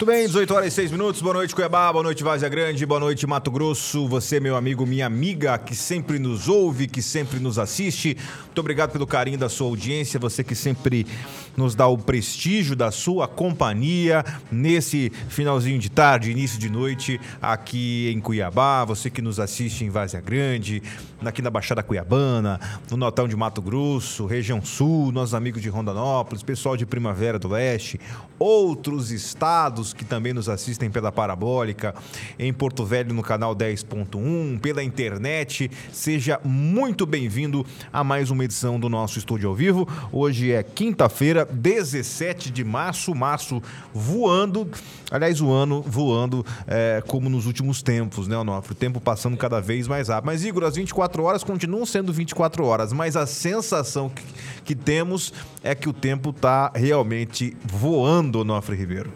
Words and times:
Muito 0.00 0.10
bem, 0.10 0.26
18 0.26 0.54
horas 0.54 0.72
e 0.72 0.76
6 0.76 0.92
minutos. 0.92 1.20
Boa 1.20 1.34
noite, 1.34 1.54
Cuiabá. 1.54 1.92
Boa 1.92 2.02
noite, 2.02 2.24
Vazia 2.24 2.48
Grande. 2.48 2.86
Boa 2.86 2.98
noite, 2.98 3.26
Mato 3.26 3.50
Grosso. 3.50 4.08
Você, 4.08 4.40
meu 4.40 4.56
amigo, 4.56 4.86
minha 4.86 5.04
amiga, 5.04 5.58
que 5.58 5.76
sempre 5.76 6.18
nos 6.18 6.48
ouve, 6.48 6.88
que 6.88 7.02
sempre 7.02 7.38
nos 7.38 7.58
assiste. 7.58 8.16
Muito 8.46 8.58
obrigado 8.60 8.92
pelo 8.92 9.06
carinho 9.06 9.36
da 9.36 9.50
sua 9.50 9.66
audiência. 9.66 10.18
Você 10.18 10.42
que 10.42 10.54
sempre 10.54 11.06
nos 11.54 11.74
dá 11.74 11.86
o 11.86 11.98
prestígio 11.98 12.74
da 12.74 12.90
sua 12.90 13.28
companhia 13.28 14.24
nesse 14.50 15.12
finalzinho 15.28 15.78
de 15.78 15.90
tarde, 15.90 16.30
início 16.30 16.58
de 16.58 16.70
noite, 16.70 17.20
aqui 17.42 18.10
em 18.10 18.20
Cuiabá. 18.20 18.86
Você 18.86 19.10
que 19.10 19.20
nos 19.20 19.38
assiste 19.38 19.84
em 19.84 19.90
Vazia 19.90 20.22
Grande, 20.22 20.82
aqui 21.28 21.42
na 21.42 21.50
Baixada 21.50 21.82
Cuiabana, 21.82 22.58
no 22.90 22.96
Notão 22.96 23.28
de 23.28 23.36
Mato 23.36 23.60
Grosso, 23.60 24.26
região 24.26 24.62
sul, 24.64 25.12
nossos 25.12 25.34
amigos 25.34 25.60
de 25.60 25.68
Rondonópolis, 25.68 26.42
pessoal 26.42 26.76
de 26.76 26.86
Primavera 26.86 27.38
do 27.38 27.48
Leste, 27.48 28.00
outros 28.38 29.10
estados 29.10 29.92
que 29.92 30.04
também 30.04 30.32
nos 30.32 30.48
assistem 30.48 30.90
pela 30.90 31.12
Parabólica, 31.12 31.94
em 32.38 32.52
Porto 32.52 32.84
Velho 32.84 33.12
no 33.12 33.22
canal 33.22 33.54
10.1, 33.54 34.58
pela 34.60 34.82
internet. 34.82 35.70
Seja 35.92 36.40
muito 36.42 37.04
bem-vindo 37.04 37.66
a 37.92 38.02
mais 38.02 38.30
uma 38.30 38.44
edição 38.44 38.80
do 38.80 38.88
nosso 38.88 39.18
estúdio 39.18 39.50
ao 39.50 39.54
vivo. 39.54 39.86
Hoje 40.10 40.52
é 40.52 40.62
quinta-feira, 40.62 41.44
17 41.44 42.50
de 42.50 42.64
março, 42.64 43.14
março 43.14 43.62
voando, 43.92 44.68
aliás, 45.10 45.40
o 45.40 45.50
ano 45.50 45.82
voando 45.82 46.44
é, 46.66 47.02
como 47.06 47.28
nos 47.28 47.46
últimos 47.46 47.82
tempos, 47.82 48.26
né, 48.26 48.36
Onofre? 48.38 48.72
O 48.72 48.74
tempo 48.74 49.00
passando 49.00 49.36
cada 49.36 49.60
vez 49.60 49.86
mais 49.86 50.08
rápido. 50.08 50.26
Mas, 50.26 50.44
Igor, 50.44 50.64
as 50.64 50.76
24 50.76 51.09
horas 51.18 51.42
continuam 51.42 51.84
sendo 51.84 52.12
24 52.12 52.64
horas, 52.64 52.92
mas 52.92 53.16
a 53.16 53.26
sensação 53.26 54.08
que, 54.08 54.22
que 54.64 54.74
temos 54.74 55.32
é 55.62 55.74
que 55.74 55.88
o 55.88 55.92
tempo 55.92 56.30
está 56.30 56.70
realmente 56.74 57.56
voando, 57.64 58.40
Onofre 58.40 58.76
Ribeiro. 58.76 59.12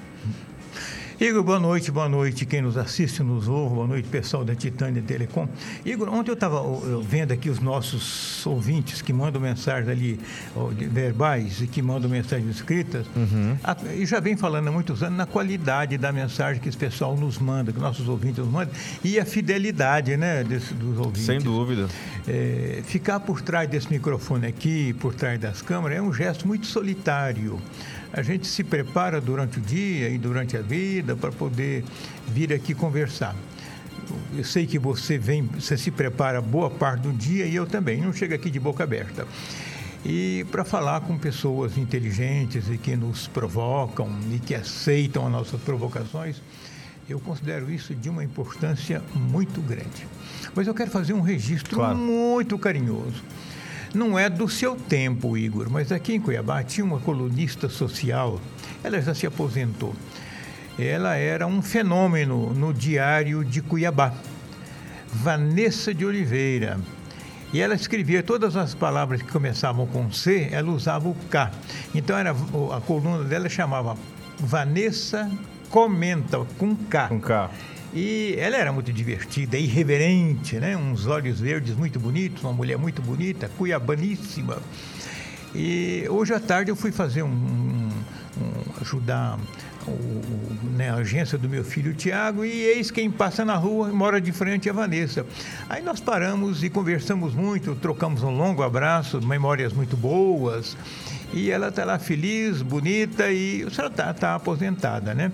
Igor, 1.20 1.44
boa 1.44 1.60
noite, 1.60 1.92
boa 1.92 2.08
noite. 2.08 2.44
Quem 2.44 2.60
nos 2.60 2.76
assiste, 2.76 3.22
nos 3.22 3.46
ouve, 3.46 3.76
boa 3.76 3.86
noite, 3.86 4.08
pessoal 4.08 4.44
da 4.44 4.52
Titânia 4.52 5.00
Telecom. 5.00 5.46
Igor, 5.84 6.12
ontem 6.12 6.32
eu 6.32 6.34
estava 6.34 6.60
vendo 7.02 7.30
aqui 7.30 7.48
os 7.48 7.60
nossos 7.60 8.44
ouvintes 8.44 9.00
que 9.00 9.12
mandam 9.12 9.40
mensagens 9.40 9.88
ali 9.88 10.18
verbais 10.90 11.60
e 11.60 11.68
que 11.68 11.80
mandam 11.80 12.10
mensagens 12.10 12.56
escritas, 12.56 13.06
uhum. 13.14 13.56
e 13.96 14.04
já 14.04 14.18
vem 14.18 14.36
falando 14.36 14.66
há 14.66 14.72
muitos 14.72 15.04
anos 15.04 15.16
na 15.16 15.24
qualidade 15.24 15.96
da 15.96 16.10
mensagem 16.10 16.60
que 16.60 16.68
esse 16.68 16.76
pessoal 16.76 17.16
nos 17.16 17.38
manda, 17.38 17.72
que 17.72 17.78
nossos 17.78 18.08
ouvintes 18.08 18.38
nos 18.38 18.52
mandam, 18.52 18.74
e 19.04 19.18
a 19.18 19.24
fidelidade 19.24 20.16
né, 20.16 20.42
desse, 20.42 20.74
dos 20.74 20.98
ouvintes. 20.98 21.26
Sem 21.26 21.38
dúvida. 21.38 21.86
É, 22.26 22.82
ficar 22.84 23.20
por 23.20 23.40
trás 23.40 23.70
desse 23.70 23.88
microfone 23.88 24.48
aqui, 24.48 24.92
por 24.94 25.14
trás 25.14 25.38
das 25.38 25.62
câmeras, 25.62 25.98
é 25.98 26.02
um 26.02 26.12
gesto 26.12 26.48
muito 26.48 26.66
solitário 26.66 27.60
a 28.14 28.22
gente 28.22 28.46
se 28.46 28.62
prepara 28.62 29.20
durante 29.20 29.58
o 29.58 29.60
dia 29.60 30.08
e 30.08 30.16
durante 30.16 30.56
a 30.56 30.62
vida 30.62 31.16
para 31.16 31.32
poder 31.32 31.84
vir 32.28 32.52
aqui 32.52 32.72
conversar. 32.72 33.34
Eu 34.36 34.44
sei 34.44 34.66
que 34.66 34.78
você 34.78 35.18
vem, 35.18 35.42
você 35.42 35.76
se 35.76 35.90
prepara 35.90 36.40
boa 36.40 36.70
parte 36.70 37.02
do 37.02 37.12
dia 37.12 37.44
e 37.44 37.56
eu 37.56 37.66
também, 37.66 38.00
não 38.00 38.12
chego 38.12 38.32
aqui 38.32 38.50
de 38.50 38.60
boca 38.60 38.84
aberta. 38.84 39.26
E 40.04 40.46
para 40.52 40.64
falar 40.64 41.00
com 41.00 41.18
pessoas 41.18 41.76
inteligentes 41.76 42.68
e 42.68 42.78
que 42.78 42.94
nos 42.94 43.26
provocam 43.26 44.08
e 44.32 44.38
que 44.38 44.54
aceitam 44.54 45.26
as 45.26 45.32
nossas 45.32 45.60
provocações, 45.60 46.40
eu 47.08 47.18
considero 47.18 47.68
isso 47.68 47.96
de 47.96 48.08
uma 48.08 48.22
importância 48.22 49.02
muito 49.12 49.60
grande. 49.60 50.06
Mas 50.54 50.68
eu 50.68 50.74
quero 50.74 50.90
fazer 50.90 51.14
um 51.14 51.20
registro 51.20 51.74
claro. 51.74 51.96
muito 51.98 52.56
carinhoso 52.58 53.24
não 53.94 54.18
é 54.18 54.28
do 54.28 54.48
seu 54.48 54.76
tempo, 54.76 55.36
Igor, 55.36 55.70
mas 55.70 55.92
aqui 55.92 56.14
em 56.14 56.20
Cuiabá 56.20 56.62
tinha 56.62 56.84
uma 56.84 56.98
colunista 56.98 57.68
social, 57.68 58.40
ela 58.82 59.00
já 59.00 59.14
se 59.14 59.26
aposentou. 59.26 59.94
Ela 60.78 61.14
era 61.14 61.46
um 61.46 61.62
fenômeno 61.62 62.52
no 62.52 62.74
Diário 62.74 63.44
de 63.44 63.62
Cuiabá. 63.62 64.12
Vanessa 65.06 65.94
de 65.94 66.04
Oliveira. 66.04 66.78
E 67.52 67.60
ela 67.60 67.74
escrevia 67.74 68.20
todas 68.20 68.56
as 68.56 68.74
palavras 68.74 69.22
que 69.22 69.30
começavam 69.30 69.86
com 69.86 70.10
C, 70.10 70.48
ela 70.50 70.72
usava 70.72 71.08
o 71.08 71.14
K. 71.30 71.52
Então 71.94 72.18
era, 72.18 72.32
a 72.32 72.80
coluna 72.80 73.22
dela 73.22 73.48
chamava 73.48 73.96
Vanessa 74.40 75.30
Comenta, 75.70 76.44
com 76.58 76.74
K. 76.74 77.08
Com 77.08 77.20
K. 77.20 77.50
E 77.94 78.34
ela 78.38 78.56
era 78.56 78.72
muito 78.72 78.92
divertida, 78.92 79.56
irreverente, 79.56 80.56
né? 80.56 80.76
Uns 80.76 81.06
olhos 81.06 81.38
verdes 81.38 81.76
muito 81.76 82.00
bonitos, 82.00 82.42
uma 82.42 82.52
mulher 82.52 82.76
muito 82.76 83.00
bonita, 83.00 83.48
cuiabaníssima. 83.56 84.58
E 85.54 86.04
hoje 86.08 86.34
à 86.34 86.40
tarde 86.40 86.72
eu 86.72 86.74
fui 86.74 86.90
fazer 86.90 87.22
um, 87.22 87.28
um, 87.28 87.90
ajudar 88.80 89.38
né, 90.74 90.90
a 90.90 90.96
agência 90.96 91.38
do 91.38 91.48
meu 91.48 91.62
filho 91.62 91.94
Tiago 91.94 92.44
e 92.44 92.50
eis 92.50 92.90
quem 92.90 93.08
passa 93.08 93.44
na 93.44 93.54
rua 93.54 93.88
mora 93.90 94.20
de 94.20 94.32
frente 94.32 94.68
a 94.68 94.72
Vanessa. 94.72 95.24
Aí 95.68 95.80
nós 95.80 96.00
paramos 96.00 96.64
e 96.64 96.70
conversamos 96.70 97.32
muito, 97.32 97.76
trocamos 97.76 98.24
um 98.24 98.30
longo 98.30 98.64
abraço, 98.64 99.24
memórias 99.24 99.72
muito 99.72 99.96
boas. 99.96 100.76
E 101.32 101.50
ela 101.50 101.68
está 101.68 101.84
lá 101.84 101.98
feliz, 102.00 102.60
bonita 102.60 103.30
e 103.30 103.62
a 103.62 103.70
senhora 103.70 103.92
está 103.92 104.12
tá 104.12 104.34
aposentada, 104.34 105.14
né? 105.14 105.30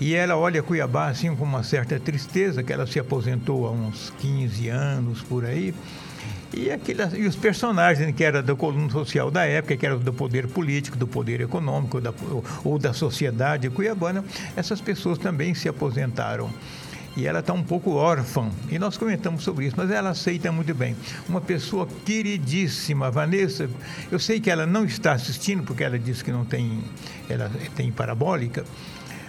E 0.00 0.14
ela 0.14 0.36
olha 0.36 0.62
Cuiabá 0.62 1.08
assim 1.08 1.34
com 1.34 1.44
uma 1.44 1.62
certa 1.62 1.98
tristeza, 2.00 2.62
que 2.62 2.72
ela 2.72 2.86
se 2.86 2.98
aposentou 2.98 3.66
há 3.66 3.70
uns 3.70 4.12
15 4.18 4.68
anos 4.68 5.22
por 5.22 5.44
aí. 5.44 5.74
E, 6.52 6.70
aquele, 6.70 7.02
e 7.16 7.26
os 7.26 7.34
personagens 7.34 8.14
que 8.14 8.22
eram 8.22 8.42
da 8.42 8.54
coluna 8.54 8.90
social 8.90 9.30
da 9.30 9.44
época, 9.44 9.76
que 9.76 9.84
eram 9.84 9.98
do 9.98 10.12
poder 10.12 10.46
político, 10.46 10.96
do 10.96 11.06
poder 11.06 11.40
econômico 11.40 12.00
da, 12.00 12.12
ou 12.64 12.78
da 12.78 12.92
sociedade 12.92 13.68
cuiabana, 13.70 14.24
essas 14.56 14.80
pessoas 14.80 15.18
também 15.18 15.54
se 15.54 15.68
aposentaram 15.68 16.50
e 17.16 17.26
ela 17.26 17.40
está 17.40 17.52
um 17.52 17.62
pouco 17.62 17.92
órfã. 17.92 18.50
E 18.70 18.78
nós 18.78 18.96
comentamos 18.96 19.42
sobre 19.42 19.66
isso, 19.66 19.76
mas 19.76 19.90
ela 19.90 20.10
aceita 20.10 20.50
muito 20.50 20.74
bem. 20.74 20.96
Uma 21.28 21.40
pessoa 21.40 21.88
queridíssima, 22.04 23.10
Vanessa. 23.10 23.68
Eu 24.10 24.18
sei 24.18 24.40
que 24.40 24.50
ela 24.50 24.66
não 24.66 24.84
está 24.84 25.12
assistindo 25.12 25.62
porque 25.62 25.84
ela 25.84 25.98
disse 25.98 26.24
que 26.24 26.32
não 26.32 26.44
tem, 26.44 26.82
ela 27.28 27.50
tem 27.76 27.90
parabólica. 27.92 28.64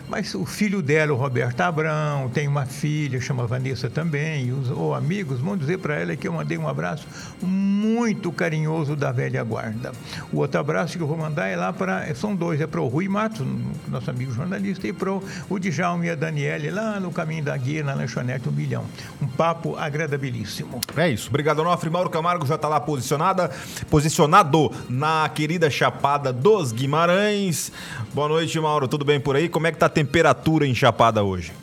Mas 0.08 0.36
o 0.36 0.46
filho 0.46 0.82
dela, 0.82 1.14
o 1.14 1.16
Roberto 1.16 1.62
Abrão, 1.62 2.30
tem 2.34 2.48
uma 2.48 2.66
filha, 2.66 3.20
chama 3.20 3.48
Vanessa 3.48 3.90
também, 3.90 4.48
e 4.48 4.52
os 4.52 4.70
ou 4.70 4.94
amigos 4.94 5.40
vão 5.40 5.58
dizer 5.58 5.80
para 5.80 5.96
ela 5.96 6.16
que 6.16 6.28
eu 6.28 6.34
mandei 6.34 6.58
um 6.58 6.68
abraço 6.68 7.08
muito 7.42 8.32
carinhoso 8.32 8.96
da 8.96 9.12
velha 9.12 9.44
guarda. 9.44 9.92
O 10.32 10.38
outro 10.38 10.60
abraço 10.60 10.98
que 10.98 11.04
eu 11.04 11.08
vou 11.08 11.18
mandar 11.18 11.48
é 11.48 11.56
lá 11.56 11.74
para. 11.74 12.14
São 12.16 12.36
dois, 12.36 12.62
é 12.62 12.68
para 12.68 12.82
o 12.82 12.88
Rui 12.88 13.08
Matos, 13.08 13.46
nosso 13.88 14.10
amigo 14.10 14.32
jornalista, 14.32 14.88
e 14.88 14.94
para 14.94 15.12
o 15.12 15.60
Djalma 15.60 16.06
e 16.06 16.10
a 16.12 16.16
Daniele, 16.16 16.70
lá 16.70 17.00
no 17.00 17.12
caminho 17.12 17.44
da 17.44 17.58
guia, 17.58 17.84
na 17.84 17.94
lanchonete 17.94 18.48
Um 18.48 18.52
Milhão. 18.52 18.86
Um 19.22 19.28
papo 19.28 19.76
agradabilíssimo. 19.76 20.80
É 20.96 21.10
isso. 21.10 21.30
Obrigado, 21.30 21.60
Onofre. 21.60 21.90
Mauro 21.90 22.10
Camargo 22.10 22.46
já 22.46 22.56
está 22.56 22.68
lá 22.68 22.80
posicionada, 22.80 23.50
posicionado 23.90 24.72
na 24.88 25.28
querida 25.30 25.70
Chapada 25.70 26.32
dos 26.32 26.72
Guimarães. 26.72 27.72
Boa 28.14 28.30
noite, 28.30 28.60
Mauro. 28.60 28.88
Tudo 28.88 29.04
bem 29.04 29.20
por 29.20 29.36
aí? 29.36 29.50
Como 29.50 29.66
é 29.68 29.72
que 29.72 29.78
tá 29.78 29.90
temperatura 29.96 30.68
em 30.68 30.76
Chapada 30.76 31.24
hoje? 31.24 31.54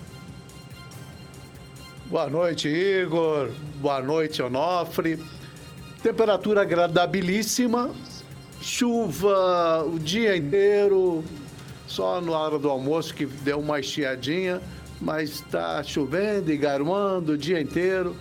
Boa 2.07 2.31
noite, 2.31 2.67
Igor. 2.67 3.51
Boa 3.77 4.01
noite, 4.01 4.41
Onofre. 4.43 5.23
Temperatura 6.03 6.63
agradabilíssima. 6.63 7.91
Chuva 8.59 9.85
o 9.85 9.99
dia 9.99 10.35
inteiro. 10.35 11.23
Só 11.87 12.23
na 12.23 12.33
hora 12.33 12.59
do 12.59 12.71
almoço 12.71 13.13
que 13.13 13.27
deu 13.27 13.61
uma 13.61 13.81
estiadinha. 13.81 14.63
Mas 14.99 15.33
está 15.33 15.83
chovendo 15.83 16.51
e 16.51 16.57
garoando 16.57 17.33
o 17.33 17.39
dia 17.39 17.61
inteiro. 17.61 18.17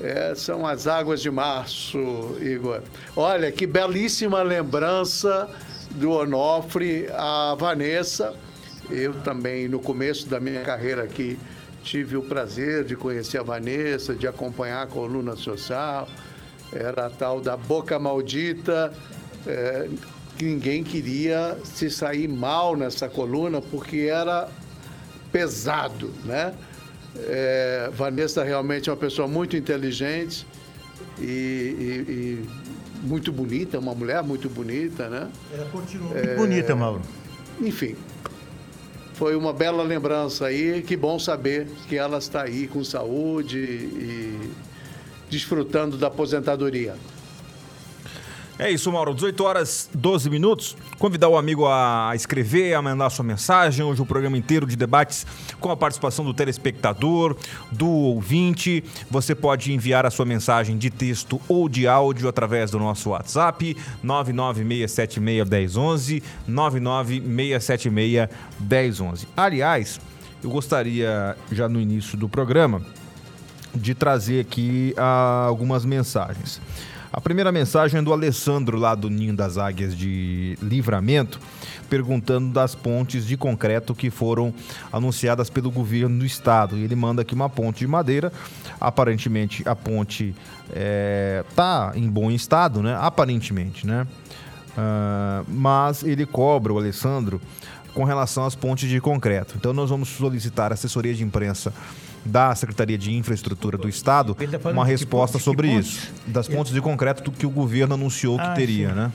É, 0.00 0.32
são 0.36 0.64
as 0.64 0.86
águas 0.86 1.20
de 1.20 1.30
março, 1.30 1.98
Igor. 2.40 2.82
Olha, 3.16 3.50
que 3.50 3.66
belíssima 3.66 4.42
lembrança 4.42 5.50
do 5.90 6.12
Onofre, 6.12 7.08
a 7.12 7.56
Vanessa 7.58 8.32
eu 8.90 9.14
também, 9.22 9.68
no 9.68 9.78
começo 9.78 10.28
da 10.28 10.38
minha 10.40 10.62
carreira 10.62 11.02
aqui, 11.02 11.38
tive 11.82 12.16
o 12.16 12.22
prazer 12.22 12.84
de 12.84 12.96
conhecer 12.96 13.38
a 13.38 13.42
Vanessa, 13.42 14.14
de 14.14 14.26
acompanhar 14.26 14.82
a 14.82 14.86
coluna 14.86 15.36
social. 15.36 16.08
Era 16.72 17.06
a 17.06 17.10
tal 17.10 17.40
da 17.40 17.56
boca 17.56 17.98
maldita, 17.98 18.92
é, 19.46 19.88
que 20.36 20.44
ninguém 20.44 20.82
queria 20.82 21.56
se 21.64 21.90
sair 21.90 22.26
mal 22.26 22.76
nessa 22.76 23.08
coluna, 23.08 23.60
porque 23.60 24.08
era 24.10 24.48
pesado, 25.30 26.12
né? 26.24 26.54
É, 27.16 27.90
Vanessa 27.92 28.42
realmente 28.42 28.88
é 28.88 28.92
uma 28.92 28.98
pessoa 28.98 29.28
muito 29.28 29.56
inteligente 29.56 30.44
e, 31.18 31.22
e, 31.22 32.12
e, 32.12 32.48
muito 33.06 33.30
bonita, 33.30 33.78
uma 33.78 33.94
mulher 33.94 34.22
muito 34.22 34.48
bonita, 34.48 35.08
né? 35.08 35.30
Ela 35.52 35.66
continua 35.66 36.10
é, 36.18 36.26
muito 36.26 36.36
bonita, 36.38 36.74
Mauro. 36.74 37.02
Enfim, 37.60 37.94
foi 39.14 39.36
uma 39.36 39.52
bela 39.52 39.82
lembrança 39.82 40.46
aí. 40.46 40.82
Que 40.82 40.96
bom 40.96 41.18
saber 41.18 41.66
que 41.88 41.96
ela 41.96 42.18
está 42.18 42.42
aí 42.42 42.66
com 42.66 42.84
saúde 42.84 43.58
e 43.58 44.50
desfrutando 45.30 45.96
da 45.96 46.08
aposentadoria. 46.08 46.94
É 48.56 48.70
isso, 48.70 48.92
Mauro. 48.92 49.12
18 49.12 49.42
horas 49.42 49.90
12 49.92 50.30
minutos. 50.30 50.76
Convidar 50.96 51.28
o 51.28 51.36
amigo 51.36 51.66
a 51.66 52.12
escrever, 52.14 52.74
a 52.74 52.80
mandar 52.80 53.10
sua 53.10 53.24
mensagem. 53.24 53.84
Hoje 53.84 54.00
o 54.00 54.06
programa 54.06 54.38
inteiro 54.38 54.64
de 54.64 54.76
debates 54.76 55.26
com 55.58 55.72
a 55.72 55.76
participação 55.76 56.24
do 56.24 56.32
telespectador, 56.32 57.36
do 57.72 57.88
ouvinte. 57.88 58.84
Você 59.10 59.34
pode 59.34 59.72
enviar 59.72 60.06
a 60.06 60.10
sua 60.10 60.24
mensagem 60.24 60.78
de 60.78 60.88
texto 60.88 61.40
ou 61.48 61.68
de 61.68 61.88
áudio 61.88 62.28
através 62.28 62.70
do 62.70 62.78
nosso 62.78 63.10
WhatsApp 63.10 63.76
996761011, 64.04 66.22
996761011. 66.48 69.26
Aliás, 69.36 70.00
eu 70.44 70.50
gostaria 70.50 71.36
já 71.50 71.68
no 71.68 71.80
início 71.80 72.16
do 72.16 72.28
programa 72.28 72.80
de 73.74 73.96
trazer 73.96 74.42
aqui 74.42 74.94
ah, 74.96 75.46
algumas 75.48 75.84
mensagens. 75.84 76.60
A 77.14 77.20
primeira 77.20 77.52
mensagem 77.52 78.00
é 78.00 78.02
do 78.02 78.12
Alessandro, 78.12 78.76
lá 78.76 78.92
do 78.92 79.08
Ninho 79.08 79.36
das 79.36 79.56
Águias 79.56 79.96
de 79.96 80.58
Livramento, 80.60 81.38
perguntando 81.88 82.52
das 82.52 82.74
pontes 82.74 83.24
de 83.24 83.36
concreto 83.36 83.94
que 83.94 84.10
foram 84.10 84.52
anunciadas 84.92 85.48
pelo 85.48 85.70
governo 85.70 86.18
do 86.18 86.26
estado. 86.26 86.76
E 86.76 86.82
ele 86.82 86.96
manda 86.96 87.22
aqui 87.22 87.32
uma 87.32 87.48
ponte 87.48 87.78
de 87.78 87.86
madeira. 87.86 88.32
Aparentemente 88.80 89.62
a 89.64 89.76
ponte 89.76 90.34
está 90.68 91.92
é, 91.94 91.98
em 92.00 92.10
bom 92.10 92.32
estado, 92.32 92.82
né? 92.82 92.98
Aparentemente, 93.00 93.86
né? 93.86 94.08
Uh, 94.76 95.48
mas 95.48 96.02
ele 96.02 96.26
cobra 96.26 96.72
o 96.72 96.78
Alessandro 96.78 97.40
com 97.94 98.02
relação 98.02 98.44
às 98.44 98.56
pontes 98.56 98.88
de 98.88 99.00
concreto. 99.00 99.54
Então 99.56 99.72
nós 99.72 99.88
vamos 99.88 100.08
solicitar 100.08 100.72
assessoria 100.72 101.14
de 101.14 101.22
imprensa 101.22 101.72
da 102.24 102.54
Secretaria 102.54 102.96
de 102.96 103.12
Infraestrutura 103.12 103.76
do 103.76 103.88
Estado 103.88 104.34
tá 104.34 104.70
uma 104.70 104.84
resposta 104.84 105.38
sobre 105.38 105.68
isso. 105.68 106.12
Das 106.26 106.48
pontes 106.48 106.72
de 106.72 106.80
concreto 106.80 107.30
que 107.30 107.46
o 107.46 107.50
governo 107.50 107.94
anunciou 107.94 108.36
que 108.36 108.44
ah, 108.44 108.54
teria, 108.54 108.92
né? 108.92 109.12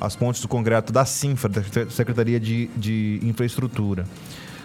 As 0.00 0.16
pontes 0.16 0.40
de 0.40 0.48
concreto 0.48 0.92
da 0.92 1.04
Sinfra, 1.04 1.48
da 1.48 1.62
Secretaria 1.90 2.38
de, 2.38 2.68
de 2.76 3.20
Infraestrutura. 3.22 4.06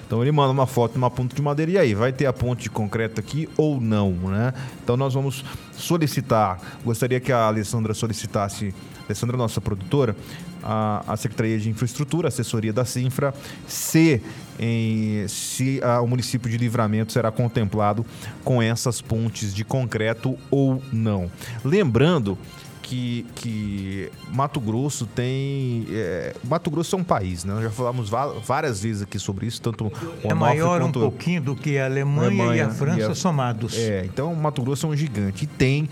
Então 0.05 0.21
ele 0.21 0.31
manda 0.31 0.51
uma 0.51 0.67
foto 0.67 0.93
de 0.93 0.97
uma 0.97 1.09
ponte 1.09 1.35
de 1.35 1.41
madeira 1.41 1.71
e 1.71 1.77
aí, 1.77 1.93
vai 1.95 2.13
ter 2.13 2.25
a 2.25 2.33
ponte 2.33 2.63
de 2.63 2.69
concreto 2.69 3.19
aqui 3.19 3.49
ou 3.57 3.81
não, 3.81 4.11
né? 4.11 4.53
Então 4.83 4.95
nós 4.95 5.13
vamos 5.13 5.43
solicitar, 5.73 6.59
gostaria 6.83 7.19
que 7.19 7.31
a 7.31 7.47
Alessandra 7.47 7.93
solicitasse, 7.93 8.73
Alessandra 9.05 9.35
nossa 9.35 9.59
produtora, 9.59 10.15
a, 10.63 11.03
a 11.07 11.17
Secretaria 11.17 11.59
de 11.59 11.69
Infraestrutura, 11.69 12.27
assessoria 12.27 12.73
da 12.73 12.85
Sinfra, 12.85 13.33
se, 13.67 14.21
em, 14.59 15.27
se 15.27 15.79
a, 15.83 16.01
o 16.01 16.07
município 16.07 16.49
de 16.49 16.57
Livramento 16.57 17.11
será 17.11 17.31
contemplado 17.31 18.05
com 18.43 18.61
essas 18.61 19.01
pontes 19.01 19.53
de 19.53 19.63
concreto 19.63 20.37
ou 20.49 20.81
não. 20.91 21.31
Lembrando 21.63 22.37
que, 22.85 23.25
que 23.33 24.11
Mato 24.31 24.59
Grosso 24.59 25.07
tem. 25.07 25.87
É, 25.89 26.35
Mato 26.43 26.69
Grosso 26.69 26.95
é 26.95 26.99
um 26.99 27.03
país, 27.03 27.43
né? 27.43 27.51
Nós 27.55 27.63
já 27.63 27.71
falamos 27.71 28.09
várias 28.09 28.79
vezes 28.79 29.01
aqui 29.01 29.17
sobre 29.17 29.47
isso, 29.47 29.59
tanto 29.59 29.87
o 29.87 29.91
É 30.23 30.33
maior 30.35 30.79
quanto, 30.79 30.99
um 30.99 31.01
pouquinho 31.01 31.41
do 31.41 31.55
que 31.55 31.79
a 31.79 31.85
Alemanha, 31.85 32.27
Alemanha 32.27 32.55
e 32.57 32.61
a 32.61 32.69
França 32.69 32.99
e 32.99 33.03
a, 33.03 33.15
somados. 33.15 33.75
É, 33.75 34.05
então 34.05 34.35
Mato 34.35 34.61
Grosso 34.61 34.85
é 34.85 34.89
um 34.89 34.95
gigante. 34.95 35.45
E 35.45 35.47
tem, 35.47 35.89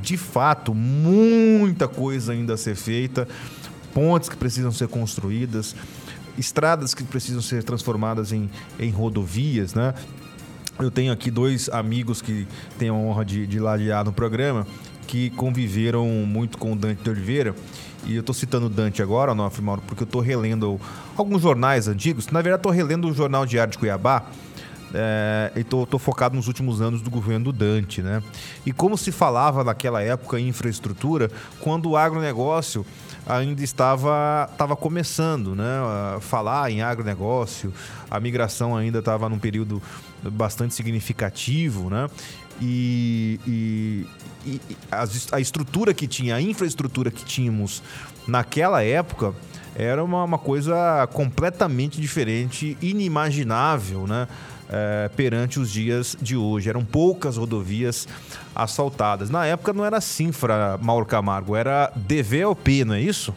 de 0.00 0.16
fato, 0.16 0.72
muita 0.72 1.88
coisa 1.88 2.32
ainda 2.32 2.54
a 2.54 2.56
ser 2.56 2.76
feita, 2.76 3.26
pontes 3.92 4.28
que 4.28 4.36
precisam 4.36 4.70
ser 4.70 4.86
construídas, 4.86 5.74
estradas 6.38 6.94
que 6.94 7.02
precisam 7.02 7.42
ser 7.42 7.64
transformadas 7.64 8.30
em, 8.30 8.48
em 8.78 8.90
rodovias, 8.90 9.74
né? 9.74 9.92
Eu 10.78 10.92
tenho 10.92 11.12
aqui 11.12 11.32
dois 11.32 11.68
amigos 11.68 12.22
que 12.22 12.46
têm 12.78 12.90
a 12.90 12.94
honra 12.94 13.24
de, 13.24 13.44
de 13.44 13.58
ladear 13.58 14.04
no 14.04 14.12
programa 14.12 14.64
que 15.08 15.30
conviveram 15.30 16.06
muito 16.06 16.58
com 16.58 16.72
o 16.72 16.76
Dante 16.76 17.02
de 17.02 17.10
Oliveira. 17.10 17.54
E 18.04 18.14
eu 18.14 18.20
estou 18.20 18.34
citando 18.34 18.68
Dante 18.68 19.02
agora, 19.02 19.32
Onofre 19.32 19.62
Mauro, 19.62 19.82
porque 19.86 20.02
eu 20.02 20.06
estou 20.06 20.20
relendo 20.20 20.80
alguns 21.16 21.42
jornais 21.42 21.88
antigos. 21.88 22.28
Na 22.28 22.40
verdade, 22.40 22.60
estou 22.60 22.70
relendo 22.70 23.08
o 23.08 23.14
Jornal 23.14 23.44
Diário 23.44 23.72
de 23.72 23.78
Cuiabá. 23.78 24.26
É, 24.94 25.52
e 25.54 25.64
tô, 25.64 25.84
tô, 25.84 25.98
focado 25.98 26.34
nos 26.34 26.46
últimos 26.46 26.80
anos 26.80 27.02
do 27.02 27.10
governo 27.10 27.46
do 27.46 27.52
Dante, 27.52 28.00
né? 28.00 28.22
E 28.64 28.72
como 28.72 28.96
se 28.96 29.12
falava 29.12 29.62
naquela 29.62 30.00
época 30.02 30.40
em 30.40 30.48
infraestrutura, 30.48 31.30
quando 31.60 31.90
o 31.90 31.96
agronegócio 31.96 32.86
ainda 33.26 33.62
estava, 33.62 34.48
estava 34.50 34.74
começando, 34.74 35.54
né? 35.54 35.78
A 36.16 36.20
falar 36.20 36.70
em 36.70 36.80
agronegócio, 36.80 37.72
a 38.10 38.18
migração 38.18 38.74
ainda 38.74 39.00
estava 39.00 39.28
num 39.28 39.38
período 39.38 39.82
bastante 40.22 40.74
significativo, 40.74 41.90
né? 41.90 42.08
E, 42.60 43.40
e, 43.46 44.06
e 44.46 44.60
a, 45.32 45.40
estrutura 45.40 45.94
que 45.94 46.06
tinha, 46.06 46.36
a 46.36 46.40
infraestrutura 46.40 47.10
que 47.10 47.24
tínhamos 47.24 47.82
naquela 48.26 48.82
época 48.82 49.34
era 49.74 50.02
uma, 50.02 50.24
uma 50.24 50.38
coisa 50.38 51.08
completamente 51.12 52.00
diferente, 52.00 52.76
inimaginável, 52.82 54.06
né? 54.06 54.26
É, 54.70 55.08
perante 55.16 55.58
os 55.58 55.70
dias 55.70 56.14
de 56.20 56.36
hoje. 56.36 56.68
Eram 56.68 56.84
poucas 56.84 57.38
rodovias 57.38 58.06
assaltadas. 58.54 59.30
Na 59.30 59.46
época 59.46 59.72
não 59.72 59.82
era 59.82 59.98
Sinfra, 59.98 60.78
Mauro 60.82 61.06
Camargo, 61.06 61.56
era 61.56 61.90
DVOP, 61.96 62.84
não 62.84 62.94
é 62.94 63.00
isso? 63.00 63.34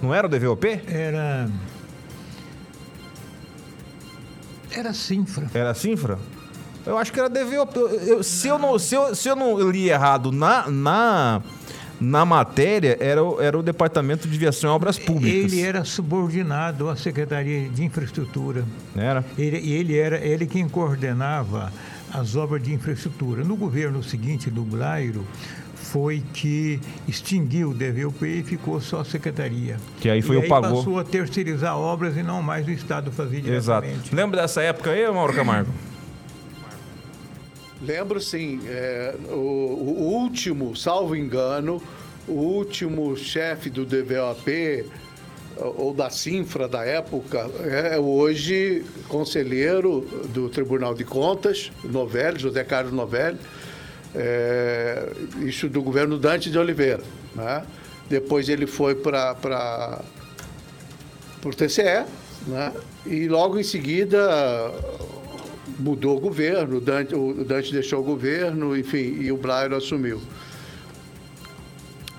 Não. 0.00 0.08
Não 0.08 0.14
era 0.14 0.26
o 0.26 0.30
DVOP? 0.30 0.64
Era. 0.86 1.50
Era 4.70 4.94
Sinfra. 4.94 5.50
Era 5.52 5.74
Sinfra? 5.74 6.18
Eu 6.86 6.98
acho 6.98 7.12
que 7.12 7.18
era 7.18 7.28
DVOP. 7.28 7.76
Eu, 7.76 7.88
eu, 7.88 8.22
se, 8.22 8.48
eu 8.48 8.58
não, 8.58 8.78
se, 8.78 8.94
eu, 8.94 9.14
se 9.14 9.28
eu 9.28 9.36
não 9.36 9.70
li 9.70 9.88
errado 9.88 10.30
na, 10.30 10.68
na, 10.70 11.42
na 12.00 12.24
matéria, 12.24 12.96
era 13.00 13.22
o, 13.22 13.40
era 13.40 13.58
o 13.58 13.62
Departamento 13.62 14.28
de 14.28 14.36
Viação 14.36 14.70
e 14.70 14.74
Obras 14.74 14.98
Públicas. 14.98 15.52
Ele 15.52 15.62
era 15.62 15.84
subordinado 15.84 16.88
à 16.88 16.96
Secretaria 16.96 17.68
de 17.68 17.84
Infraestrutura. 17.84 18.64
Era? 18.96 19.24
Ele, 19.38 19.56
ele 19.72 19.98
era 19.98 20.18
ele 20.18 20.46
quem 20.46 20.68
coordenava 20.68 21.72
as 22.12 22.36
obras 22.36 22.62
de 22.62 22.72
infraestrutura. 22.72 23.42
No 23.42 23.56
governo 23.56 24.02
seguinte, 24.02 24.50
do 24.50 24.62
Blairo, 24.62 25.26
foi 25.74 26.22
que 26.32 26.80
extinguiu 27.08 27.70
o 27.70 27.74
DVOP 27.74 28.26
e 28.26 28.42
ficou 28.42 28.80
só 28.80 29.00
a 29.00 29.04
secretaria. 29.04 29.76
Que 30.00 30.10
aí 30.10 30.20
foi 30.20 30.36
e 30.36 30.38
o 30.40 30.42
aí 30.42 30.48
pagou. 30.48 30.78
passou 30.78 30.98
a 30.98 31.04
terceirizar 31.04 31.76
obras 31.78 32.16
e 32.16 32.22
não 32.22 32.42
mais 32.42 32.66
o 32.66 32.70
Estado 32.70 33.10
fazia 33.10 33.40
diretamente. 33.40 33.94
Exato. 33.94 34.16
Lembra 34.16 34.42
dessa 34.42 34.60
época 34.62 34.90
aí, 34.90 35.10
Mauro 35.10 35.32
Camargo? 35.32 35.70
Lembro 37.84 38.18
sim, 38.18 38.60
é, 38.66 39.14
o, 39.28 39.34
o, 39.34 40.02
último, 40.14 40.74
salvo 40.74 41.14
engano, 41.14 41.82
o 42.26 42.32
último 42.32 43.14
chefe 43.14 43.68
do 43.68 43.84
DVOP 43.84 44.86
ou 45.56 45.92
da 45.92 46.08
Sinfra 46.08 46.66
da 46.66 46.84
época 46.84 47.48
é 47.62 47.98
hoje 47.98 48.84
conselheiro 49.08 50.00
do 50.32 50.48
Tribunal 50.48 50.94
de 50.94 51.04
Contas, 51.04 51.70
Novelli, 51.84 52.40
José 52.40 52.64
Carlos 52.64 52.92
Novelli, 52.92 53.38
é, 54.14 55.12
isso 55.40 55.68
do 55.68 55.82
governo 55.82 56.18
Dante 56.18 56.50
de 56.50 56.58
Oliveira. 56.58 57.02
Né? 57.34 57.64
Depois 58.08 58.48
ele 58.48 58.66
foi 58.66 58.94
para 58.94 60.02
o 61.44 61.50
TCE, 61.50 62.04
né? 62.46 62.72
e 63.04 63.28
logo 63.28 63.58
em 63.58 63.62
seguida 63.62 64.72
mudou 65.78 66.16
o 66.16 66.20
governo, 66.20 66.80
Dante, 66.80 67.14
o 67.14 67.44
Dante 67.44 67.72
deixou 67.72 68.00
o 68.00 68.04
governo, 68.04 68.76
enfim, 68.76 69.18
e 69.20 69.32
o 69.32 69.36
Blairo 69.36 69.76
assumiu. 69.76 70.20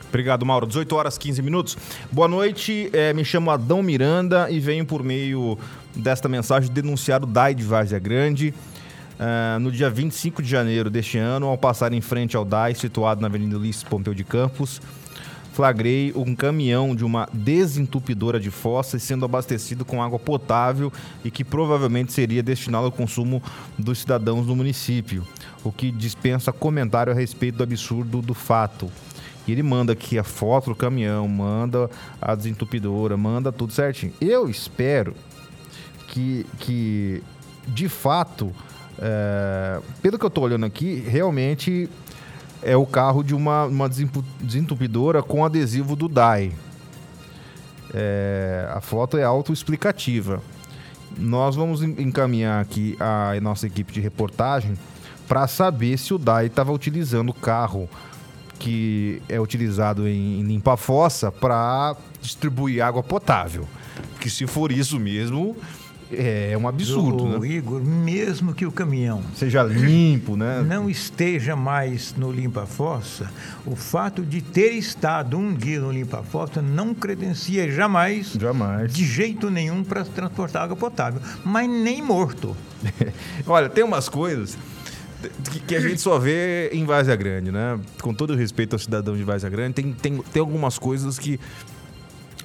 Obrigado, 0.07 0.45
Mauro. 0.45 0.65
18 0.65 0.95
horas 0.95 1.17
15 1.17 1.41
minutos. 1.41 1.77
Boa 2.11 2.27
noite, 2.27 2.89
é, 2.93 3.13
me 3.13 3.25
chamo 3.25 3.51
Adão 3.51 3.83
Miranda 3.83 4.49
e 4.49 4.59
venho 4.59 4.85
por 4.85 5.03
meio 5.03 5.57
desta 5.93 6.29
mensagem 6.29 6.71
denunciar 6.71 7.21
o 7.21 7.25
DAI 7.25 7.53
de 7.53 7.63
Várzea 7.63 7.99
Grande. 7.99 8.53
Uh, 9.15 9.59
no 9.59 9.71
dia 9.71 9.89
25 9.89 10.41
de 10.41 10.49
janeiro 10.49 10.89
deste 10.89 11.17
ano, 11.17 11.47
ao 11.47 11.57
passar 11.57 11.93
em 11.93 12.01
frente 12.01 12.35
ao 12.35 12.43
DAI, 12.43 12.75
situado 12.75 13.21
na 13.21 13.27
Avenida 13.27 13.57
Ulisses 13.57 13.83
Pompeu 13.83 14.13
de 14.13 14.25
Campos, 14.25 14.81
flagrei 15.55 16.11
um 16.13 16.35
caminhão 16.35 16.93
de 16.93 17.05
uma 17.05 17.29
desentupidora 17.31 18.41
de 18.41 18.51
fossas 18.51 19.01
sendo 19.01 19.23
abastecido 19.23 19.85
com 19.85 20.03
água 20.03 20.19
potável 20.19 20.91
e 21.23 21.31
que 21.31 21.45
provavelmente 21.45 22.11
seria 22.11 22.43
destinado 22.43 22.87
ao 22.87 22.91
consumo 22.91 23.41
dos 23.79 23.99
cidadãos 23.99 24.45
do 24.45 24.53
município, 24.53 25.25
o 25.63 25.71
que 25.71 25.91
dispensa 25.91 26.51
comentário 26.51 27.13
a 27.13 27.15
respeito 27.15 27.55
do 27.55 27.63
absurdo 27.63 28.21
do 28.21 28.33
fato. 28.33 28.91
E 29.47 29.53
ele 29.53 29.63
manda 29.63 29.93
aqui 29.93 30.19
a 30.19 30.25
foto 30.25 30.71
do 30.71 30.75
caminhão, 30.75 31.25
manda 31.25 31.89
a 32.21 32.35
desentupidora, 32.35 33.15
manda 33.15 33.49
tudo 33.49 33.71
certinho. 33.71 34.11
Eu 34.19 34.49
espero 34.49 35.15
que, 36.09 36.45
que 36.59 37.23
de 37.65 37.87
fato, 37.87 38.51
é, 38.99 39.79
pelo 40.01 40.19
que 40.19 40.25
eu 40.25 40.27
estou 40.27 40.43
olhando 40.43 40.65
aqui, 40.65 40.95
realmente 41.07 41.89
é 42.65 42.75
o 42.75 42.85
carro 42.85 43.23
de 43.23 43.35
uma, 43.35 43.65
uma 43.65 43.87
desentupidora 43.87 45.21
com 45.21 45.45
adesivo 45.45 45.95
do 45.95 46.09
DAI. 46.09 46.51
É, 47.93 48.67
a 48.73 48.81
foto 48.81 49.17
é 49.17 49.23
autoexplicativa. 49.23 50.41
Nós 51.15 51.55
vamos 51.55 51.83
encaminhar 51.83 52.59
aqui 52.59 52.97
a 52.99 53.39
nossa 53.39 53.67
equipe 53.67 53.93
de 53.93 54.01
reportagem 54.01 54.75
para 55.27 55.47
saber 55.47 55.97
se 55.97 56.13
o 56.13 56.17
DAI 56.17 56.47
estava 56.47 56.73
utilizando 56.73 57.29
o 57.29 57.33
carro 57.33 57.87
que 58.57 59.21
é 59.29 59.39
utilizado 59.39 60.07
em, 60.07 60.39
em 60.39 60.43
limpar 60.43 60.77
fossa 60.77 61.31
para 61.31 61.95
distribuir 62.19 62.83
água 62.83 63.03
potável. 63.03 63.67
Que 64.19 64.29
se 64.29 64.47
for 64.47 64.71
isso 64.71 64.99
mesmo, 64.99 65.55
é 66.11 66.55
um 66.57 66.67
absurdo, 66.67 67.23
o, 67.23 67.39
né? 67.39 67.47
Igor, 67.47 67.81
mesmo 67.83 68.53
que 68.53 68.65
o 68.65 68.71
caminhão 68.71 69.23
seja 69.35 69.63
limpo, 69.63 70.35
né? 70.35 70.61
Não 70.61 70.89
esteja 70.89 71.55
mais 71.55 72.13
no 72.15 72.31
limpa-fossa, 72.31 73.31
o 73.65 73.75
fato 73.75 74.23
de 74.23 74.41
ter 74.41 74.71
estado 74.71 75.37
um 75.37 75.53
dia 75.53 75.79
no 75.79 75.91
limpa-fossa 75.91 76.61
não 76.61 76.93
credencia 76.93 77.71
jamais, 77.71 78.33
jamais. 78.39 78.93
de 78.93 79.05
jeito 79.05 79.49
nenhum, 79.49 79.83
para 79.83 80.03
transportar 80.03 80.63
água 80.63 80.75
potável, 80.75 81.21
mas 81.43 81.67
nem 81.67 82.01
morto. 82.01 82.55
Olha, 83.47 83.67
tem 83.67 83.83
umas 83.83 84.07
coisas 84.07 84.57
que, 85.65 85.75
a 85.75 85.79
gente 85.79 85.99
só 85.99 86.19
vê 86.19 86.69
em 86.71 86.85
Várzea 86.85 87.15
Grande, 87.15 87.51
né? 87.51 87.79
Com 88.01 88.13
todo 88.13 88.33
o 88.33 88.35
respeito 88.35 88.73
ao 88.73 88.79
cidadão 88.79 89.15
de 89.15 89.23
Várzea 89.23 89.49
Grande, 89.49 89.73
tem, 89.73 89.91
tem, 89.91 90.17
tem 90.17 90.39
algumas 90.39 90.77
coisas 90.77 91.17
que. 91.17 91.39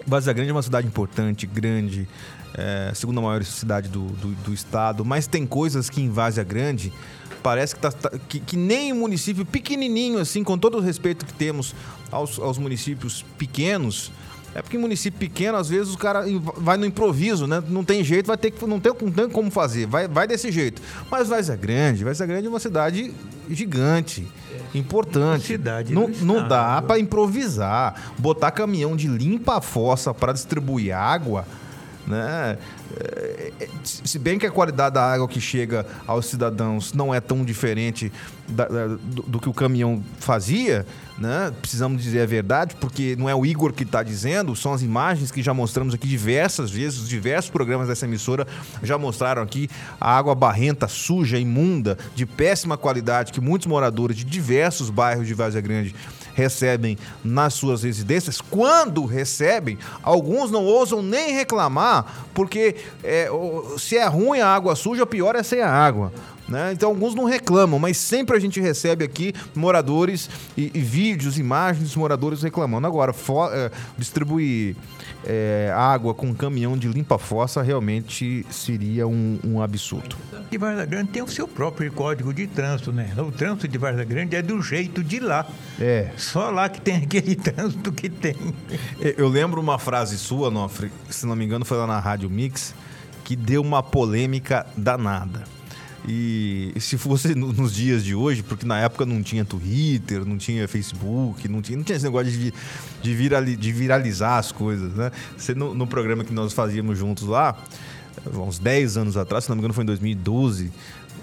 Várzea 0.07 0.33
Grande 0.33 0.51
é 0.51 0.53
uma 0.53 0.63
cidade 0.63 0.87
importante, 0.87 1.47
grande, 1.47 2.09
é, 2.55 2.93
segunda 2.95 3.21
maior 3.21 3.43
cidade 3.45 3.89
do, 3.89 4.07
do, 4.07 4.29
do, 4.37 4.53
estado, 4.53 5.05
mas 5.05 5.27
tem 5.27 5.47
coisas 5.47 5.89
que 5.89 6.01
em 6.01 6.11
Várzea 6.11 6.45
Grande 6.45 6.93
parece 7.43 7.75
que, 7.75 7.81
tá, 7.81 7.93
tá, 7.93 8.11
que, 8.29 8.41
que 8.41 8.57
nem 8.57 8.93
município 8.93 9.45
pequenininho, 9.45 10.19
assim, 10.19 10.45
com 10.45 10.59
todo 10.59 10.79
o 10.79 10.81
respeito 10.81 11.25
que 11.25 11.33
temos 11.33 11.75
aos, 12.11 12.39
aos 12.39 12.59
municípios 12.59 13.25
pequenos, 13.39 14.13
é 14.55 14.61
porque 14.61 14.77
em 14.77 14.81
município 14.81 15.19
pequeno, 15.19 15.57
às 15.57 15.69
vezes, 15.69 15.95
o 15.95 15.99
cara 15.99 16.25
vai 16.57 16.77
no 16.77 16.85
improviso, 16.85 17.47
né? 17.47 17.63
Não 17.69 17.85
tem 17.85 18.03
jeito, 18.03 18.27
vai 18.27 18.37
ter 18.37 18.51
que. 18.51 18.67
Não 18.67 18.81
tem, 18.81 18.93
não 19.01 19.13
tem 19.13 19.29
como 19.29 19.49
fazer, 19.49 19.87
vai, 19.87 20.09
vai 20.09 20.27
desse 20.27 20.51
jeito. 20.51 20.83
Mas 21.09 21.29
Várzea 21.29 21.55
Grande, 21.55 22.03
Várzea 22.03 22.27
Grande 22.27 22.47
é 22.47 22.51
uma 22.51 22.59
cidade 22.59 23.15
gigante, 23.49 24.27
importante. 24.75 25.47
Cidade 25.47 25.95
não, 25.95 26.09
não 26.09 26.49
dá 26.49 26.83
para 26.83 26.99
improvisar. 26.99 28.13
Botar 28.19 28.51
caminhão 28.51 28.97
de 28.97 29.07
limpa 29.07 29.59
a 29.59 29.61
fossa 29.61 30.13
para 30.13 30.33
distribuir 30.33 30.97
água 30.97 31.47
né? 32.07 32.59
É, 32.97 33.53
é, 33.61 33.69
se 33.85 34.19
bem 34.19 34.39
que 34.39 34.47
a 34.47 34.51
qualidade 34.51 34.95
da 34.95 35.13
água 35.13 35.29
que 35.29 35.41
chega 35.41 35.87
aos 36.07 36.27
cidadãos 36.27 36.93
não 36.93 37.15
é 37.15 37.21
tão 37.21 37.45
diferente 37.45 38.13
da, 38.49 38.67
da, 38.67 38.87
do, 38.87 39.23
do, 39.23 39.41
que 39.41 39.49
o 39.49 39.55
caminhão 39.55 40.03
fazia, 40.19 40.85
né? 41.19 41.53
precisamos 41.61 42.03
dizer 42.03 42.23
a 42.23 42.27
verdade, 42.27 42.75
porque 42.81 43.15
não 43.17 43.29
é 43.29 43.35
o 43.35 43.47
Igor 43.47 43.73
que 43.73 43.85
está 43.85 44.03
dizendo, 44.03 44.57
são 44.57 44.73
as 44.73 44.83
imagens 44.83 45.31
que 45.31 45.43
já 45.43 45.55
mostramos 45.55 45.95
aqui 45.95 46.09
diversas 46.09 46.71
vezes, 46.71 47.09
diversos 47.09 47.51
programas 47.51 47.89
dessa 47.89 48.07
emissora 48.07 48.47
já 48.83 48.99
mostraram 48.99 49.43
aqui 49.43 49.69
a 50.01 50.17
água 50.17 50.35
barrenta, 50.35 50.89
suja, 50.89 51.39
imunda, 51.39 51.97
de 52.15 52.27
péssima 52.27 52.77
qualidade 52.77 53.33
que 53.33 53.41
muitos 53.41 53.67
moradores 53.67 54.17
de 54.17 54.25
diversos 54.25 54.91
bairros 54.91 55.27
de 55.27 55.35
Várzea 55.35 55.61
Grande 55.61 55.95
recebem 56.35 56.99
nas 57.23 57.55
suas 57.55 57.83
residências. 57.83 58.41
Quando 58.41 59.05
recebem, 59.05 59.79
alguns 60.03 60.51
não 60.51 60.65
ousam 60.65 61.03
nem 61.03 61.33
reclamar, 61.33 62.27
porque 62.35 62.77
é, 63.03 63.29
se 63.79 63.97
é 63.97 64.07
ruim 64.07 64.41
a 64.41 64.49
água 64.49 64.75
suja, 64.75 65.07
pior 65.07 65.37
é 65.37 65.43
sem 65.43 65.61
a 65.61 65.71
água. 65.71 66.13
Né? 66.51 66.73
Então 66.73 66.91
alguns 66.91 67.15
não 67.15 67.25
reclamam, 67.25 67.79
mas 67.79 67.97
sempre 67.97 68.37
a 68.37 68.41
gente 68.41 68.61
recebe 68.61 69.05
aqui 69.05 69.33
moradores 69.55 70.29
e, 70.57 70.71
e 70.75 70.81
vídeos, 70.81 71.39
imagens 71.39 71.85
dos 71.85 71.97
moradores 71.97 72.43
reclamando. 72.43 72.87
Agora, 72.87 73.15
é, 73.53 73.71
distribuir 73.97 74.77
é, 75.25 75.73
água 75.75 76.13
com 76.13 76.27
um 76.27 76.35
caminhão 76.35 76.77
de 76.77 76.89
limpa-fossa 76.89 77.63
realmente 77.63 78.45
seria 78.51 79.07
um, 79.07 79.39
um 79.45 79.63
absurdo. 79.63 80.17
E 80.51 80.59
Varda 80.59 80.85
Grande 80.85 81.11
tem 81.11 81.23
o 81.23 81.29
seu 81.29 81.47
próprio 81.47 81.93
código 81.93 82.35
de 82.35 82.49
trânsito, 82.49 82.93
né? 82.93 83.13
O 83.17 83.31
trânsito 83.31 83.69
de 83.69 83.79
Varda 83.79 84.03
Grande 84.03 84.35
é 84.35 84.43
do 84.43 84.61
jeito 84.61 85.05
de 85.05 85.21
lá. 85.21 85.47
É. 85.81 86.11
Só 86.17 86.51
lá 86.51 86.69
que 86.69 86.81
tem 86.81 86.97
aquele 87.05 87.37
trânsito 87.37 87.93
que 87.93 88.09
tem. 88.09 88.35
Eu 89.17 89.29
lembro 89.29 89.61
uma 89.61 89.79
frase 89.79 90.19
sua, 90.19 90.51
Nofre, 90.51 90.91
se 91.09 91.25
não 91.27 91.37
me 91.37 91.45
engano 91.45 91.65
foi 91.65 91.79
lá 91.79 91.87
na 91.87 92.01
Rádio 92.01 92.29
Mix, 92.29 92.75
que 93.23 93.37
deu 93.37 93.63
uma 93.63 93.83
polêmica 93.83 94.67
danada. 94.77 95.45
E 96.09 96.73
se 96.81 96.97
fosse 96.97 97.35
nos 97.35 97.75
dias 97.75 98.03
de 98.03 98.15
hoje, 98.15 98.43
porque 98.43 98.65
na 98.65 98.79
época 98.79 99.05
não 99.05 99.23
tinha 99.23 99.45
Twitter, 99.45 100.25
não 100.25 100.39
tinha 100.39 100.67
Facebook, 100.67 101.47
não 101.47 101.61
tinha, 101.61 101.77
não 101.77 101.85
tinha 101.85 101.97
esse 101.97 102.05
negócio 102.05 102.33
de, 102.33 102.55
de, 103.03 103.15
virali, 103.15 103.55
de 103.55 103.73
viralizar 103.73 104.39
as 104.39 104.51
coisas, 104.51 104.95
né? 104.95 105.13
Você, 105.37 105.55
no, 105.55 105.75
no 105.75 105.87
programa 105.87 106.25
que 106.25 106.33
nós 106.33 106.53
fazíamos 106.53 106.99
juntos 106.99 107.27
lá, 107.27 107.57
uns 108.35 108.59
10 108.59 108.97
anos 108.97 109.17
atrás, 109.17 109.45
se 109.45 109.51
não 109.51 109.57
me 109.57 109.61
engano 109.61 109.75
foi 109.75 109.85
em 109.85 109.87
2012, 109.87 110.73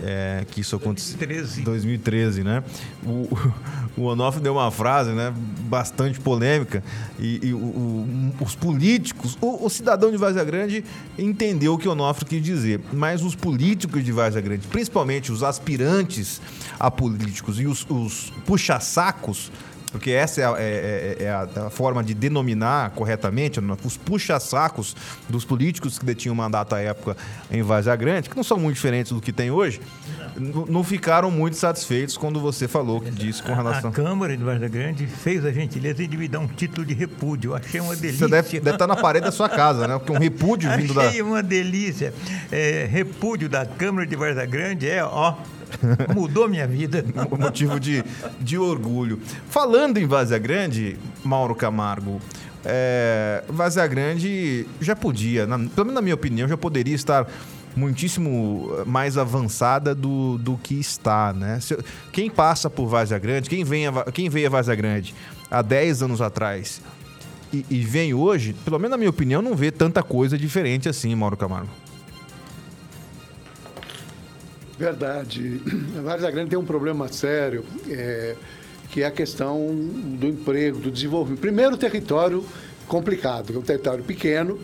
é, 0.03 0.45
que 0.51 0.61
isso 0.61 0.75
aconteceu. 0.75 1.17
2013. 1.17 1.61
2013, 1.61 2.43
né? 2.43 2.63
O, 3.05 3.27
o 3.97 4.03
Onofre 4.03 4.41
deu 4.41 4.53
uma 4.53 4.71
frase, 4.71 5.11
né? 5.11 5.33
Bastante 5.61 6.19
polêmica 6.19 6.83
e, 7.19 7.47
e 7.47 7.53
o, 7.53 7.57
o, 7.57 8.33
os 8.41 8.55
políticos, 8.55 9.37
o, 9.41 9.69
cidadão 9.69 10.11
de 10.11 10.17
Várzea 10.17 10.43
Grande 10.43 10.83
entendeu 11.17 11.73
o 11.73 11.77
que 11.77 11.87
o 11.87 11.91
Onofre 11.91 12.25
quis 12.25 12.41
dizer, 12.41 12.79
mas 12.93 13.23
os 13.23 13.35
políticos 13.35 14.03
de 14.03 14.11
Várzea 14.11 14.41
Grande, 14.41 14.67
principalmente 14.67 15.31
os 15.31 15.43
aspirantes 15.43 16.41
a 16.79 16.89
políticos 16.91 17.59
e 17.59 17.65
os, 17.65 17.85
os 17.89 18.31
puxa-sacos 18.45 19.51
porque 19.97 20.11
essa 20.11 20.41
é 20.41 20.45
a, 20.45 20.55
é, 20.59 21.17
é, 21.19 21.23
é 21.23 21.31
a, 21.31 21.69
forma 21.71 22.03
de 22.03 22.13
denominar 22.13 22.91
corretamente 22.91 23.59
né? 23.59 23.75
os 23.83 23.97
puxa-sacos 23.97 24.95
dos 25.27 25.43
políticos 25.43 25.97
que 25.97 26.05
detinham 26.05 26.35
mandato 26.35 26.75
à 26.75 26.79
época 26.79 27.17
em 27.49 27.63
Vazia 27.63 27.95
Grande, 27.95 28.29
que 28.29 28.35
não 28.35 28.43
são 28.43 28.59
muito 28.59 28.75
diferentes 28.75 29.11
do 29.11 29.19
que 29.19 29.33
tem 29.33 29.49
hoje, 29.49 29.81
não 30.39 30.83
ficaram 30.83 31.31
muito 31.31 31.57
satisfeitos 31.57 32.15
quando 32.17 32.39
você 32.39 32.67
falou 32.67 33.01
que 33.01 33.09
disse 33.11 33.41
com 33.41 33.53
relação. 33.53 33.89
A 33.89 33.93
Câmara 33.93 34.37
de 34.37 34.43
Vazia 34.43 34.67
Grande 34.67 35.07
fez 35.07 35.43
a 35.45 35.51
gentileza 35.51 36.07
de 36.07 36.17
me 36.17 36.27
dar 36.27 36.39
um 36.39 36.47
título 36.47 36.85
de 36.85 36.93
repúdio. 36.93 37.51
Eu 37.51 37.55
achei 37.55 37.79
uma 37.79 37.95
delícia. 37.95 38.27
Você 38.27 38.31
deve, 38.31 38.59
deve 38.59 38.75
estar 38.75 38.87
na 38.87 38.95
parede 38.95 39.25
da 39.25 39.31
sua 39.31 39.49
casa, 39.49 39.87
né? 39.87 39.97
Porque 39.97 40.11
um 40.11 40.19
repúdio 40.19 40.69
vindo 40.77 40.91
achei 40.91 40.95
da. 40.95 41.09
Achei 41.09 41.21
uma 41.21 41.43
delícia. 41.43 42.13
É, 42.51 42.87
repúdio 42.89 43.49
da 43.49 43.65
Câmara 43.65 44.05
de 44.05 44.15
Vazia 44.15 44.45
Grande 44.45 44.87
é, 44.87 45.03
ó, 45.03 45.35
Mudou 46.13 46.47
minha 46.47 46.67
vida. 46.67 47.03
Motivo 47.37 47.79
de, 47.79 48.03
de 48.39 48.57
orgulho. 48.57 49.19
Falando 49.49 49.97
em 49.97 50.05
Vazia 50.05 50.37
Grande, 50.37 50.97
Mauro 51.23 51.55
Camargo, 51.55 52.21
é, 52.63 53.43
Vazia 53.49 53.85
Grande 53.87 54.65
já 54.79 54.95
podia, 54.95 55.45
na, 55.45 55.57
pelo 55.57 55.85
menos 55.85 55.95
na 55.95 56.01
minha 56.01 56.15
opinião, 56.15 56.47
já 56.47 56.57
poderia 56.57 56.95
estar 56.95 57.27
muitíssimo 57.77 58.83
mais 58.85 59.17
avançada 59.17 59.93
do, 59.93 60.37
do 60.37 60.57
que 60.57 60.75
está, 60.75 61.31
né? 61.31 61.59
Se, 61.59 61.77
quem 62.11 62.29
passa 62.29 62.69
por 62.69 62.87
Vazia 62.87 63.19
Grande, 63.19 63.49
quem, 63.49 63.63
vem 63.63 63.87
a, 63.87 64.03
quem 64.11 64.29
veio 64.29 64.47
a 64.47 64.49
Vazia 64.49 64.75
Grande 64.75 65.13
há 65.49 65.61
10 65.61 66.03
anos 66.03 66.21
atrás 66.21 66.81
e, 67.53 67.65
e 67.69 67.81
vem 67.81 68.13
hoje, 68.13 68.53
pelo 68.65 68.77
menos 68.77 68.91
na 68.91 68.97
minha 68.97 69.09
opinião, 69.09 69.41
não 69.41 69.55
vê 69.55 69.71
tanta 69.71 70.03
coisa 70.03 70.37
diferente 70.37 70.89
assim, 70.89 71.13
Mauro 71.15 71.37
Camargo. 71.37 71.69
Verdade. 74.77 75.61
A 75.97 76.01
Várzea 76.01 76.29
Grande 76.29 76.51
tem 76.51 76.59
um 76.59 76.65
problema 76.65 77.07
sério, 77.07 77.63
é, 77.89 78.35
que 78.91 79.01
é 79.01 79.07
a 79.07 79.11
questão 79.11 79.57
do 80.19 80.27
emprego, 80.27 80.79
do 80.79 80.91
desenvolvimento. 80.91 81.39
Primeiro, 81.39 81.75
território 81.77 82.45
complicado, 82.87 83.53
é 83.53 83.57
um 83.57 83.61
território 83.61 84.03
pequeno, 84.03 84.59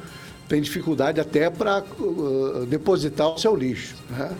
tem 0.48 0.62
dificuldade 0.62 1.20
até 1.20 1.50
para 1.50 1.84
uh, 2.00 2.66
depositar 2.66 3.30
o 3.30 3.38
seu 3.38 3.56
lixo. 3.56 3.96
Né? 4.10 4.36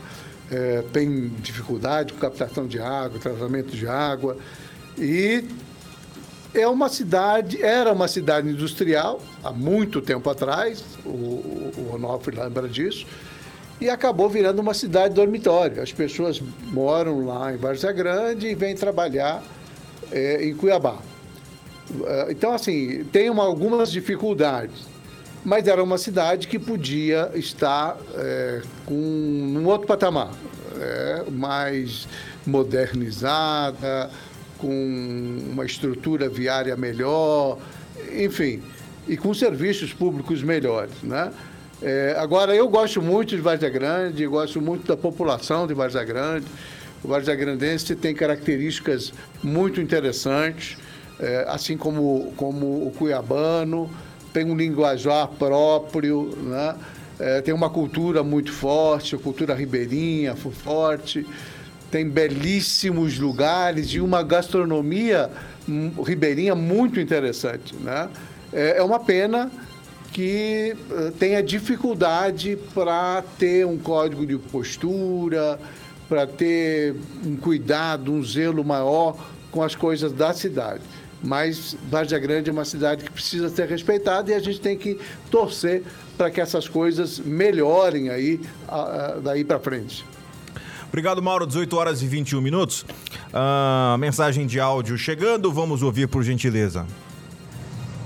É, 0.52 0.84
tem 0.94 1.30
dificuldade 1.40 2.14
com 2.14 2.20
captação 2.20 2.68
de 2.68 2.80
água, 2.80 3.20
tratamento 3.20 3.76
de 3.76 3.88
água. 3.88 4.38
E 4.98 5.44
é 6.54 6.68
uma 6.68 6.90
cidade, 6.90 7.62
era 7.62 7.92
uma 7.92 8.08
cidade 8.08 8.48
industrial 8.48 9.20
há 9.44 9.52
muito 9.52 10.02
tempo 10.02 10.30
atrás, 10.30 10.84
o, 11.04 11.10
o 11.10 11.92
Onofre 11.96 12.36
lembra 12.36 12.68
disso, 12.68 13.08
e 13.82 13.90
acabou 13.90 14.30
virando 14.30 14.60
uma 14.60 14.74
cidade 14.74 15.16
dormitório. 15.16 15.82
As 15.82 15.92
pessoas 15.92 16.42
moram 16.72 17.26
lá 17.26 17.52
em 17.54 17.58
Várzea 17.58 17.92
Grande 17.92 18.48
e 18.48 18.56
vêm 18.56 18.76
trabalhar 18.76 19.44
é, 20.12 20.46
em 20.46 20.54
Cuiabá. 20.56 21.00
É, 22.06 22.28
então, 22.30 22.54
assim, 22.54 23.04
tem 23.06 23.30
uma, 23.30 23.44
algumas 23.44 23.92
dificuldades, 23.92 24.93
mas 25.44 25.68
era 25.68 25.84
uma 25.84 25.98
cidade 25.98 26.48
que 26.48 26.58
podia 26.58 27.32
estar 27.36 27.98
é, 28.16 28.62
com 28.86 28.96
um 28.96 29.66
outro 29.66 29.88
patamar, 29.88 30.32
é, 30.80 31.24
mais 31.30 32.08
modernizada, 32.46 34.10
com 34.58 35.50
uma 35.52 35.66
estrutura 35.66 36.30
viária 36.30 36.76
melhor, 36.78 37.58
enfim, 38.18 38.62
e 39.08 39.18
com 39.18 39.34
serviços 39.34 39.94
públicos 39.94 40.42
melhores, 40.42 41.02
né? 41.04 41.32
É, 41.82 42.16
agora, 42.18 42.56
eu 42.56 42.70
gosto 42.70 43.02
muito 43.02 43.36
de 43.36 43.42
Várzea 43.42 43.70
Grande, 43.70 44.26
gosto 44.26 44.62
muito 44.62 44.88
da 44.88 44.96
população 44.96 45.68
de 45.68 45.74
Várzea 45.74 46.06
Grande. 46.06 46.46
O 47.04 47.10
Várzea 47.10 47.36
Grandense 47.36 47.94
tem 47.94 48.16
características 48.16 49.12
muito 49.44 49.82
interessantes, 49.82 50.78
é, 51.20 51.46
assim 51.50 51.76
como, 51.76 52.32
como 52.38 52.88
o 52.88 52.92
cuiabano, 52.98 53.90
tem 54.34 54.46
um 54.46 54.56
linguajar 54.56 55.28
próprio, 55.28 56.36
né? 56.42 56.76
É, 57.20 57.42
tem 57.42 57.54
uma 57.54 57.70
cultura 57.70 58.24
muito 58.24 58.52
forte, 58.52 59.16
a 59.16 59.20
cultura 59.20 59.54
ribeirinha 59.54 60.36
forte. 60.36 61.26
tem 61.92 62.10
belíssimos 62.10 63.20
lugares 63.20 63.90
e 63.90 64.02
uma 64.02 64.24
gastronomia 64.24 65.30
hum, 65.70 65.92
ribeirinha 66.04 66.56
muito 66.56 67.00
interessante. 67.00 67.76
Né? 67.76 68.10
É, 68.52 68.80
é 68.80 68.84
uma 68.84 69.00
pena 69.00 69.52
que 70.12 70.76
uh, 70.90 71.12
tenha 71.12 71.42
dificuldade 71.42 72.58
para 72.74 73.24
ter 73.38 73.66
um 73.66 73.78
código 73.78 74.26
de 74.26 74.38
postura, 74.38 75.60
para 76.10 76.28
ter 76.28 76.96
um 77.26 77.36
cuidado, 77.36 78.12
um 78.12 78.24
zelo 78.24 78.64
maior 78.64 79.16
com 79.52 79.64
as 79.64 79.76
coisas 79.76 80.12
da 80.12 80.34
cidade. 80.34 80.82
Mas 81.24 81.78
Várzea 81.90 82.20
Grande 82.20 82.50
é 82.50 82.54
uma 82.54 82.66
cidade 82.66 83.06
que 83.06 83.12
precisa 83.12 83.50
ser 83.50 83.68
respeitada 83.70 84.30
e 84.30 84.34
a 84.34 84.40
gente 84.40 84.60
tem 84.60 84.78
que 84.78 85.00
torcer 85.32 85.84
para 86.18 86.30
que 86.30 86.42
essas 86.42 86.68
coisas 86.68 87.18
melhorem 87.18 88.10
aí 88.10 88.42
uh, 88.68 89.22
daí 89.22 89.46
para 89.46 89.58
frente. 89.58 90.06
Obrigado, 90.90 91.24
Mauro. 91.24 91.48
18 91.48 91.76
horas 91.76 92.02
e 92.04 92.08
21 92.08 92.42
minutos. 92.42 92.86
Uh, 93.30 93.98
mensagem 93.98 94.46
de 94.46 94.60
áudio 94.60 94.98
chegando. 94.98 95.52
Vamos 95.52 95.82
ouvir, 95.82 96.08
por 96.08 96.22
gentileza. 96.24 96.86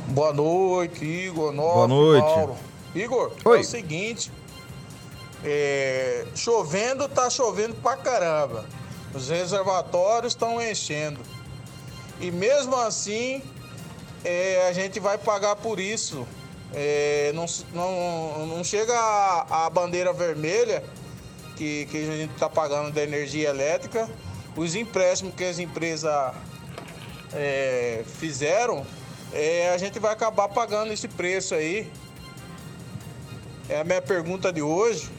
Boa 0.10 0.32
noite, 0.32 1.04
Igor. 1.04 1.52
Nossa, 1.52 1.74
Boa 1.74 1.88
noite. 1.88 2.24
Mauro. 2.24 2.56
Igor, 2.96 3.34
Oi. 3.44 3.58
é 3.58 3.62
o 3.62 3.64
seguinte. 3.64 4.32
É, 5.44 6.26
chovendo, 6.34 7.10
tá 7.10 7.30
chovendo 7.30 7.76
pra 7.76 7.98
caramba. 7.98 8.66
Os 9.14 9.28
reservatórios 9.30 10.34
estão 10.34 10.62
enchendo. 10.62 11.20
E 12.20 12.32
mesmo 12.32 12.76
assim, 12.76 13.42
é, 14.24 14.68
a 14.68 14.74
gente 14.74 15.00
vai 15.00 15.18
pagar 15.18 15.56
por 15.56 15.80
isso. 15.80 16.28
É, 16.74 17.32
não, 17.34 17.46
não, 17.74 18.48
não 18.48 18.64
chega 18.64 18.94
a, 18.94 19.66
a 19.66 19.70
bandeira 19.70 20.12
vermelha 20.12 20.84
que, 21.56 21.86
que 21.90 21.98
a 21.98 22.16
gente 22.16 22.34
está 22.34 22.50
pagando 22.50 22.92
da 22.92 23.04
energia 23.04 23.50
elétrica, 23.50 24.10
os 24.56 24.76
empréstimos 24.76 25.34
que 25.34 25.44
as 25.44 25.60
empresas 25.60 26.34
é, 27.34 28.04
fizeram, 28.20 28.86
é, 29.34 29.72
a 29.74 29.78
gente 29.78 30.00
vai 30.00 30.14
acabar 30.14 30.48
pagando 30.50 30.92
esse 30.92 31.08
preço 31.08 31.54
aí. 31.54 31.92
É 33.70 33.82
a 33.82 33.84
minha 33.84 34.02
pergunta 34.02 34.52
de 34.52 34.62
hoje. 34.62 35.10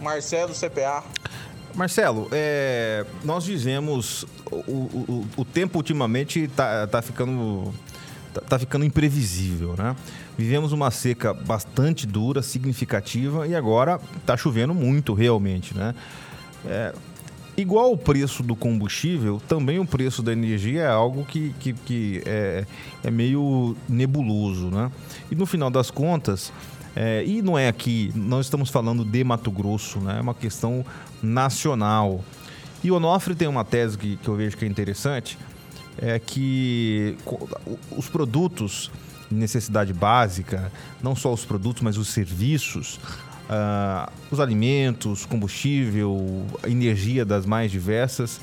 Marcelo 0.00 0.52
CPA. 0.52 1.04
Marcelo, 1.74 2.28
é, 2.32 3.04
nós 3.22 3.44
dizemos 3.44 4.26
o, 4.66 5.26
o, 5.36 5.44
tempo 5.44 5.78
ultimamente 5.78 6.40
está 6.40 6.86
tá 6.86 7.02
ficando 7.02 7.72
tá, 8.32 8.40
tá 8.40 8.58
ficando 8.58 8.84
imprevisível, 8.84 9.74
né? 9.76 9.96
Vivemos 10.36 10.72
uma 10.72 10.90
seca 10.90 11.32
bastante 11.32 12.06
dura, 12.06 12.42
significativa 12.42 13.46
e 13.46 13.54
agora 13.54 14.00
está 14.16 14.36
chovendo 14.36 14.74
muito 14.74 15.14
realmente, 15.14 15.76
né? 15.76 15.94
É, 16.66 16.94
igual 17.56 17.92
o 17.92 17.96
preço 17.96 18.42
do 18.42 18.56
combustível, 18.56 19.40
também 19.48 19.78
o 19.78 19.86
preço 19.86 20.22
da 20.22 20.32
energia 20.32 20.82
é 20.82 20.88
algo 20.88 21.24
que, 21.24 21.54
que, 21.60 21.72
que 21.72 22.22
é, 22.26 22.66
é 23.02 23.10
meio 23.10 23.76
nebuloso, 23.88 24.70
né? 24.70 24.90
E 25.30 25.34
no 25.34 25.46
final 25.46 25.70
das 25.70 25.90
contas, 25.90 26.52
é, 26.96 27.24
e 27.24 27.42
não 27.42 27.58
é 27.58 27.68
aqui, 27.68 28.12
nós 28.14 28.46
estamos 28.46 28.70
falando 28.70 29.04
de 29.04 29.24
Mato 29.24 29.50
Grosso, 29.50 29.98
né? 30.00 30.18
É 30.18 30.20
uma 30.20 30.34
questão 30.34 30.84
nacional. 31.22 32.24
E 32.84 32.90
o 32.90 32.96
Onofre 32.96 33.34
tem 33.34 33.48
uma 33.48 33.64
tese 33.64 33.96
que, 33.96 34.16
que 34.18 34.28
eu 34.28 34.36
vejo 34.36 34.58
que 34.58 34.64
é 34.66 34.68
interessante, 34.68 35.38
é 35.96 36.18
que 36.18 37.16
os 37.96 38.10
produtos 38.10 38.90
de 39.30 39.34
necessidade 39.34 39.94
básica, 39.94 40.70
não 41.02 41.16
só 41.16 41.32
os 41.32 41.46
produtos, 41.46 41.82
mas 41.82 41.96
os 41.96 42.08
serviços, 42.08 43.00
uh, 43.48 44.12
os 44.30 44.38
alimentos, 44.38 45.24
combustível, 45.24 46.46
energia 46.64 47.24
das 47.24 47.46
mais 47.46 47.70
diversas, 47.70 48.38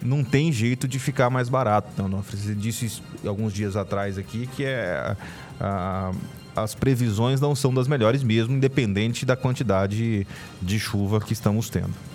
não 0.00 0.22
tem 0.22 0.52
jeito 0.52 0.86
de 0.86 1.00
ficar 1.00 1.28
mais 1.28 1.48
barato. 1.48 1.88
Não, 1.96 2.08
não. 2.08 2.22
Você 2.22 2.54
disse 2.54 3.02
alguns 3.26 3.52
dias 3.52 3.74
atrás 3.74 4.16
aqui 4.16 4.48
que 4.54 4.64
é, 4.64 5.16
uh, 5.60 6.16
as 6.54 6.72
previsões 6.72 7.40
não 7.40 7.56
são 7.56 7.74
das 7.74 7.88
melhores 7.88 8.22
mesmo, 8.22 8.54
independente 8.54 9.26
da 9.26 9.34
quantidade 9.34 10.24
de 10.60 10.78
chuva 10.78 11.20
que 11.20 11.32
estamos 11.32 11.68
tendo. 11.68 12.11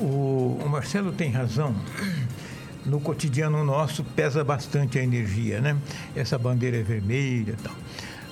O, 0.00 0.66
Marcelo 0.66 1.12
tem 1.12 1.30
razão 1.30 1.74
no 2.86 2.98
cotidiano 3.00 3.62
nosso 3.62 4.02
pesa 4.02 4.42
bastante 4.42 4.98
a 4.98 5.02
energia, 5.02 5.60
né? 5.60 5.76
Essa 6.16 6.38
bandeira 6.38 6.78
é 6.78 6.82
vermelha 6.82 7.52
e 7.58 7.62
tal. 7.62 7.74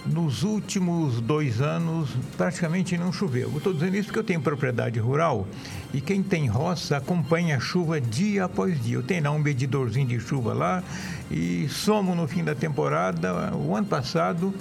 Nos 0.06 0.42
últimos 0.42 1.20
dois 1.20 1.60
anos, 1.60 2.08
praticamente 2.38 2.96
não 2.96 3.12
choveu. 3.12 3.50
Eu 3.50 3.58
estou 3.58 3.74
dizendo 3.74 3.96
isso 3.96 4.06
porque 4.06 4.18
eu 4.18 4.24
tenho 4.24 4.40
propriedade 4.40 4.98
rural 4.98 5.46
e 5.92 6.00
quem 6.00 6.22
tem 6.22 6.46
roça 6.46 6.96
acompanha 6.96 7.58
a 7.58 7.60
chuva 7.60 8.00
dia 8.00 8.46
após 8.46 8.82
dia. 8.82 8.96
Eu 8.96 9.02
tenho 9.02 9.24
lá 9.24 9.30
um 9.30 9.38
medidorzinho 9.38 10.06
de 10.06 10.18
chuva 10.18 10.54
lá 10.54 10.82
e 11.30 11.68
somo 11.68 12.14
no 12.14 12.26
fim 12.26 12.42
da 12.42 12.54
temporada. 12.54 13.54
O 13.54 13.76
ano 13.76 13.86
passado 13.86 14.54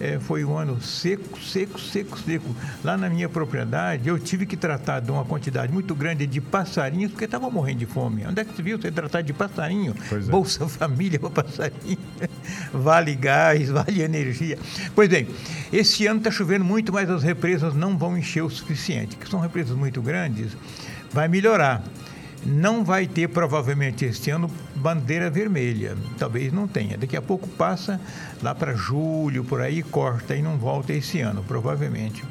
é, 0.00 0.18
foi 0.18 0.44
um 0.44 0.56
ano 0.56 0.80
seco, 0.80 1.40
seco, 1.40 1.78
seco, 1.80 2.18
seco. 2.18 2.56
Lá 2.82 2.96
na 2.96 3.08
minha 3.08 3.28
propriedade, 3.28 4.08
eu 4.08 4.18
tive 4.18 4.46
que 4.46 4.56
tratar 4.56 5.00
de 5.00 5.10
uma 5.10 5.24
quantidade 5.24 5.72
muito 5.72 5.94
grande 5.94 6.26
de 6.26 6.40
passarinhos, 6.40 7.10
porque 7.12 7.24
estava 7.24 7.50
morrendo 7.50 7.78
de 7.80 7.86
fome. 7.86 8.24
Onde 8.26 8.40
é 8.40 8.44
que 8.44 8.54
você 8.54 8.62
viu 8.62 8.80
você 8.80 8.90
tratar 8.90 9.22
de 9.22 9.32
passarinho? 9.32 9.94
É. 10.10 10.18
Bolsa 10.30 10.66
Família 10.68 11.18
para 11.18 11.30
passarinho. 11.30 11.98
vale 12.72 13.14
gás, 13.14 13.68
vale 13.70 14.02
energia. 14.02 14.58
Pois 14.94 15.08
bem, 15.08 15.28
esse 15.72 16.06
ano 16.06 16.18
está 16.18 16.30
chovendo 16.30 16.64
muito, 16.64 16.92
mas 16.92 17.08
as 17.10 17.22
represas 17.22 17.74
não 17.74 17.96
vão 17.96 18.16
encher 18.16 18.42
o 18.42 18.50
suficiente, 18.50 19.16
que 19.16 19.28
são 19.28 19.40
represas 19.40 19.76
muito 19.76 20.02
grandes. 20.02 20.56
Vai 21.12 21.28
melhorar 21.28 21.82
não 22.44 22.84
vai 22.84 23.06
ter 23.06 23.28
provavelmente 23.28 24.04
este 24.04 24.30
ano 24.30 24.50
bandeira 24.74 25.30
vermelha. 25.30 25.96
Talvez 26.18 26.52
não 26.52 26.68
tenha. 26.68 26.98
Daqui 26.98 27.16
a 27.16 27.22
pouco 27.22 27.48
passa 27.48 28.00
lá 28.42 28.54
para 28.54 28.74
julho, 28.74 29.44
por 29.44 29.60
aí, 29.60 29.82
corta 29.82 30.36
e 30.36 30.42
não 30.42 30.58
volta 30.58 30.92
esse 30.92 31.20
ano, 31.20 31.42
provavelmente. 31.42 32.22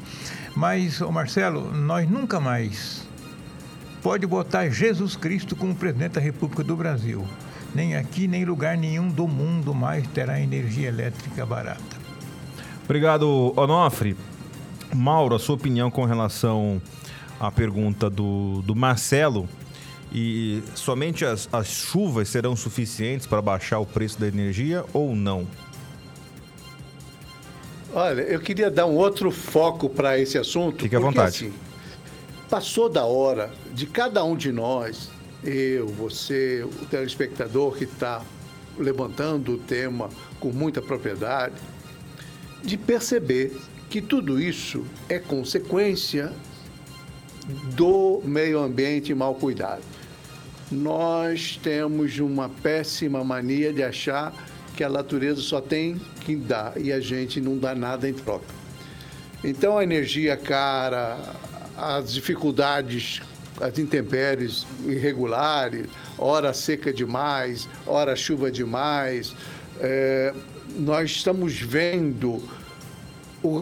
Mas, 0.54 1.00
ô 1.00 1.10
Marcelo, 1.10 1.72
nós 1.72 2.08
nunca 2.08 2.38
mais 2.38 3.06
pode 4.02 4.26
botar 4.26 4.68
Jesus 4.68 5.16
Cristo 5.16 5.56
como 5.56 5.74
presidente 5.74 6.12
da 6.12 6.20
República 6.20 6.62
do 6.62 6.76
Brasil. 6.76 7.24
Nem 7.74 7.96
aqui, 7.96 8.28
nem 8.28 8.44
lugar 8.44 8.76
nenhum 8.76 9.08
do 9.08 9.26
mundo 9.26 9.74
mais 9.74 10.06
terá 10.08 10.40
energia 10.40 10.88
elétrica 10.88 11.44
barata. 11.44 11.96
Obrigado, 12.84 13.52
Onofre. 13.56 14.16
Mauro, 14.94 15.34
a 15.34 15.38
sua 15.40 15.56
opinião 15.56 15.90
com 15.90 16.04
relação 16.04 16.80
à 17.40 17.50
pergunta 17.50 18.08
do, 18.08 18.62
do 18.62 18.76
Marcelo 18.76 19.48
e 20.14 20.62
somente 20.76 21.24
as, 21.24 21.48
as 21.52 21.66
chuvas 21.66 22.28
serão 22.28 22.54
suficientes 22.54 23.26
para 23.26 23.42
baixar 23.42 23.80
o 23.80 23.86
preço 23.86 24.20
da 24.20 24.28
energia 24.28 24.84
ou 24.92 25.16
não? 25.16 25.44
Olha, 27.92 28.22
eu 28.22 28.38
queria 28.40 28.70
dar 28.70 28.86
um 28.86 28.94
outro 28.94 29.32
foco 29.32 29.90
para 29.90 30.16
esse 30.16 30.38
assunto. 30.38 30.82
Fique 30.82 30.94
à 30.94 31.00
porque, 31.00 31.16
vontade. 31.16 31.46
Assim, 31.46 31.52
passou 32.48 32.88
da 32.88 33.04
hora 33.04 33.52
de 33.72 33.86
cada 33.86 34.22
um 34.24 34.36
de 34.36 34.52
nós, 34.52 35.10
eu, 35.42 35.88
você, 35.88 36.62
o 36.62 36.86
telespectador 36.86 37.76
que 37.76 37.84
está 37.84 38.22
levantando 38.78 39.54
o 39.54 39.58
tema 39.58 40.08
com 40.38 40.50
muita 40.50 40.80
propriedade, 40.80 41.54
de 42.62 42.76
perceber 42.76 43.56
que 43.90 44.00
tudo 44.00 44.40
isso 44.40 44.84
é 45.08 45.18
consequência 45.18 46.32
do 47.74 48.22
meio 48.24 48.60
ambiente 48.60 49.12
mal 49.12 49.34
cuidado 49.34 49.93
nós 50.70 51.58
temos 51.62 52.18
uma 52.18 52.48
péssima 52.48 53.22
mania 53.22 53.72
de 53.72 53.82
achar 53.82 54.32
que 54.76 54.82
a 54.82 54.88
natureza 54.88 55.40
só 55.40 55.60
tem 55.60 56.00
que 56.20 56.34
dar 56.34 56.72
e 56.76 56.92
a 56.92 57.00
gente 57.00 57.40
não 57.40 57.56
dá 57.56 57.74
nada 57.74 58.08
em 58.08 58.12
troca. 58.12 58.46
Então 59.42 59.78
a 59.78 59.84
energia 59.84 60.36
cara, 60.36 61.18
as 61.76 62.12
dificuldades, 62.12 63.20
as 63.60 63.78
intempéries 63.78 64.66
irregulares, 64.86 65.86
hora 66.18 66.52
seca 66.52 66.92
demais, 66.92 67.68
hora 67.86 68.16
chuva 68.16 68.50
demais, 68.50 69.34
é, 69.80 70.32
nós 70.76 71.10
estamos 71.10 71.54
vendo 71.60 72.42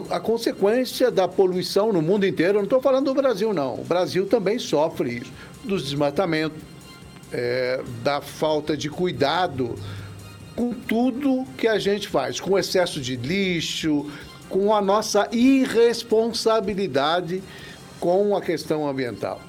a 0.09 0.19
consequência 0.19 1.11
da 1.11 1.27
poluição 1.27 1.91
no 1.91 2.01
mundo 2.01 2.25
inteiro. 2.25 2.53
Eu 2.53 2.61
não 2.61 2.63
estou 2.63 2.81
falando 2.81 3.13
do 3.13 3.13
Brasil, 3.13 3.53
não. 3.53 3.75
O 3.75 3.83
Brasil 3.83 4.25
também 4.25 4.57
sofre 4.57 5.17
isso, 5.17 5.31
dos 5.63 5.83
desmatamentos, 5.83 6.57
é, 7.33 7.81
da 8.03 8.21
falta 8.21 8.77
de 8.77 8.89
cuidado 8.89 9.75
com 10.55 10.71
tudo 10.71 11.45
que 11.57 11.67
a 11.67 11.79
gente 11.79 12.07
faz, 12.07 12.39
com 12.39 12.55
excesso 12.57 13.01
de 13.01 13.15
lixo, 13.15 14.09
com 14.47 14.73
a 14.73 14.81
nossa 14.81 15.27
irresponsabilidade 15.31 17.41
com 17.99 18.37
a 18.37 18.41
questão 18.41 18.87
ambiental. 18.87 19.41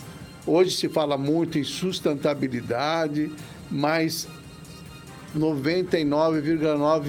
Hoje 0.46 0.70
se 0.70 0.88
fala 0.88 1.18
muito 1.18 1.58
em 1.58 1.64
sustentabilidade, 1.64 3.30
mas 3.70 4.26
99,9% 5.36 7.04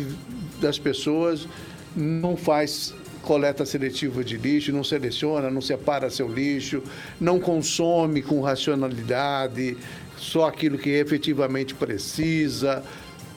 das 0.60 0.80
pessoas 0.80 1.48
não 1.96 2.36
faz 2.36 2.94
coleta 3.22 3.66
seletiva 3.66 4.24
de 4.24 4.38
lixo, 4.38 4.72
não 4.72 4.84
seleciona, 4.84 5.50
não 5.50 5.62
separa 5.62 6.10
seu 6.10 6.28
lixo, 6.28 6.84
não 7.20 7.40
consome 7.40 8.22
com 8.22 8.42
racionalidade 8.42 9.78
só 10.18 10.48
aquilo 10.48 10.78
que 10.78 10.90
efetivamente 10.90 11.74
precisa. 11.74 12.84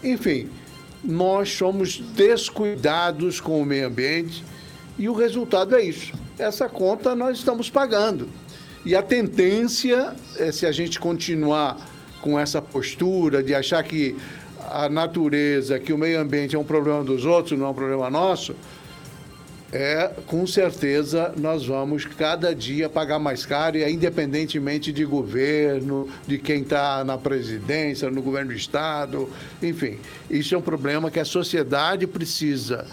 Enfim, 0.03 0.49
nós 1.03 1.53
somos 1.53 1.99
descuidados 1.99 3.41
com 3.41 3.61
o 3.61 3.65
meio 3.65 3.87
ambiente 3.87 4.45
e 4.99 5.09
o 5.09 5.13
resultado 5.13 5.77
é 5.77 5.83
isso. 5.83 6.13
Essa 6.39 6.69
conta 6.69 7.15
nós 7.15 7.39
estamos 7.39 7.71
pagando. 7.71 8.29
E 8.85 8.95
a 8.95 9.03
tendência 9.03 10.15
é 10.37 10.51
se 10.53 10.67
a 10.67 10.73
gente 10.73 10.99
continuar 10.99 11.77
com 12.21 12.39
essa 12.39 12.61
postura 12.61 13.43
de 13.43 13.55
achar 13.55 13.83
que 13.83 14.17
a 14.71 14.89
natureza, 14.89 15.79
que 15.79 15.93
o 15.93 15.99
meio 15.99 16.21
ambiente 16.21 16.57
é 16.57 16.59
um 16.59 16.65
problema 16.65 17.03
dos 17.03 17.25
outros, 17.25 17.59
não 17.59 17.67
é 17.67 17.71
um 17.71 17.75
problema 17.75 18.11
nosso, 18.11 18.55
é 19.73 20.11
com 20.27 20.47
certeza 20.47 21.33
nós 21.37 21.67
vamos 21.67 22.05
cada 22.05 22.55
dia 22.55 22.89
pagar 22.89 23.19
mais 23.19 23.45
caro, 23.45 23.77
e 23.77 23.91
independentemente 23.91 24.93
de 24.93 25.05
governo, 25.05 26.09
de 26.27 26.39
quem 26.39 26.63
está 26.63 27.05
na 27.05 27.19
presidência, 27.19 28.11
no 28.11 28.23
governo 28.23 28.53
do 28.53 28.57
Estado, 28.57 29.29
enfim. 29.63 29.99
Isso 30.31 30.55
é 30.55 30.59
um 30.59 30.63
problema 30.63 31.11
que 31.11 31.21
a 31.21 31.25
sociedade 31.25 32.07
precisa 32.07 32.87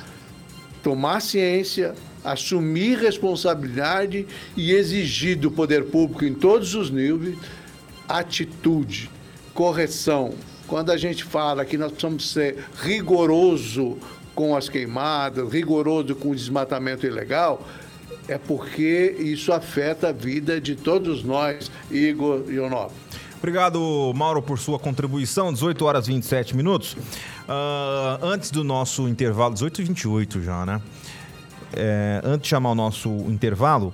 tomar 0.83 1.21
ciência, 1.21 1.95
assumir 2.23 2.97
responsabilidade 2.97 4.27
e 4.55 4.71
exigir 4.71 5.37
do 5.37 5.49
poder 5.49 5.85
público 5.85 6.25
em 6.25 6.33
todos 6.33 6.75
os 6.75 6.89
níveis 6.89 7.37
atitude, 8.07 9.09
correção. 9.53 10.33
Quando 10.67 10.91
a 10.91 10.97
gente 10.97 11.23
fala 11.23 11.63
que 11.63 11.77
nós 11.77 11.91
precisamos 11.91 12.31
ser 12.31 12.57
rigoroso 12.81 13.97
com 14.35 14.55
as 14.55 14.69
queimadas, 14.69 15.51
rigoroso 15.51 16.13
com 16.13 16.31
o 16.31 16.35
desmatamento 16.35 17.07
ilegal, 17.07 17.65
é 18.27 18.37
porque 18.37 19.15
isso 19.19 19.53
afeta 19.53 20.09
a 20.09 20.11
vida 20.11 20.59
de 20.59 20.75
todos 20.75 21.23
nós, 21.23 21.71
Igor 21.89 22.43
e 22.49 22.59
Onofre. 22.59 23.05
Obrigado, 23.37 24.11
Mauro, 24.15 24.41
por 24.41 24.57
sua 24.57 24.79
contribuição. 24.79 25.53
18 25.53 25.85
horas 25.85 26.07
e 26.07 26.11
27 26.13 26.55
minutos. 26.55 26.93
Uh, 26.93 28.25
antes 28.25 28.49
do 28.49 28.63
nosso 28.63 29.07
intervalo, 29.07 29.53
18 29.53 29.81
e 29.81 29.85
28 29.85 30.41
já, 30.41 30.65
né? 30.65 30.81
É, 31.73 32.21
antes 32.23 32.43
de 32.43 32.47
chamar 32.47 32.71
o 32.71 32.75
nosso 32.75 33.09
intervalo, 33.27 33.93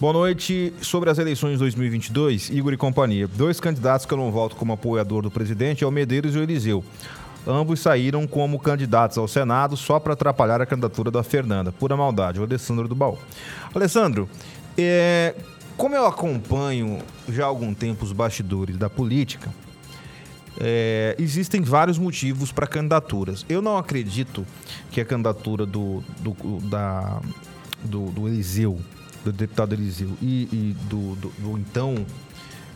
boa 0.00 0.12
noite. 0.12 0.72
Sobre 0.80 1.10
as 1.10 1.18
eleições 1.18 1.52
de 1.52 1.58
2022, 1.58 2.48
Igor 2.48 2.72
e 2.72 2.76
companhia. 2.78 3.28
Dois 3.28 3.60
candidatos 3.60 4.06
que 4.06 4.14
eu 4.14 4.18
não 4.18 4.30
voto 4.30 4.56
como 4.56 4.72
apoiador 4.72 5.22
do 5.22 5.30
presidente 5.30 5.84
é 5.84 5.86
o 5.86 5.90
Medeiros 5.90 6.34
e 6.34 6.38
o 6.38 6.42
Eliseu. 6.42 6.82
Ambos 7.46 7.80
saíram 7.80 8.26
como 8.26 8.58
candidatos 8.58 9.16
ao 9.16 9.28
Senado 9.28 9.76
só 9.76 10.00
para 10.00 10.14
atrapalhar 10.14 10.60
a 10.60 10.66
candidatura 10.66 11.10
da 11.10 11.22
Fernanda. 11.22 11.70
Pura 11.70 11.96
maldade. 11.96 12.40
O 12.40 12.42
Alessandro 12.42 12.88
do 12.88 12.94
Baú. 12.94 13.18
Alessandro, 13.72 14.28
é, 14.76 15.34
como 15.76 15.94
eu 15.94 16.06
acompanho 16.06 16.98
já 17.28 17.44
há 17.44 17.46
algum 17.46 17.72
tempo 17.72 18.04
os 18.04 18.12
bastidores 18.12 18.76
da 18.76 18.90
política, 18.90 19.52
é, 20.58 21.14
existem 21.18 21.60
vários 21.60 21.98
motivos 21.98 22.50
para 22.50 22.66
candidaturas. 22.66 23.44
Eu 23.48 23.60
não 23.62 23.76
acredito 23.76 24.46
que 24.90 25.00
a 25.00 25.04
candidatura 25.04 25.66
do, 25.66 26.02
do, 26.20 26.60
da, 26.62 27.20
do, 27.84 28.06
do 28.10 28.26
Eliseu, 28.26 28.80
do 29.24 29.32
deputado 29.32 29.74
Eliseu 29.74 30.10
e, 30.20 30.48
e 30.52 30.76
do, 30.88 31.14
do, 31.16 31.28
do, 31.28 31.58
então 31.58 31.94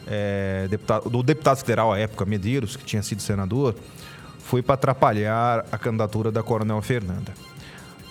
é, 0.06 0.66
deputado, 0.68 1.09
do 1.09 1.22
deputado 1.22 1.56
federal 1.59 1.92
à 1.92 1.98
época, 1.98 2.24
Medeiros, 2.24 2.76
que 2.76 2.85
tinha 2.85 3.02
sido 3.02 3.22
senador, 3.22 3.74
foi 4.51 4.63
para 4.63 4.75
atrapalhar 4.75 5.65
a 5.71 5.79
candidatura 5.79 6.33
da 6.33 6.43
Coronel 6.43 6.83
Fernanda. 6.83 7.33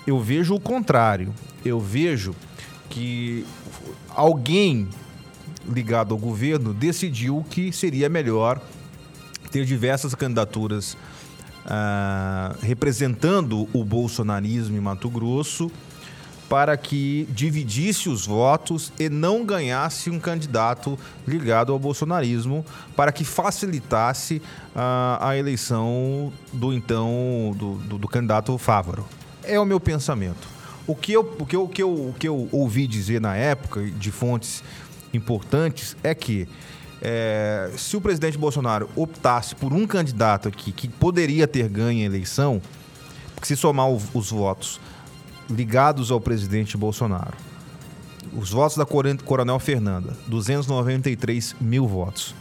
Eu 0.06 0.18
vejo 0.18 0.54
o 0.54 0.60
contrário. 0.60 1.34
Eu 1.62 1.78
vejo 1.78 2.34
que 2.88 3.44
alguém 4.08 4.88
ligado 5.68 6.14
ao 6.14 6.18
governo 6.18 6.72
decidiu 6.72 7.44
que 7.50 7.70
seria 7.74 8.08
melhor 8.08 8.58
ter 9.50 9.66
diversas 9.66 10.14
candidaturas 10.14 10.96
ah, 11.66 12.56
representando 12.62 13.68
o 13.74 13.84
bolsonarismo 13.84 14.74
em 14.78 14.80
Mato 14.80 15.10
Grosso 15.10 15.70
para 16.50 16.76
que 16.76 17.28
dividisse 17.30 18.08
os 18.08 18.26
votos 18.26 18.92
e 18.98 19.08
não 19.08 19.44
ganhasse 19.44 20.10
um 20.10 20.18
candidato 20.18 20.98
ligado 21.24 21.72
ao 21.72 21.78
bolsonarismo, 21.78 22.66
para 22.96 23.12
que 23.12 23.24
facilitasse 23.24 24.42
uh, 24.74 25.22
a 25.24 25.36
eleição 25.36 26.32
do 26.52 26.72
então 26.72 27.54
do, 27.56 27.74
do, 27.76 27.98
do, 27.98 28.08
candidato 28.08 28.58
Fávaro. 28.58 29.06
É 29.44 29.60
o 29.60 29.64
meu 29.64 29.78
pensamento. 29.78 30.48
O 30.88 30.96
que 30.96 31.12
eu, 31.12 31.20
o 31.38 31.46
que 31.46 31.54
eu, 31.54 31.62
o 31.62 31.68
que 31.68 31.82
eu, 31.84 31.92
o 31.92 32.14
que 32.18 32.26
eu 32.26 32.48
ouvi 32.50 32.88
dizer 32.88 33.20
na 33.20 33.36
época 33.36 33.86
de 33.86 34.10
fontes 34.10 34.64
importantes 35.14 35.96
é 36.02 36.16
que 36.16 36.48
é, 37.00 37.70
se 37.76 37.96
o 37.96 38.00
presidente 38.00 38.36
Bolsonaro 38.36 38.90
optasse 38.96 39.54
por 39.54 39.72
um 39.72 39.86
candidato 39.86 40.48
aqui 40.48 40.72
que 40.72 40.88
poderia 40.88 41.46
ter 41.46 41.68
ganho 41.68 42.02
a 42.02 42.06
eleição, 42.06 42.60
se 43.40 43.54
somar 43.54 43.88
os 43.88 44.32
votos 44.32 44.80
ligados 45.50 46.10
ao 46.10 46.20
presidente 46.20 46.76
Bolsonaro. 46.76 47.36
Os 48.32 48.50
votos 48.50 48.76
da 48.76 48.86
Coronel 48.86 49.58
Fernanda, 49.58 50.16
293 50.26 51.56
mil 51.60 51.86
votos. 51.86 52.34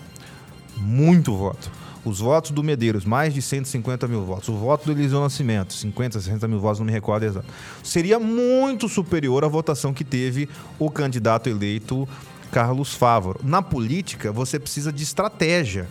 Muito 0.78 1.36
voto. 1.36 1.72
Os 2.06 2.20
votos 2.20 2.52
do 2.52 2.64
Medeiros, 2.64 3.04
mais 3.04 3.34
de 3.34 3.42
150 3.42 4.08
mil 4.08 4.24
votos. 4.24 4.48
O 4.48 4.56
voto 4.56 4.86
do 4.86 4.92
Eliseu 4.92 5.20
Nascimento, 5.20 5.74
50, 5.74 6.22
60 6.22 6.48
mil 6.48 6.60
votos, 6.60 6.80
não 6.80 6.86
me 6.86 6.92
recordo 6.92 7.24
exato. 7.24 7.48
Seria 7.84 8.20
muito 8.20 8.88
superior 8.88 9.44
à 9.44 9.48
votação 9.48 9.94
que 9.94 10.04
teve 10.04 10.48
o 10.78 10.90
candidato 10.90 11.50
eleito 11.50 12.08
Carlos 12.52 12.94
Fávoro. 12.94 13.40
Na 13.44 13.62
política, 13.62 14.32
você 14.32 14.60
precisa 14.60 14.94
de 14.94 15.04
estratégia. 15.04 15.88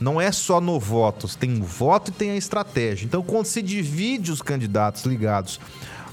Não 0.00 0.20
é 0.20 0.30
só 0.30 0.60
no 0.60 0.78
voto, 0.78 1.28
tem 1.36 1.60
o 1.60 1.64
voto 1.64 2.10
e 2.10 2.14
tem 2.14 2.30
a 2.30 2.36
estratégia. 2.36 3.04
Então, 3.04 3.22
quando 3.22 3.46
se 3.46 3.60
divide 3.60 4.30
os 4.30 4.40
candidatos 4.40 5.04
ligados 5.04 5.58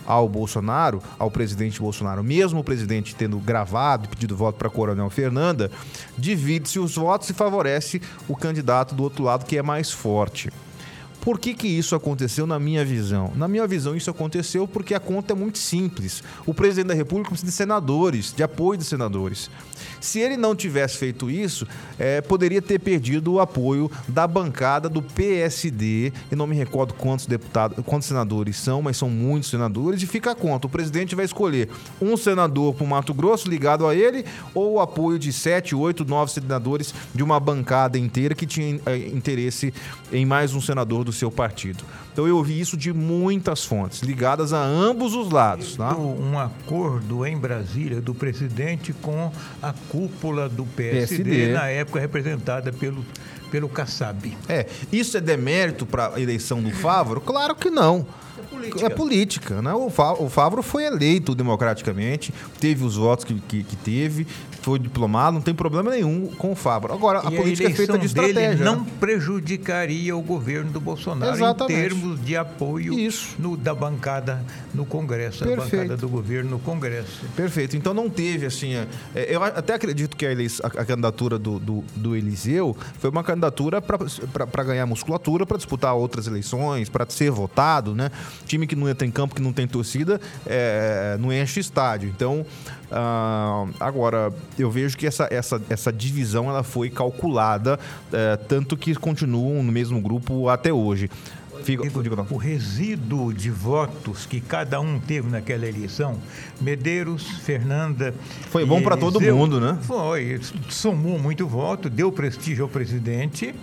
ao 0.05 0.27
Bolsonaro, 0.29 1.01
ao 1.17 1.31
presidente 1.31 1.79
Bolsonaro, 1.79 2.23
mesmo 2.23 2.59
o 2.59 2.63
presidente 2.63 3.15
tendo 3.15 3.37
gravado 3.39 4.09
pedido 4.09 4.35
voto 4.35 4.57
para 4.57 4.69
Coronel 4.69 5.09
Fernanda, 5.09 5.71
divide-se 6.17 6.79
os 6.79 6.95
votos 6.95 7.29
e 7.29 7.33
favorece 7.33 8.01
o 8.27 8.35
candidato 8.35 8.95
do 8.95 9.03
outro 9.03 9.23
lado 9.23 9.45
que 9.45 9.57
é 9.57 9.61
mais 9.61 9.91
forte. 9.91 10.51
Por 11.25 11.39
que, 11.39 11.55
que 11.55 11.67
isso 11.67 11.95
aconteceu 11.95 12.45
na 12.45 12.59
minha 12.59 12.85
visão? 12.85 13.33
Na 13.35 13.47
minha 13.47 13.65
visão, 13.65 13.95
isso 13.95 14.11
aconteceu 14.11 14.67
porque 14.67 14.93
a 14.93 14.99
conta 14.99 15.33
é 15.33 15.35
muito 15.35 15.57
simples. 15.57 16.21
O 16.45 16.53
presidente 16.53 16.89
da 16.89 16.93
República 16.93 17.31
precisa 17.31 17.49
de 17.49 17.57
senadores, 17.57 18.31
de 18.31 18.43
apoio 18.43 18.77
de 18.77 18.85
senadores. 18.85 19.49
Se 19.99 20.19
ele 20.19 20.37
não 20.37 20.55
tivesse 20.55 20.97
feito 20.97 21.27
isso, 21.31 21.67
é, 21.97 22.21
poderia 22.21 22.61
ter 22.61 22.77
perdido 22.77 23.33
o 23.33 23.39
apoio 23.39 23.89
da 24.07 24.27
bancada 24.27 24.87
do 24.87 25.01
PSD. 25.01 26.13
E 26.31 26.35
não 26.35 26.45
me 26.45 26.55
recordo 26.55 26.93
quantos 26.93 27.25
deputados, 27.25 27.83
quantos 27.83 28.07
senadores 28.07 28.57
são, 28.57 28.83
mas 28.83 28.95
são 28.95 29.09
muitos 29.09 29.49
senadores. 29.49 30.03
E 30.03 30.05
fica 30.05 30.29
a 30.29 30.35
conta: 30.35 30.67
o 30.67 30.69
presidente 30.69 31.15
vai 31.15 31.25
escolher 31.25 31.69
um 31.99 32.15
senador 32.15 32.75
para 32.75 32.83
o 32.83 32.87
Mato 32.87 33.15
Grosso 33.15 33.49
ligado 33.49 33.87
a 33.87 33.95
ele, 33.95 34.25
ou 34.53 34.73
o 34.73 34.79
apoio 34.79 35.17
de 35.17 35.33
sete, 35.33 35.73
oito, 35.73 36.05
nove 36.05 36.31
senadores 36.31 36.93
de 37.15 37.23
uma 37.23 37.39
bancada 37.39 37.97
inteira 37.97 38.35
que 38.35 38.45
tinha 38.45 38.79
é, 38.85 38.95
interesse 39.07 39.73
em 40.11 40.23
mais 40.23 40.53
um 40.53 40.61
senador 40.61 41.03
do 41.03 41.14
seu 41.15 41.31
partido. 41.31 41.83
Então 42.13 42.27
eu 42.27 42.37
ouvi 42.37 42.59
isso 42.59 42.77
de 42.77 42.93
muitas 42.93 43.65
fontes, 43.65 44.01
ligadas 44.01 44.53
a 44.53 44.63
ambos 44.63 45.13
os 45.13 45.31
lados. 45.31 45.75
Tá? 45.75 45.95
Um 45.95 46.39
acordo 46.39 47.25
em 47.25 47.37
Brasília 47.37 48.01
do 48.01 48.13
presidente 48.13 48.93
com 48.93 49.31
a 49.61 49.73
cúpula 49.89 50.47
do 50.47 50.65
PSD, 50.65 51.23
PSD. 51.23 51.53
na 51.53 51.67
época 51.67 51.99
representada 51.99 52.71
pelo, 52.71 53.05
pelo 53.51 53.67
Kassab. 53.67 54.37
É, 54.47 54.67
isso 54.91 55.17
é 55.17 55.21
demérito 55.21 55.85
para 55.85 56.15
a 56.15 56.21
eleição 56.21 56.61
do 56.61 56.71
Fávoro? 56.71 57.19
Claro 57.19 57.55
que 57.55 57.69
não. 57.69 58.05
É 58.81 58.89
política, 58.89 59.61
né? 59.61 59.73
O, 59.73 59.89
Fávoro 59.89 60.61
foi 60.61 60.85
eleito 60.85 61.35
democraticamente, 61.35 62.33
teve 62.59 62.83
os 62.83 62.95
votos 62.95 63.25
que, 63.25 63.33
que, 63.35 63.63
que, 63.63 63.75
teve, 63.75 64.27
foi 64.65 64.79
diplomado, 64.79 65.35
não 65.35 65.41
tem 65.41 65.53
problema 65.53 65.91
nenhum 65.91 66.25
com 66.39 66.51
o 66.51 66.55
Fávoro. 66.55 66.91
Agora, 66.91 67.19
a, 67.19 67.27
a 67.27 67.31
política 67.31 67.69
é 67.69 67.73
feita 67.73 67.99
de 67.99 68.07
estratégia. 68.07 68.65
não 68.65 68.79
né? 68.79 68.87
prejudicaria 68.99 70.17
o 70.17 70.23
governo 70.23 70.71
do 70.71 70.81
Bolsonaro 70.81 71.35
Exatamente. 71.35 71.79
em 71.79 71.81
termos 71.83 72.25
de 72.25 72.35
apoio 72.35 72.95
no, 73.37 73.55
da 73.55 73.75
bancada 73.75 74.43
no 74.73 74.83
Congresso, 74.83 75.45
Perfeito. 75.45 75.61
a 75.61 75.77
bancada 75.77 75.97
do 75.97 76.09
governo 76.09 76.49
no 76.49 76.59
Congresso. 76.59 77.27
Perfeito. 77.35 77.77
Então 77.77 77.93
não 77.93 78.09
teve, 78.09 78.47
assim. 78.47 78.73
É, 78.73 78.87
eu 79.29 79.43
até 79.43 79.75
acredito 79.75 80.17
que 80.17 80.25
a, 80.25 80.31
eleição, 80.31 80.65
a, 80.65 80.81
a 80.81 80.85
candidatura 80.85 81.37
do, 81.37 81.59
do, 81.59 81.83
do, 81.95 82.15
Eliseu 82.15 82.75
foi 82.97 83.11
uma 83.11 83.23
candidatura 83.23 83.83
para 83.83 84.63
ganhar 84.63 84.87
musculatura, 84.87 85.45
para 85.45 85.57
disputar 85.57 85.93
outras 85.93 86.25
eleições, 86.25 86.89
para 86.89 87.05
ser 87.07 87.29
votado, 87.29 87.93
né? 87.93 88.09
Time 88.47 88.65
que 88.65 88.75
não 88.75 88.89
entra 88.89 89.05
em 89.05 89.11
campo, 89.11 89.35
que 89.35 89.41
não 89.43 89.53
tem 89.53 89.67
torcida, 89.67 90.19
é, 90.43 91.17
não 91.19 91.31
enche 91.31 91.59
estádio. 91.59 92.09
Então, 92.09 92.43
uh, 92.91 93.73
agora, 93.79 94.33
eu 94.57 94.69
vejo 94.69 94.97
que 94.97 95.07
essa, 95.07 95.27
essa, 95.31 95.61
essa 95.69 95.91
divisão 95.91 96.49
ela 96.49 96.63
foi 96.63 96.89
calculada, 96.89 97.79
é, 98.11 98.35
tanto 98.35 98.77
que 98.77 98.95
continuam 98.95 99.63
no 99.63 99.71
mesmo 99.71 99.99
grupo 100.01 100.49
até 100.49 100.71
hoje. 100.71 101.09
Fica, 101.63 101.83
o 102.29 102.37
resíduo 102.37 103.33
de 103.33 103.49
votos 103.49 104.27
que 104.27 104.39
cada 104.39 104.79
um 104.79 104.99
teve 104.99 105.29
naquela 105.29 105.65
eleição, 105.65 106.19
Medeiros, 106.61 107.23
Fernanda. 107.39 108.13
Foi 108.51 108.63
bom 108.63 108.83
para 108.83 108.95
todo 108.95 109.19
mundo, 109.19 109.59
né? 109.59 109.75
Foi, 109.81 110.39
somou 110.69 111.17
muito 111.17 111.47
voto, 111.47 111.89
deu 111.89 112.11
prestígio 112.11 112.65
ao 112.65 112.69
presidente. 112.69 113.55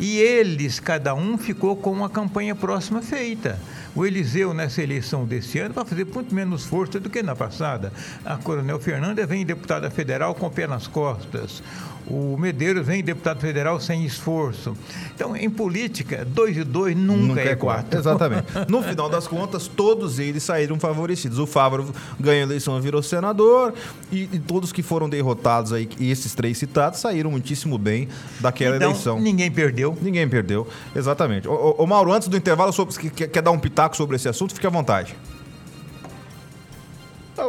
E 0.00 0.18
eles, 0.18 0.80
cada 0.80 1.14
um, 1.14 1.38
ficou 1.38 1.76
com 1.76 1.92
uma 1.92 2.08
campanha 2.08 2.54
próxima 2.54 3.00
feita. 3.02 3.60
O 3.96 4.04
Eliseu, 4.04 4.52
nessa 4.52 4.82
eleição 4.82 5.24
desse 5.24 5.60
ano, 5.60 5.72
vai 5.72 5.84
fazer 5.84 6.04
muito 6.04 6.34
menos 6.34 6.64
força 6.64 6.98
do 6.98 7.08
que 7.08 7.22
na 7.22 7.36
passada. 7.36 7.92
A 8.24 8.36
Coronel 8.36 8.80
Fernanda 8.80 9.24
vem 9.24 9.46
deputada 9.46 9.88
federal 9.88 10.34
com 10.34 10.46
o 10.46 10.50
pé 10.50 10.66
nas 10.66 10.88
costas. 10.88 11.62
O 12.06 12.36
Medeiros 12.36 12.86
vem 12.86 13.02
deputado 13.02 13.40
federal 13.40 13.80
sem 13.80 14.04
esforço. 14.04 14.76
Então, 15.14 15.34
em 15.34 15.48
política, 15.48 16.24
dois 16.24 16.56
e 16.56 16.62
dois 16.62 16.94
nunca, 16.94 17.22
nunca 17.22 17.40
é, 17.40 17.48
é 17.48 17.56
quatro. 17.56 17.84
quatro. 17.84 17.98
Exatamente. 17.98 18.44
No 18.68 18.82
final 18.82 19.08
das 19.08 19.26
contas, 19.26 19.68
todos 19.68 20.18
eles 20.18 20.42
saíram 20.42 20.78
favorecidos. 20.78 21.38
O 21.38 21.46
Fávaro 21.46 21.92
ganhou 22.18 22.42
a 22.42 22.46
eleição, 22.46 22.80
virou 22.80 23.02
senador, 23.02 23.72
e, 24.10 24.28
e 24.32 24.38
todos 24.38 24.72
que 24.72 24.82
foram 24.82 25.08
derrotados 25.08 25.72
aí, 25.72 25.88
e 25.98 26.10
esses 26.10 26.34
três 26.34 26.58
citados, 26.58 27.00
saíram 27.00 27.30
muitíssimo 27.30 27.78
bem 27.78 28.08
daquela 28.40 28.76
então, 28.76 28.90
eleição. 28.90 29.20
Ninguém 29.20 29.50
perdeu. 29.50 29.96
Ninguém 30.00 30.28
perdeu, 30.28 30.66
exatamente. 30.94 31.46
Ô, 31.48 31.76
ô, 31.78 31.86
Mauro, 31.86 32.12
antes 32.12 32.28
do 32.28 32.36
intervalo, 32.36 32.72
sobre, 32.72 32.94
quer, 33.10 33.28
quer 33.28 33.42
dar 33.42 33.50
um 33.50 33.58
pitaco 33.58 33.96
sobre 33.96 34.16
esse 34.16 34.28
assunto? 34.28 34.54
Fique 34.54 34.66
à 34.66 34.70
vontade. 34.70 35.14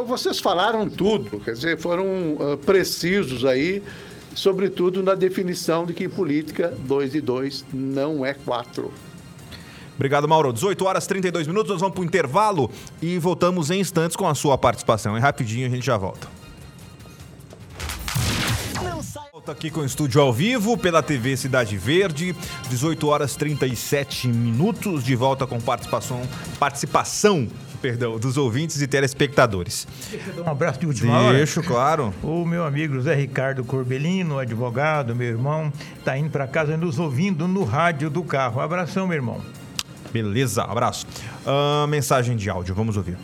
Vocês 0.06 0.40
falaram 0.40 0.88
tudo, 0.88 1.38
quer 1.40 1.52
dizer, 1.52 1.78
foram 1.78 2.04
uh, 2.34 2.56
precisos 2.64 3.44
aí 3.44 3.82
sobretudo 4.36 5.02
na 5.02 5.14
definição 5.14 5.84
de 5.84 5.92
que 5.92 6.04
em 6.04 6.08
política 6.08 6.72
2 6.80 7.16
e 7.16 7.20
2 7.20 7.64
não 7.72 8.24
é 8.24 8.34
4. 8.34 8.92
Obrigado, 9.96 10.28
Mauro. 10.28 10.52
18 10.52 10.84
horas 10.84 11.04
e 11.04 11.08
32 11.08 11.46
minutos, 11.46 11.72
nós 11.72 11.80
vamos 11.80 11.94
para 11.94 12.02
o 12.02 12.04
intervalo 12.04 12.70
e 13.00 13.18
voltamos 13.18 13.70
em 13.70 13.80
instantes 13.80 14.14
com 14.14 14.28
a 14.28 14.34
sua 14.34 14.58
participação. 14.58 15.16
E 15.16 15.20
rapidinho 15.20 15.66
a 15.66 15.70
gente 15.70 15.84
já 15.84 15.96
volta. 15.96 16.28
Volta 19.32 19.52
aqui 19.52 19.70
com 19.70 19.80
o 19.80 19.84
estúdio 19.84 20.20
ao 20.20 20.32
vivo 20.32 20.76
pela 20.76 21.02
TV 21.02 21.36
Cidade 21.36 21.78
Verde, 21.78 22.34
18 22.68 23.06
horas 23.06 23.32
e 23.34 23.38
37 23.38 24.28
minutos, 24.28 25.04
de 25.04 25.14
volta 25.14 25.46
com 25.46 25.60
participação, 25.60 26.20
participação 26.58 27.48
perdão, 27.76 28.18
dos 28.18 28.36
ouvintes 28.36 28.80
e 28.80 28.86
telespectadores. 28.86 29.86
Deixa 30.10 30.30
eu 30.30 30.36
dar 30.36 30.42
um 30.42 30.52
abraço 30.52 30.80
de 30.80 30.86
última 30.86 31.20
hora. 31.20 31.36
Deixo, 31.36 31.62
claro. 31.62 32.12
O 32.22 32.44
meu 32.44 32.64
amigo 32.64 33.00
Zé 33.00 33.14
Ricardo 33.14 33.64
Corbelino, 33.64 34.38
advogado, 34.38 35.14
meu 35.14 35.28
irmão, 35.28 35.72
está 35.98 36.16
indo 36.16 36.30
para 36.30 36.46
casa 36.46 36.76
nos 36.76 36.98
ouvindo 36.98 37.46
no 37.46 37.64
rádio 37.64 38.10
do 38.10 38.22
carro. 38.22 38.60
Abração, 38.60 39.06
meu 39.06 39.16
irmão. 39.16 39.40
Beleza, 40.12 40.62
abraço. 40.62 41.06
Uh, 41.44 41.86
mensagem 41.86 42.36
de 42.36 42.48
áudio, 42.48 42.74
vamos 42.74 42.96
ouvir. 42.96 43.16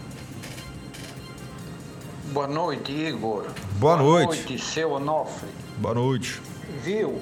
Boa 2.33 2.47
noite, 2.47 2.93
Igor. 2.93 3.47
Boa, 3.79 3.97
Boa 3.97 3.97
noite. 3.97 4.49
noite, 4.49 4.59
seu 4.65 4.93
Onofre. 4.93 5.49
Boa 5.79 5.95
noite. 5.95 6.41
Viu? 6.83 7.21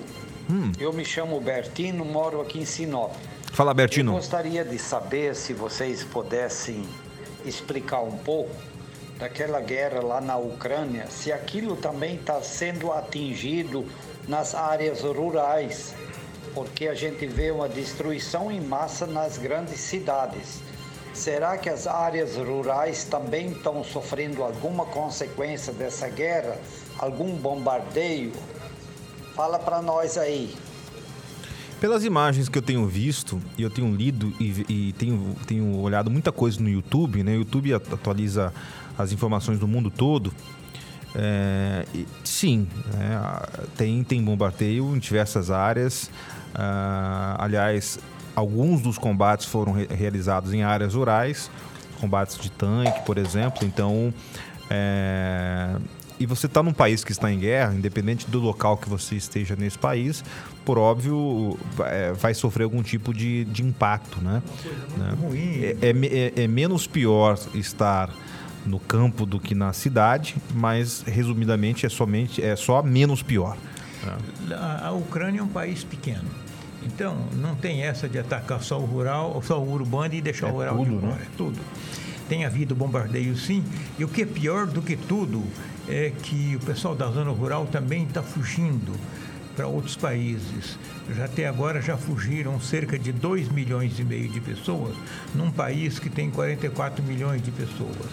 Hum. 0.48 0.72
Eu 0.78 0.92
me 0.92 1.04
chamo 1.04 1.40
Bertino, 1.40 2.04
moro 2.04 2.40
aqui 2.40 2.60
em 2.60 2.64
Sinop. 2.64 3.12
Fala, 3.52 3.74
Bertino. 3.74 4.12
Eu 4.12 4.16
gostaria 4.16 4.64
de 4.64 4.78
saber 4.78 5.34
se 5.34 5.52
vocês 5.52 6.04
pudessem 6.04 6.84
explicar 7.44 8.02
um 8.02 8.16
pouco 8.18 8.54
daquela 9.18 9.60
guerra 9.60 10.00
lá 10.00 10.20
na 10.20 10.36
Ucrânia, 10.36 11.06
se 11.10 11.30
aquilo 11.30 11.76
também 11.76 12.16
está 12.16 12.40
sendo 12.42 12.90
atingido 12.90 13.86
nas 14.26 14.54
áreas 14.54 15.02
rurais, 15.02 15.94
porque 16.54 16.88
a 16.88 16.94
gente 16.94 17.26
vê 17.26 17.50
uma 17.50 17.68
destruição 17.68 18.50
em 18.50 18.60
massa 18.60 19.06
nas 19.06 19.36
grandes 19.36 19.78
cidades. 19.78 20.60
Será 21.12 21.58
que 21.58 21.68
as 21.68 21.86
áreas 21.86 22.36
rurais 22.36 23.04
também 23.04 23.50
estão 23.50 23.84
sofrendo 23.84 24.42
alguma 24.42 24.86
consequência 24.86 25.72
dessa 25.72 26.08
guerra? 26.08 26.56
Algum 26.98 27.34
bombardeio? 27.36 28.32
Fala 29.34 29.58
para 29.58 29.82
nós 29.82 30.16
aí. 30.16 30.56
Pelas 31.80 32.04
imagens 32.04 32.48
que 32.48 32.58
eu 32.58 32.62
tenho 32.62 32.86
visto, 32.86 33.40
e 33.56 33.62
eu 33.62 33.70
tenho 33.70 33.94
lido 33.94 34.32
e, 34.38 34.64
e 34.68 34.92
tenho, 34.92 35.34
tenho 35.46 35.78
olhado 35.78 36.10
muita 36.10 36.30
coisa 36.30 36.60
no 36.60 36.68
YouTube, 36.68 37.22
né? 37.22 37.32
O 37.32 37.38
YouTube 37.38 37.72
atualiza 37.72 38.52
as 38.98 39.12
informações 39.12 39.58
do 39.58 39.66
mundo 39.66 39.90
todo. 39.90 40.30
É, 41.14 41.86
sim, 42.22 42.68
é, 42.94 43.66
tem, 43.76 44.04
tem 44.04 44.22
bombardeio 44.22 44.94
em 44.94 44.98
diversas 44.98 45.50
áreas. 45.50 46.10
Ah, 46.54 47.36
aliás, 47.38 47.98
alguns 48.36 48.82
dos 48.82 48.98
combates 48.98 49.46
foram 49.46 49.72
re 49.72 49.86
realizados 49.86 50.52
em 50.52 50.62
áreas 50.62 50.94
rurais, 50.94 51.50
combates 51.98 52.38
de 52.38 52.50
tanque, 52.50 53.00
por 53.06 53.16
exemplo. 53.16 53.66
Então, 53.66 54.12
é, 54.68 55.76
e 56.20 56.26
você 56.26 56.44
está 56.44 56.62
num 56.62 56.72
país 56.72 57.02
que 57.02 57.12
está 57.12 57.32
em 57.32 57.38
guerra, 57.38 57.74
independente 57.74 58.30
do 58.30 58.38
local 58.38 58.76
que 58.76 58.88
você 58.90 59.16
esteja 59.16 59.56
nesse 59.56 59.78
país, 59.78 60.22
por 60.66 60.76
óbvio, 60.76 61.58
é, 61.80 62.12
vai 62.12 62.34
sofrer 62.34 62.64
algum 62.64 62.82
tipo 62.82 63.14
de, 63.14 63.46
de 63.46 63.62
impacto, 63.62 64.20
né? 64.20 64.42
né? 64.98 65.16
É, 65.80 65.88
é, 65.88 66.44
é, 66.44 66.46
menos 66.46 66.86
pior 66.86 67.38
estar 67.54 68.10
no 68.66 68.78
campo 68.78 69.24
do 69.24 69.40
que 69.40 69.54
na 69.54 69.72
cidade, 69.72 70.36
mas 70.54 71.02
resumidamente 71.06 71.86
é 71.86 71.88
somente 71.88 72.42
é 72.42 72.54
só 72.54 72.82
menos 72.82 73.22
pior. 73.22 73.56
A, 74.52 74.88
a 74.88 74.92
Ucrânia 74.92 75.40
é 75.40 75.42
um 75.42 75.48
país 75.48 75.82
pequeno. 75.82 76.28
Então, 76.82 77.16
não 77.34 77.54
tem 77.54 77.82
essa 77.82 78.06
de 78.06 78.18
atacar 78.18 78.62
só 78.62 78.78
o 78.78 78.84
rural, 78.84 79.42
só 79.42 79.58
o 79.58 79.72
urbano 79.72 80.14
e 80.14 80.20
deixar 80.20 80.48
é 80.48 80.50
o 80.50 80.54
rural 80.54 80.76
tudo, 80.76 80.84
de 80.84 80.94
né? 80.94 81.00
fora. 81.00 81.14
Né? 81.14 81.22
É 81.22 81.36
tudo. 81.36 81.58
Tem 82.30 82.44
havido 82.44 82.76
bombardeio, 82.76 83.36
sim. 83.36 83.64
E 83.98 84.04
o 84.04 84.08
que 84.08 84.22
é 84.22 84.24
pior 84.24 84.64
do 84.64 84.80
que 84.80 84.94
tudo 84.94 85.42
é 85.88 86.12
que 86.22 86.54
o 86.54 86.64
pessoal 86.64 86.94
da 86.94 87.10
zona 87.10 87.32
rural 87.32 87.66
também 87.66 88.04
está 88.04 88.22
fugindo 88.22 88.92
para 89.56 89.66
outros 89.66 89.96
países. 89.96 90.78
Já 91.16 91.24
até 91.24 91.48
agora 91.48 91.82
já 91.82 91.96
fugiram 91.96 92.60
cerca 92.60 92.96
de 92.96 93.10
2 93.10 93.48
milhões 93.48 93.98
e 93.98 94.04
meio 94.04 94.28
de 94.28 94.40
pessoas 94.40 94.94
num 95.34 95.50
país 95.50 95.98
que 95.98 96.08
tem 96.08 96.30
44 96.30 97.02
milhões 97.02 97.42
de 97.42 97.50
pessoas. 97.50 98.12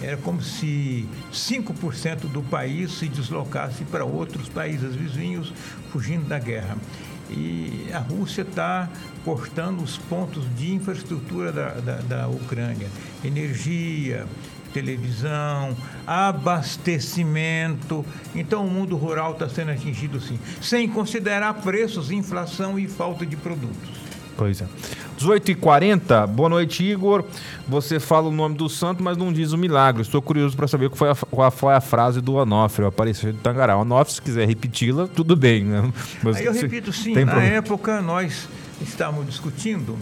Era 0.00 0.16
como 0.16 0.40
se 0.40 1.08
5% 1.32 2.30
do 2.30 2.42
país 2.42 2.92
se 2.92 3.08
deslocasse 3.08 3.82
para 3.84 4.04
outros 4.04 4.48
países 4.48 4.94
vizinhos 4.94 5.52
fugindo 5.90 6.28
da 6.28 6.38
guerra. 6.38 6.78
E 7.30 7.88
a 7.92 7.98
Rússia 7.98 8.42
está 8.42 8.88
cortando 9.24 9.82
os 9.82 9.96
pontos 9.96 10.44
de 10.56 10.72
infraestrutura 10.72 11.52
da, 11.52 11.68
da, 11.74 11.96
da 11.96 12.28
Ucrânia, 12.28 12.88
energia, 13.24 14.26
televisão, 14.72 15.76
abastecimento. 16.06 18.04
Então 18.34 18.66
o 18.66 18.70
mundo 18.70 18.96
rural 18.96 19.32
está 19.32 19.48
sendo 19.48 19.70
atingido 19.70 20.20
sim, 20.20 20.38
sem 20.60 20.88
considerar 20.88 21.54
preços, 21.54 22.10
inflação 22.10 22.78
e 22.78 22.88
falta 22.88 23.26
de 23.26 23.36
produtos. 23.36 23.99
Pois 24.40 24.62
é. 24.62 24.66
18h40, 25.18 26.26
boa 26.28 26.48
noite, 26.48 26.82
Igor. 26.82 27.22
Você 27.68 28.00
fala 28.00 28.28
o 28.28 28.32
nome 28.32 28.56
do 28.56 28.70
santo, 28.70 29.02
mas 29.02 29.18
não 29.18 29.30
diz 29.30 29.52
o 29.52 29.58
milagre. 29.58 30.00
Estou 30.00 30.22
curioso 30.22 30.56
para 30.56 30.66
saber 30.66 30.88
qual 30.88 30.96
foi, 30.96 31.10
a, 31.10 31.14
qual 31.14 31.50
foi 31.50 31.74
a 31.74 31.80
frase 31.82 32.22
do 32.22 32.36
Onofre, 32.36 32.86
apareceu 32.86 33.32
de 33.32 33.38
Tangará. 33.40 33.76
Onofre, 33.76 34.14
se 34.14 34.22
quiser 34.22 34.48
repeti-la, 34.48 35.06
tudo 35.08 35.36
bem. 35.36 35.64
Né? 35.64 35.92
Mas, 36.22 36.36
Aí 36.36 36.46
eu 36.46 36.54
repito 36.54 36.90
sim. 36.90 37.12
Na 37.12 37.26
problema. 37.26 37.54
época, 37.54 38.00
nós 38.00 38.48
estávamos 38.80 39.26
discutindo 39.26 39.98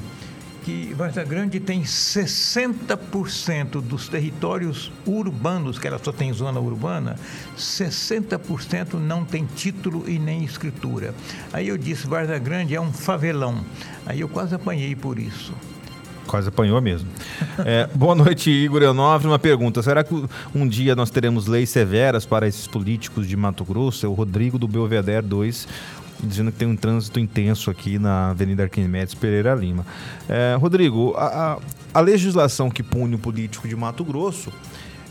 que 0.64 0.92
Varza 0.94 1.24
Grande 1.24 1.60
tem 1.60 1.82
60% 1.82 3.80
dos 3.80 4.08
territórios 4.08 4.92
urbanos, 5.06 5.78
que 5.78 5.86
ela 5.86 6.00
só 6.02 6.12
tem 6.12 6.32
zona 6.32 6.60
urbana, 6.60 7.16
60% 7.56 8.94
não 8.94 9.24
tem 9.24 9.46
título 9.46 10.08
e 10.08 10.18
nem 10.18 10.44
escritura. 10.44 11.14
Aí 11.52 11.68
eu 11.68 11.78
disse, 11.78 12.06
Varza 12.06 12.38
Grande 12.38 12.74
é 12.74 12.80
um 12.80 12.92
favelão. 12.92 13.64
Aí 14.04 14.20
eu 14.20 14.28
quase 14.28 14.54
apanhei 14.54 14.94
por 14.94 15.18
isso. 15.18 15.52
Quase 16.28 16.48
apanhou 16.50 16.78
mesmo. 16.80 17.08
É, 17.64 17.88
boa 17.94 18.14
noite, 18.14 18.50
Igor 18.50 18.82
Eonofre. 18.82 19.26
Uma 19.26 19.38
pergunta: 19.38 19.82
será 19.82 20.04
que 20.04 20.14
um 20.54 20.68
dia 20.68 20.94
nós 20.94 21.08
teremos 21.08 21.46
leis 21.46 21.70
severas 21.70 22.26
para 22.26 22.46
esses 22.46 22.66
políticos 22.66 23.26
de 23.26 23.34
Mato 23.34 23.64
Grosso? 23.64 24.04
É 24.04 24.08
o 24.08 24.12
Rodrigo 24.12 24.58
do 24.58 24.68
Belvedere 24.68 25.26
2 25.26 25.66
dizendo 26.22 26.50
que 26.50 26.58
tem 26.58 26.68
um 26.68 26.76
trânsito 26.76 27.20
intenso 27.20 27.70
aqui 27.70 27.98
na 27.98 28.30
Avenida 28.30 28.64
Arquimedes 28.64 29.14
Pereira 29.14 29.54
Lima. 29.54 29.86
É, 30.28 30.56
Rodrigo, 30.58 31.14
a, 31.16 31.52
a, 31.52 31.58
a 31.94 32.00
legislação 32.00 32.70
que 32.70 32.82
pune 32.82 33.14
o 33.14 33.18
político 33.18 33.68
de 33.68 33.76
Mato 33.76 34.04
Grosso 34.04 34.52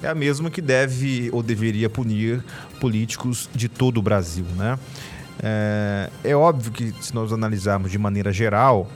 é 0.01 0.07
a 0.07 0.15
mesma 0.15 0.49
que 0.49 0.61
deve 0.61 1.29
ou 1.31 1.41
deveria 1.41 1.89
punir 1.89 2.43
políticos 2.79 3.49
de 3.53 3.67
todo 3.67 3.97
o 3.97 4.01
Brasil, 4.01 4.45
né? 4.55 4.77
É, 5.41 6.09
é, 6.23 6.35
óbvio 6.35 6.71
que 6.71 6.93
se 6.99 7.13
nós 7.13 7.31
analisarmos 7.31 7.91
de 7.91 7.97
maneira 7.97 8.31
geral, 8.31 8.89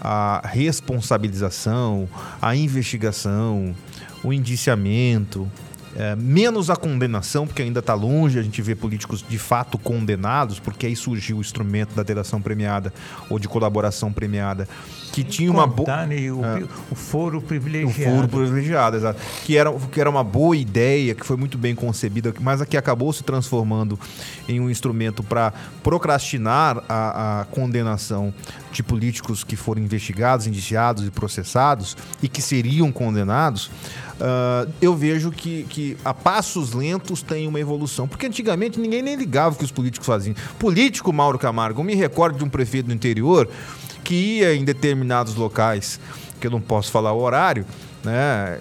a 0.00 0.40
responsabilização, 0.44 2.08
a 2.40 2.54
investigação, 2.54 3.74
o 4.22 4.32
indiciamento, 4.32 5.50
é, 5.96 6.16
menos 6.16 6.70
a 6.70 6.76
condenação, 6.76 7.46
porque 7.46 7.62
ainda 7.62 7.80
está 7.80 7.94
longe 7.94 8.38
a 8.38 8.42
gente 8.42 8.60
ver 8.62 8.76
políticos 8.76 9.24
de 9.26 9.38
fato 9.38 9.76
condenados, 9.76 10.58
porque 10.58 10.86
aí 10.86 10.96
surgiu 10.96 11.38
o 11.38 11.40
instrumento 11.40 11.94
da 11.94 12.02
delação 12.02 12.40
premiada 12.40 12.92
ou 13.28 13.38
de 13.38 13.48
colaboração 13.48 14.12
premiada, 14.12 14.68
que 15.12 15.22
tinha 15.22 15.50
uma 15.50 15.66
boa. 15.66 16.06
Né, 16.06 16.32
o, 16.32 16.44
é, 16.44 16.64
o 16.90 16.94
foro 16.94 17.40
privilegiado. 17.40 18.14
O 18.14 18.16
foro 18.16 18.28
privilegiado, 18.28 18.96
exato. 18.96 19.20
Que 19.44 19.56
era, 19.56 19.70
que 19.70 20.00
era 20.00 20.08
uma 20.08 20.24
boa 20.24 20.56
ideia, 20.56 21.14
que 21.14 21.24
foi 21.24 21.36
muito 21.36 21.58
bem 21.58 21.74
concebida, 21.74 22.34
mas 22.40 22.62
que 22.64 22.76
acabou 22.76 23.12
se 23.12 23.22
transformando 23.22 23.98
em 24.48 24.58
um 24.58 24.70
instrumento 24.70 25.22
para 25.22 25.52
procrastinar 25.82 26.82
a, 26.88 27.40
a 27.40 27.44
condenação 27.44 28.32
de 28.72 28.82
políticos 28.82 29.44
que 29.44 29.54
foram 29.54 29.82
investigados, 29.82 30.46
indiciados 30.46 31.06
e 31.06 31.10
processados 31.10 31.94
e 32.22 32.28
que 32.28 32.40
seriam 32.40 32.90
condenados. 32.90 33.70
Uh, 34.22 34.70
eu 34.80 34.94
vejo 34.94 35.32
que, 35.32 35.64
que 35.64 35.96
a 36.04 36.14
passos 36.14 36.72
lentos 36.72 37.22
tem 37.22 37.48
uma 37.48 37.58
evolução. 37.58 38.06
Porque 38.06 38.26
antigamente 38.26 38.78
ninguém 38.78 39.02
nem 39.02 39.16
ligava 39.16 39.54
o 39.54 39.58
que 39.58 39.64
os 39.64 39.72
políticos 39.72 40.06
faziam. 40.06 40.34
Político, 40.58 41.12
Mauro 41.12 41.38
Camargo, 41.38 41.80
eu 41.80 41.84
me 41.84 41.94
recordo 41.94 42.38
de 42.38 42.44
um 42.44 42.48
prefeito 42.48 42.86
do 42.86 42.94
interior 42.94 43.48
que 44.04 44.38
ia 44.38 44.54
em 44.54 44.64
determinados 44.64 45.34
locais, 45.34 46.00
que 46.40 46.46
eu 46.46 46.50
não 46.50 46.60
posso 46.60 46.90
falar 46.90 47.12
o 47.12 47.20
horário, 47.20 47.64
né? 48.04 48.58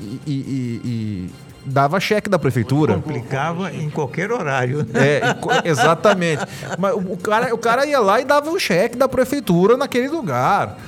E, 0.00 0.20
e, 0.26 0.80
e 0.84 1.30
dava 1.64 1.98
cheque 1.98 2.28
da 2.30 2.38
prefeitura. 2.38 2.94
Complicava 2.94 3.74
em 3.74 3.90
qualquer 3.90 4.30
horário. 4.30 4.86
É, 4.94 5.20
exatamente. 5.68 6.44
Mas 6.78 6.94
o 6.94 7.16
cara, 7.16 7.54
o 7.54 7.58
cara 7.58 7.84
ia 7.86 7.98
lá 7.98 8.20
e 8.20 8.24
dava 8.24 8.50
um 8.50 8.58
cheque 8.58 8.96
da 8.96 9.08
prefeitura 9.08 9.76
naquele 9.76 10.08
lugar. 10.08 10.78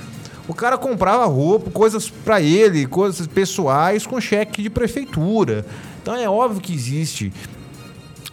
O 0.47 0.53
cara 0.53 0.77
comprava 0.77 1.25
roupa, 1.25 1.69
coisas 1.69 2.09
para 2.09 2.41
ele, 2.41 2.87
coisas 2.87 3.27
pessoais 3.27 4.07
com 4.07 4.19
cheque 4.19 4.63
de 4.63 4.69
prefeitura. 4.69 5.65
Então 6.01 6.15
é 6.15 6.27
óbvio 6.27 6.59
que 6.59 6.73
existe 6.73 7.31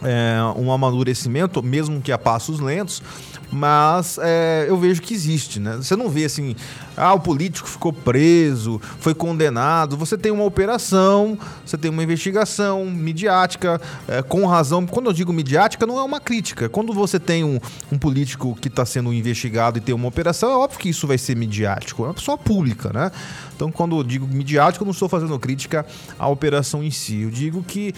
é, 0.01 0.37
um 0.55 0.71
amadurecimento, 0.71 1.61
mesmo 1.61 2.01
que 2.01 2.11
a 2.11 2.17
passos 2.17 2.59
lentos, 2.59 3.03
mas 3.51 4.19
é, 4.21 4.65
eu 4.67 4.77
vejo 4.77 5.01
que 5.01 5.13
existe, 5.13 5.59
né? 5.59 5.77
Você 5.77 5.95
não 5.95 6.09
vê 6.09 6.25
assim, 6.25 6.55
ah, 6.97 7.13
o 7.13 7.19
político 7.19 7.67
ficou 7.67 7.93
preso, 7.93 8.81
foi 8.99 9.13
condenado. 9.13 9.95
Você 9.95 10.17
tem 10.17 10.31
uma 10.31 10.43
operação, 10.43 11.37
você 11.65 11.77
tem 11.77 11.91
uma 11.91 12.03
investigação 12.03 12.85
midiática, 12.85 13.79
é, 14.07 14.21
com 14.21 14.45
razão. 14.45 14.85
Quando 14.85 15.05
eu 15.05 15.13
digo 15.13 15.31
midiática, 15.31 15.85
não 15.85 15.99
é 15.99 16.03
uma 16.03 16.19
crítica. 16.19 16.67
Quando 16.67 16.91
você 16.93 17.19
tem 17.19 17.43
um, 17.43 17.59
um 17.91 17.97
político 17.97 18.57
que 18.59 18.67
está 18.67 18.85
sendo 18.85 19.13
investigado 19.13 19.77
e 19.77 19.81
tem 19.81 19.93
uma 19.93 20.07
operação, 20.07 20.49
é 20.51 20.55
óbvio 20.55 20.79
que 20.79 20.89
isso 20.89 21.07
vai 21.07 21.17
ser 21.17 21.35
midiático. 21.35 22.03
É 22.03 22.07
uma 22.07 22.13
pessoa 22.13 22.37
pública, 22.37 22.91
né? 22.91 23.11
Então, 23.55 23.71
quando 23.71 23.97
eu 23.97 24.03
digo 24.03 24.27
midiático, 24.27 24.83
eu 24.83 24.85
não 24.85 24.91
estou 24.91 25.09
fazendo 25.09 25.37
crítica 25.39 25.85
à 26.19 26.27
operação 26.27 26.83
em 26.83 26.91
si. 26.91 27.21
Eu 27.21 27.31
digo 27.31 27.63
que 27.63 27.93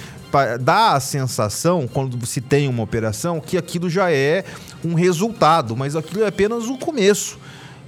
dá 0.62 0.94
a 0.94 1.00
sensação, 1.00 1.88
quando 1.88 2.26
se 2.26 2.40
tem 2.40 2.68
uma 2.68 2.84
operação, 2.84 3.40
que 3.40 3.58
aquilo 3.58 3.90
já 3.90 4.12
é 4.12 4.46
um 4.84 4.94
resultado, 4.94 5.39
mas 5.76 5.96
aquilo 5.96 6.24
é 6.24 6.28
apenas 6.28 6.66
o 6.66 6.78
começo. 6.78 7.38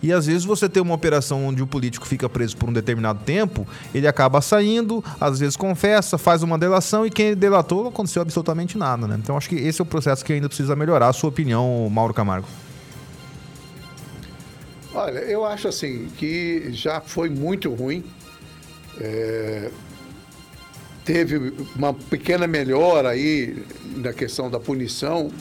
E 0.04 0.12
às 0.12 0.26
vezes 0.26 0.44
você 0.44 0.68
tem 0.68 0.82
uma 0.82 0.96
operação 0.96 1.46
onde 1.46 1.62
o 1.62 1.68
político 1.68 2.08
fica 2.08 2.28
preso 2.28 2.58
por 2.58 2.68
um 2.68 2.74
determinado 2.74 3.24
tempo, 3.24 3.68
ele 3.94 4.08
acaba 4.08 4.42
saindo, 4.42 5.04
às 5.20 5.40
vezes 5.40 5.56
confessa, 5.56 6.18
faz 6.18 6.42
uma 6.42 6.58
delação 6.58 7.06
e 7.06 7.12
quem 7.12 7.36
delatou 7.36 7.84
não 7.84 7.90
aconteceu 7.90 8.22
absolutamente 8.22 8.78
nada, 8.78 9.08
né? 9.08 9.16
Então 9.22 9.38
acho 9.38 9.48
que 9.48 9.56
esse 9.56 9.80
é 9.80 9.84
o 9.84 9.86
processo 9.86 10.26
que 10.26 10.34
ainda 10.34 10.48
precisa 10.48 10.76
melhorar. 10.76 11.10
A 11.10 11.14
sua 11.14 11.30
opinião, 11.30 11.88
Mauro 11.92 12.14
Camargo? 12.14 12.48
Olha, 14.94 15.20
eu 15.20 15.46
acho 15.46 15.68
assim 15.68 16.08
que 16.18 16.70
já 16.72 17.00
foi 17.00 17.30
muito 17.30 17.74
ruim. 17.74 18.04
É... 19.00 19.70
Teve 21.06 21.54
uma 21.76 21.94
pequena 21.94 22.46
melhora 22.46 23.10
aí 23.10 23.66
na 23.96 24.14
questão 24.14 24.50
da 24.50 24.60
punição, 24.60 25.32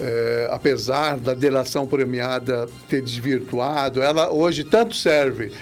é, 0.00 0.48
apesar 0.50 1.18
da 1.18 1.34
delação 1.34 1.86
premiada 1.86 2.68
ter 2.88 3.02
desvirtuado. 3.02 4.02
Ela 4.02 4.30
hoje 4.32 4.64
tanto 4.64 4.94
serve 4.94 5.52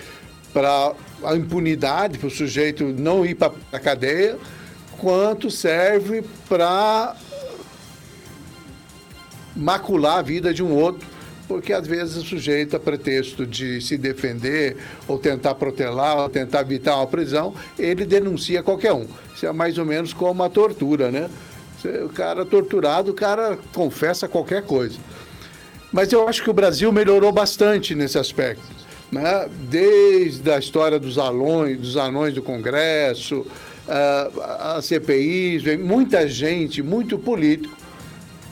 para 0.53 0.93
a 1.25 1.37
impunidade, 1.37 2.19
para 2.19 2.29
o 2.29 2.31
sujeito 2.31 2.85
não 2.85 3.25
ir 3.25 3.35
para 3.35 3.53
a 3.73 3.79
cadeia, 3.79 4.39
quanto 4.99 5.51
serve 5.51 6.23
para 6.49 7.17
macular 9.57 10.19
a 10.19 10.23
vida 10.23 10.53
de 10.55 10.63
um 10.63 10.73
outro 10.73 11.11
porque 11.51 11.73
às 11.73 11.85
vezes 11.85 12.17
o 12.17 12.23
sujeito, 12.23 12.77
a 12.77 12.79
pretexto 12.79 13.45
de 13.45 13.81
se 13.81 13.99
defender, 13.99 14.77
ou 15.09 15.19
tentar 15.19 15.57
protelar, 15.57 16.17
ou 16.19 16.29
tentar 16.29 16.61
evitar 16.61 16.95
uma 16.95 17.09
prisão, 17.09 17.53
ele 17.77 18.07
denuncia 18.07 18.63
qualquer 18.63 18.93
um. 18.93 19.05
Isso 19.35 19.47
é 19.47 19.53
mais 19.53 19.77
ou 19.77 19.85
menos 19.85 20.13
como 20.13 20.45
a 20.45 20.49
tortura, 20.49 21.11
né? 21.11 21.29
O 22.05 22.09
cara 22.09 22.45
torturado, 22.45 23.11
o 23.11 23.15
cara 23.15 23.59
confessa 23.73 24.29
qualquer 24.29 24.63
coisa. 24.63 24.99
Mas 25.93 26.13
eu 26.13 26.29
acho 26.29 26.43
que 26.43 26.51
o 26.51 26.53
Brasil 26.53 26.93
melhorou 26.93 27.33
bastante 27.33 27.95
nesse 27.95 28.19
aspecto. 28.19 28.63
Né? 29.11 29.49
Desde 29.69 30.51
a 30.51 30.59
história 30.59 30.99
dos 30.99 31.19
anões, 31.19 31.79
dos 31.79 31.97
anões 31.97 32.35
do 32.35 32.43
Congresso, 32.43 33.45
a 33.89 34.81
CPIs, 34.81 35.79
muita 35.81 36.29
gente, 36.29 36.83
muito 36.83 37.19
político, 37.19 37.77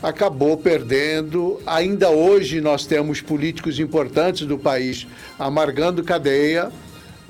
acabou 0.02 0.56
perdendo. 0.56 1.60
Ainda 1.66 2.10
hoje 2.10 2.60
nós 2.60 2.86
temos 2.86 3.20
políticos 3.20 3.78
importantes 3.78 4.46
do 4.46 4.58
país 4.58 5.06
amargando 5.38 6.02
cadeia 6.02 6.70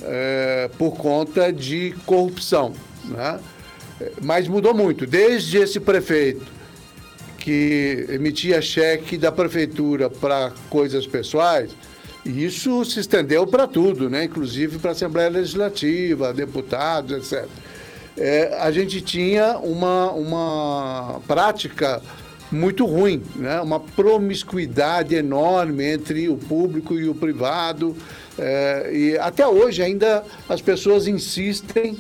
é, 0.03 0.71
por 0.79 0.93
conta 0.93 1.53
de 1.53 1.95
corrupção. 2.07 2.73
Né? 3.05 3.39
Mas 4.23 4.47
mudou 4.49 4.75
muito. 4.75 5.07
Desde 5.07 5.59
esse 5.59 5.81
prefeito 5.81 6.47
que 7.39 8.07
emitia 8.11 8.61
cheque 8.61 9.17
da 9.17 9.33
prefeitura 9.33 10.11
para 10.11 10.53
coisas 10.69 11.07
pessoais, 11.07 11.71
isso 12.25 12.85
se 12.85 13.01
estendeu 13.01 13.47
para 13.47 13.67
tudo, 13.67 14.11
né? 14.11 14.25
inclusive 14.25 14.79
para 14.79 14.91
a 14.91 14.93
Assembleia 14.93 15.31
Legislativa, 15.31 16.33
deputados, 16.33 17.33
etc. 17.33 17.49
É, 18.17 18.59
a 18.61 18.71
gente 18.71 19.01
tinha 19.01 19.59
uma, 19.59 20.11
uma 20.13 21.21
prática 21.27 22.03
muito 22.51 22.85
ruim, 22.85 23.23
né? 23.37 23.61
uma 23.61 23.79
promiscuidade 23.79 25.15
enorme 25.15 25.85
entre 25.85 26.29
o 26.29 26.37
público 26.37 26.95
e 26.95 27.09
o 27.09 27.15
privado. 27.15 27.97
É, 28.39 28.91
e 28.93 29.19
até 29.19 29.47
hoje 29.47 29.83
ainda 29.83 30.25
as 30.49 30.61
pessoas 30.61 31.07
insistem, 31.07 31.97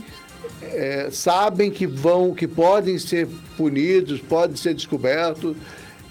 é, 0.62 1.09
sabem 1.11 1.71
que 1.71 1.87
vão, 1.87 2.35
que 2.35 2.47
podem 2.47 2.99
ser 2.99 3.29
punidos, 3.57 4.21
podem 4.21 4.57
ser 4.57 4.75
descobertos, 4.75 5.57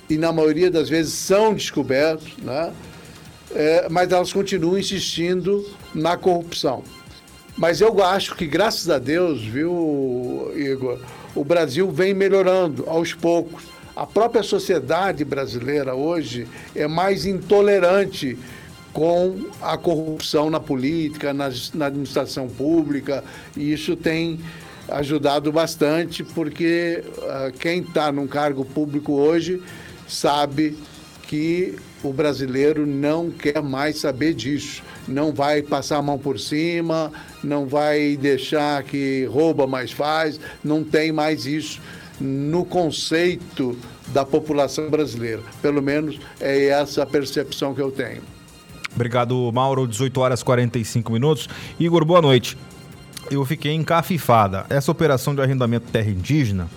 e 0.10 0.17
na 0.17 0.31
maioria 0.31 0.71
das 0.71 0.89
vezes 0.89 1.13
são 1.13 1.53
descobertos, 1.53 2.38
né? 2.38 2.73
É, 3.53 3.88
mas 3.89 4.12
elas 4.12 4.31
continuam 4.31 4.77
insistindo 4.77 5.65
na 5.93 6.17
corrupção. 6.17 6.83
Mas 7.57 7.81
eu 7.81 8.03
acho 8.03 8.36
que, 8.36 8.45
graças 8.45 8.89
a 8.89 8.99
Deus, 8.99 9.41
viu, 9.41 10.51
Igor, 10.55 10.99
o 11.33 11.43
Brasil 11.43 11.89
vem 11.89 12.13
melhorando 12.13 12.83
aos 12.88 13.13
poucos 13.13 13.77
a 13.97 14.05
própria 14.05 14.43
sociedade 14.43 15.25
brasileira 15.25 15.95
hoje 15.95 16.47
é 16.75 16.88
mais 16.88 17.25
intolerante 17.25 18.38
com 18.93 19.47
a 19.62 19.78
corrupção 19.78 20.50
na 20.50 20.60
política, 20.60 21.34
na, 21.34 21.50
na 21.73 21.86
administração 21.88 22.47
pública, 22.47 23.23
e 23.56 23.71
isso 23.71 23.95
tem 23.95 24.39
ajudado 24.89 25.52
bastante, 25.52 26.23
porque 26.23 27.04
uh, 27.17 27.52
quem 27.60 27.82
está 27.82 28.12
num 28.12 28.28
cargo 28.28 28.63
público 28.63 29.13
hoje 29.13 29.62
sabe 30.08 30.78
que 31.23 31.76
o 32.04 32.13
brasileiro 32.13 32.86
não 32.86 33.30
quer 33.30 33.62
mais 33.62 34.00
saber 34.00 34.34
disso. 34.34 34.82
Não 35.08 35.34
vai 35.34 35.62
passar 35.62 35.97
a 35.97 36.02
mão 36.02 36.17
por 36.17 36.39
cima, 36.39 37.12
não 37.43 37.65
vai 37.65 38.17
deixar 38.17 38.84
que 38.84 39.26
rouba 39.26 39.67
mais 39.67 39.91
faz, 39.91 40.39
não 40.63 40.84
tem 40.84 41.12
mais 41.12 41.45
isso 41.45 41.82
no 42.19 42.65
conceito 42.65 43.78
da 44.08 44.26
população 44.26 44.89
brasileira. 44.89 45.41
Pelo 45.62 45.82
menos 45.82 46.19
é 46.39 46.67
essa 46.67 47.04
a 47.04 47.06
percepção 47.06 47.76
que 47.76 47.82
eu 47.82 47.91
tenho. 47.91 48.37
Obrigado, 48.97 49.51
Mauro. 49.53 49.88
18 49.88 50.19
horas 50.19 50.41
e 50.41 50.45
45 50.45 51.12
minutos. 51.12 51.47
Igor, 51.79 52.03
boa 52.03 52.19
noite. 52.19 52.57
Eu 53.29 53.45
fiquei 53.45 53.71
encafifada. 53.71 54.65
Essa 54.71 54.91
operação 54.91 55.36
de 55.36 55.41
arrendamento 55.41 55.86
de 55.86 55.91
terra 55.91 56.10
indígena, 56.10 56.67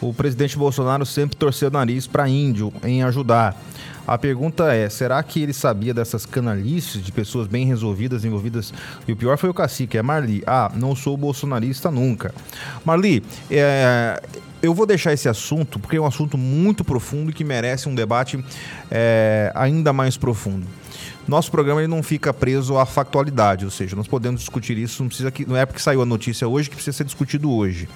o 0.00 0.12
presidente 0.12 0.58
Bolsonaro 0.58 1.06
sempre 1.06 1.36
torceu 1.36 1.68
o 1.68 1.70
nariz 1.70 2.08
para 2.08 2.28
índio 2.28 2.72
em 2.82 3.04
ajudar. 3.04 3.56
A 4.04 4.18
pergunta 4.18 4.74
é: 4.74 4.88
será 4.88 5.22
que 5.22 5.44
ele 5.44 5.52
sabia 5.52 5.94
dessas 5.94 6.26
canalices 6.26 7.00
de 7.00 7.12
pessoas 7.12 7.46
bem 7.46 7.64
resolvidas, 7.66 8.24
envolvidas? 8.24 8.74
E 9.06 9.12
o 9.12 9.16
pior 9.16 9.38
foi 9.38 9.48
o 9.48 9.54
cacique, 9.54 9.96
é 9.96 10.02
Marli. 10.02 10.42
Ah, 10.48 10.72
não 10.74 10.96
sou 10.96 11.16
bolsonarista 11.16 11.88
nunca. 11.88 12.34
Marli, 12.84 13.22
é, 13.48 14.20
eu 14.60 14.74
vou 14.74 14.86
deixar 14.86 15.12
esse 15.12 15.28
assunto 15.28 15.78
porque 15.78 15.98
é 15.98 16.00
um 16.00 16.06
assunto 16.06 16.36
muito 16.36 16.82
profundo 16.82 17.30
e 17.30 17.32
que 17.32 17.44
merece 17.44 17.88
um 17.88 17.94
debate 17.94 18.44
é, 18.90 19.52
ainda 19.54 19.92
mais 19.92 20.16
profundo. 20.16 20.66
Nosso 21.26 21.50
programa 21.50 21.80
ele 21.80 21.88
não 21.88 22.02
fica 22.02 22.34
preso 22.34 22.76
à 22.76 22.84
factualidade, 22.84 23.64
ou 23.64 23.70
seja, 23.70 23.96
nós 23.96 24.06
podemos 24.06 24.40
discutir 24.40 24.76
isso, 24.76 25.02
não, 25.02 25.08
precisa 25.08 25.30
que, 25.30 25.46
não 25.46 25.56
é 25.56 25.64
porque 25.64 25.80
saiu 25.80 26.02
a 26.02 26.06
notícia 26.06 26.46
hoje 26.46 26.68
que 26.68 26.76
precisa 26.76 26.96
ser 26.96 27.04
discutido 27.04 27.50
hoje. 27.50 27.88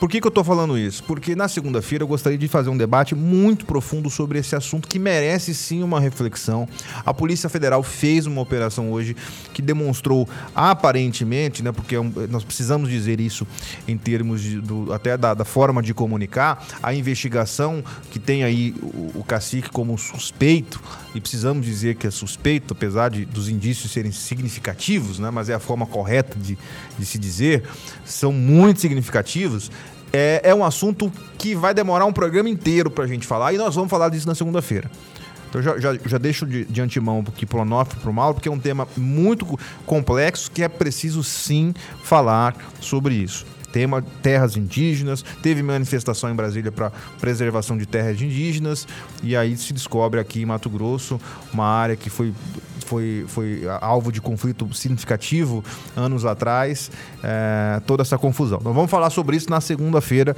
Por 0.00 0.08
que, 0.08 0.18
que 0.18 0.26
eu 0.26 0.30
estou 0.30 0.42
falando 0.42 0.78
isso? 0.78 1.04
Porque 1.04 1.36
na 1.36 1.46
segunda-feira 1.46 2.02
eu 2.02 2.08
gostaria 2.08 2.38
de 2.38 2.48
fazer 2.48 2.70
um 2.70 2.76
debate 2.76 3.14
muito 3.14 3.66
profundo 3.66 4.08
sobre 4.08 4.38
esse 4.38 4.56
assunto 4.56 4.88
que 4.88 4.98
merece 4.98 5.54
sim 5.54 5.82
uma 5.82 6.00
reflexão. 6.00 6.66
A 7.04 7.12
Polícia 7.12 7.50
Federal 7.50 7.82
fez 7.82 8.24
uma 8.24 8.40
operação 8.40 8.90
hoje 8.90 9.14
que 9.52 9.60
demonstrou 9.60 10.26
aparentemente, 10.54 11.62
né, 11.62 11.70
porque 11.70 11.96
é 11.96 12.00
nós 12.30 12.42
precisamos 12.42 12.88
dizer 12.88 13.20
isso 13.20 13.46
em 13.86 13.98
termos 13.98 14.40
de, 14.40 14.58
do, 14.58 14.90
até 14.90 15.18
da, 15.18 15.34
da, 15.34 15.44
forma 15.44 15.82
de 15.82 15.92
comunicar, 15.92 16.66
a 16.82 16.94
investigação 16.94 17.84
que 18.10 18.18
tem 18.18 18.42
aí 18.42 18.74
o, 18.82 19.18
o 19.18 19.24
cacique 19.24 19.68
como 19.68 19.98
suspeito, 19.98 20.80
e 21.14 21.20
precisamos 21.20 21.66
dizer 21.66 21.96
que 21.96 22.06
é 22.06 22.10
suspeito, 22.10 22.72
apesar 22.72 23.10
de, 23.10 23.26
dos 23.26 23.50
indícios 23.50 23.92
serem 23.92 24.12
significativos, 24.12 25.18
né, 25.18 25.30
mas 25.30 25.50
é 25.50 25.54
a 25.54 25.60
forma 25.60 25.84
correta 25.84 26.38
de, 26.38 26.56
de 26.98 27.04
se 27.04 27.18
dizer, 27.18 27.64
são 28.06 28.32
muito 28.32 28.80
significativos 28.80 29.70
é, 30.12 30.40
é 30.44 30.54
um 30.54 30.64
assunto 30.64 31.12
que 31.38 31.54
vai 31.54 31.72
demorar 31.72 32.04
um 32.06 32.12
programa 32.12 32.48
inteiro 32.48 32.90
para 32.90 33.04
a 33.04 33.06
gente 33.06 33.26
falar 33.26 33.52
e 33.52 33.58
nós 33.58 33.74
vamos 33.74 33.90
falar 33.90 34.08
disso 34.08 34.26
na 34.26 34.34
segunda-feira. 34.34 34.90
Então 35.48 35.60
já, 35.60 35.78
já, 35.78 35.94
já, 36.06 36.16
deixo 36.16 36.46
de, 36.46 36.64
de 36.64 36.80
antemão 36.80 37.24
aqui 37.26 37.44
pro 37.44 37.60
Onof 37.60 37.92
e 37.92 37.96
pro 38.00 38.12
Mauro, 38.12 38.34
porque 38.34 38.48
é 38.48 38.52
um 38.52 38.58
tema 38.58 38.86
muito 38.96 39.58
complexo 39.84 40.50
que 40.50 40.62
é 40.62 40.68
preciso 40.68 41.24
sim 41.24 41.74
falar 42.04 42.54
sobre 42.80 43.14
isso. 43.14 43.44
Tema 43.72 44.02
terras 44.22 44.56
indígenas, 44.56 45.24
teve 45.42 45.62
manifestação 45.62 46.30
em 46.30 46.34
Brasília 46.34 46.72
para 46.72 46.90
preservação 47.20 47.76
de 47.76 47.86
terras 47.86 48.20
indígenas, 48.20 48.86
e 49.22 49.36
aí 49.36 49.56
se 49.56 49.72
descobre 49.72 50.20
aqui 50.20 50.42
em 50.42 50.46
Mato 50.46 50.68
Grosso 50.68 51.20
uma 51.52 51.66
área 51.66 51.96
que 51.96 52.10
foi 52.10 52.34
foi, 52.90 53.24
foi 53.28 53.62
alvo 53.80 54.10
de 54.10 54.20
conflito 54.20 54.68
significativo 54.74 55.64
anos 55.96 56.24
atrás, 56.24 56.90
é, 57.22 57.80
toda 57.86 58.02
essa 58.02 58.18
confusão. 58.18 58.58
Então 58.60 58.72
vamos 58.72 58.90
falar 58.90 59.10
sobre 59.10 59.36
isso 59.36 59.48
na 59.48 59.60
segunda-feira, 59.60 60.36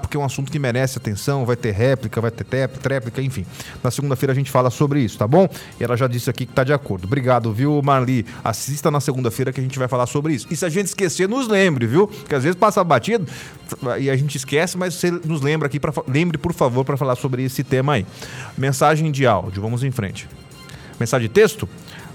porque 0.00 0.16
é 0.16 0.20
um 0.20 0.24
assunto 0.24 0.50
que 0.50 0.58
merece 0.58 0.98
atenção, 0.98 1.44
vai 1.46 1.56
ter 1.56 1.72
réplica, 1.72 2.20
vai 2.20 2.30
ter 2.30 2.44
tép, 2.44 2.78
tréplica, 2.78 3.22
enfim. 3.22 3.46
Na 3.82 3.90
segunda-feira 3.90 4.32
a 4.32 4.34
gente 4.34 4.50
fala 4.50 4.70
sobre 4.70 5.00
isso, 5.00 5.18
tá 5.18 5.26
bom? 5.26 5.48
E 5.80 5.84
ela 5.84 5.96
já 5.96 6.06
disse 6.06 6.28
aqui 6.28 6.46
que 6.46 6.52
tá 6.52 6.64
de 6.64 6.72
acordo. 6.72 7.04
Obrigado, 7.04 7.52
viu, 7.52 7.80
Marli? 7.82 8.26
Assista 8.44 8.90
na 8.90 9.00
segunda-feira 9.00 9.52
que 9.52 9.60
a 9.60 9.62
gente 9.62 9.78
vai 9.78 9.88
falar 9.88 10.06
sobre 10.06 10.34
isso. 10.34 10.46
E 10.50 10.56
se 10.56 10.64
a 10.64 10.68
gente 10.68 10.86
esquecer, 10.86 11.28
nos 11.28 11.48
lembre, 11.48 11.86
viu? 11.86 12.06
Porque 12.06 12.34
às 12.34 12.42
vezes 12.42 12.58
passa 12.58 12.82
batido 12.84 13.26
e 13.98 14.10
a 14.10 14.16
gente 14.16 14.36
esquece, 14.36 14.76
mas 14.76 14.94
você 14.94 15.10
nos 15.10 15.40
lembra 15.40 15.66
aqui, 15.66 15.80
pra, 15.80 15.92
lembre, 16.06 16.36
por 16.38 16.52
favor, 16.52 16.84
para 16.84 16.96
falar 16.96 17.16
sobre 17.16 17.42
esse 17.42 17.64
tema 17.64 17.94
aí. 17.94 18.06
Mensagem 18.56 19.10
de 19.10 19.26
áudio, 19.26 19.62
vamos 19.62 19.82
em 19.82 19.90
frente. 19.90 20.28
Mensagem 21.00 21.28
de 21.28 21.34
texto? 21.34 21.68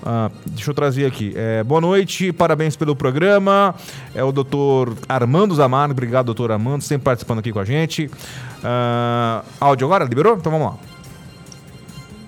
Ah, 0.10 0.32
deixa 0.46 0.72
eu 0.72 0.74
trazer 0.74 1.06
aqui. 1.06 1.34
É, 1.36 1.62
boa 1.66 1.82
noite, 1.82 2.32
parabéns 2.32 2.78
pelo 2.78 2.96
programa. 2.96 3.76
É 4.16 4.24
o 4.24 4.32
doutor 4.32 4.96
Armando 5.10 5.54
Zamar. 5.54 5.92
Obrigado, 5.92 6.28
doutor 6.28 6.50
Armando, 6.50 6.82
sempre 6.82 7.04
participando 7.04 7.40
aqui 7.40 7.52
com 7.52 7.60
a 7.60 7.66
gente. 7.66 8.10
Ah, 8.64 9.44
áudio 9.60 9.86
agora? 9.86 10.06
Liberou? 10.06 10.38
Então 10.38 10.50
vamos 10.50 10.68
lá. 10.68 10.78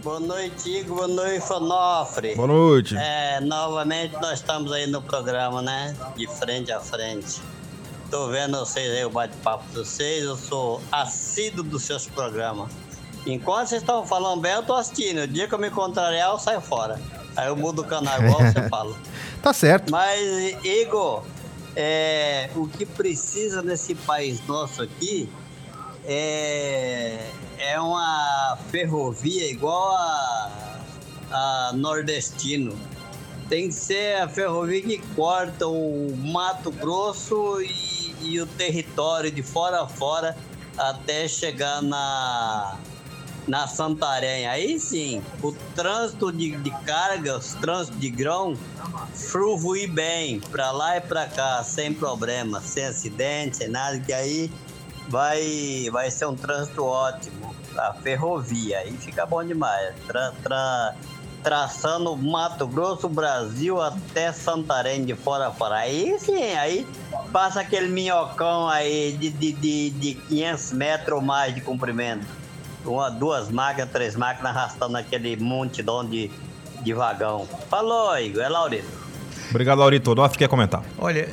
Boa 0.03 0.19
noite, 0.19 0.69
Igor. 0.69 0.97
Boa 0.97 1.07
noite, 1.07 1.39
Fanofre. 1.39 2.35
Boa 2.35 2.49
noite. 2.49 2.97
É, 2.97 3.39
novamente 3.39 4.13
nós 4.21 4.39
estamos 4.39 4.73
aí 4.73 4.85
no 4.85 5.01
programa, 5.01 5.61
né? 5.61 5.95
De 6.17 6.27
frente 6.27 6.73
a 6.73 6.81
frente. 6.81 7.41
Tô 8.11 8.27
vendo 8.27 8.59
vocês 8.59 8.91
aí, 8.91 9.05
o 9.05 9.09
bate-papo 9.09 9.63
de 9.69 9.77
vocês. 9.77 10.25
Eu 10.25 10.35
sou 10.35 10.81
assíduo 10.91 11.63
dos 11.63 11.83
seus 11.83 12.07
programas. 12.07 12.69
Enquanto 13.25 13.69
vocês 13.69 13.81
estão 13.81 14.05
falando 14.05 14.41
bem, 14.41 14.51
eu 14.51 14.63
tô 14.63 14.73
assistindo. 14.73 15.21
O 15.21 15.27
dia 15.27 15.47
que 15.47 15.53
eu 15.53 15.59
me 15.59 15.69
contrariar, 15.69 16.31
eu 16.31 16.39
saio 16.39 16.59
fora. 16.59 16.99
Aí 17.39 17.47
eu 17.47 17.55
mudo 17.55 17.83
o 17.83 17.85
canal 17.85 18.19
igual 18.21 18.39
você 18.39 18.67
fala. 18.67 18.95
Tá 19.41 19.53
certo. 19.53 19.89
Mas, 19.91 20.21
Igor, 20.65 21.23
é, 21.73 22.49
o 22.53 22.67
que 22.67 22.85
precisa 22.85 23.61
nesse 23.61 23.95
país 23.95 24.45
nosso 24.45 24.81
aqui 24.81 25.29
é, 26.05 27.31
é 27.57 27.79
uma 27.79 28.57
ferrovia 28.69 29.49
igual 29.49 29.95
a, 29.95 30.79
a 31.31 31.71
Nordestino. 31.73 32.77
Tem 33.47 33.69
que 33.69 33.73
ser 33.73 34.21
a 34.21 34.27
ferrovia 34.27 34.81
que 34.81 34.97
corta 35.15 35.65
o 35.65 36.13
Mato 36.17 36.71
Grosso 36.71 37.61
e, 37.61 38.15
e 38.21 38.41
o 38.41 38.45
território 38.45 39.31
de 39.31 39.41
fora 39.41 39.81
a 39.83 39.87
fora 39.87 40.35
até 40.77 41.25
chegar 41.27 41.81
na 41.81 42.77
na 43.49 43.67
Santarém. 43.67 44.47
Aí 44.47 44.79
sim, 44.79 45.21
o 45.41 45.51
trânsito 45.75 46.31
de, 46.31 46.55
de 46.57 46.69
cargas, 46.85 47.55
trânsito 47.59 47.97
de 47.97 48.09
grão, 48.09 48.55
flui 49.13 49.87
bem 49.87 50.39
para 50.39 50.71
lá 50.71 50.97
e 50.97 51.01
para 51.01 51.25
cá, 51.25 51.63
sem 51.63 51.93
problema, 51.93 52.61
sem 52.61 52.85
acidente, 52.85 53.57
sem 53.57 53.67
nada, 53.67 53.99
que 53.99 54.13
aí 54.13 54.51
vai, 55.09 55.89
vai 55.91 56.11
ser 56.11 56.27
um 56.27 56.35
trânsito 56.35 56.85
ótimo. 56.85 57.55
A 57.77 57.93
ferrovia, 57.93 58.79
aí 58.79 58.91
fica 58.97 59.25
bom 59.25 59.43
demais. 59.43 59.95
Tra, 60.05 60.33
tra, 60.43 60.95
traçando 61.43 62.15
Mato 62.15 62.67
Grosso, 62.67 63.07
Brasil 63.07 63.81
até 63.81 64.31
Santarém, 64.31 65.05
de 65.05 65.15
fora 65.15 65.47
a 65.47 65.51
fora. 65.51 65.77
Aí 65.77 66.17
sim, 66.19 66.53
aí 66.53 66.85
passa 67.31 67.61
aquele 67.61 67.87
minhocão 67.87 68.67
aí 68.67 69.13
de, 69.13 69.29
de, 69.29 69.53
de, 69.53 69.89
de 69.91 70.13
500 70.15 70.71
metros 70.73 71.15
ou 71.15 71.21
mais 71.21 71.55
de 71.55 71.61
comprimento 71.61 72.38
uma, 72.85 73.09
duas 73.09 73.49
máquinas, 73.49 73.89
três 73.91 74.15
máquinas 74.15 74.55
arrastando 74.55 74.97
aquele 74.97 75.35
monte 75.37 75.83
de, 76.09 76.31
de 76.81 76.93
vagão. 76.93 77.47
Falou, 77.69 78.17
Igor, 78.17 78.43
é 78.43 78.49
Laurito. 78.49 78.99
Obrigado, 79.49 79.79
Laurito. 79.79 80.15
Nós 80.15 80.35
quer 80.35 80.47
comentar. 80.47 80.83
Olha, 80.97 81.27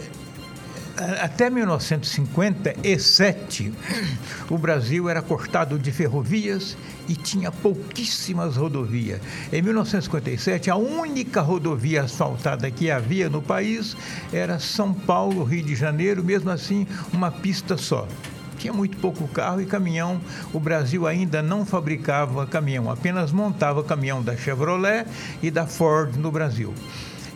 até 1.20 1.50
1957, 1.50 3.72
o 4.48 4.56
Brasil 4.56 5.06
era 5.08 5.20
cortado 5.20 5.76
de 5.78 5.92
ferrovias 5.92 6.76
e 7.08 7.14
tinha 7.14 7.52
pouquíssimas 7.52 8.56
rodovias. 8.56 9.20
Em 9.52 9.60
1957, 9.60 10.70
a 10.70 10.76
única 10.76 11.42
rodovia 11.42 12.02
asfaltada 12.02 12.70
que 12.70 12.90
havia 12.90 13.28
no 13.28 13.42
país 13.42 13.94
era 14.32 14.58
São 14.58 14.94
Paulo, 14.94 15.44
Rio 15.44 15.62
de 15.62 15.76
Janeiro, 15.76 16.24
mesmo 16.24 16.48
assim, 16.50 16.86
uma 17.12 17.30
pista 17.30 17.76
só 17.76 18.08
tinha 18.56 18.72
muito 18.72 18.96
pouco 18.96 19.28
carro 19.28 19.60
e 19.60 19.66
caminhão. 19.66 20.20
O 20.52 20.58
Brasil 20.58 21.06
ainda 21.06 21.42
não 21.42 21.64
fabricava 21.64 22.46
caminhão, 22.46 22.90
apenas 22.90 23.32
montava 23.32 23.84
caminhão 23.84 24.22
da 24.22 24.36
Chevrolet 24.36 25.06
e 25.42 25.50
da 25.50 25.66
Ford 25.66 26.16
no 26.16 26.30
Brasil. 26.30 26.74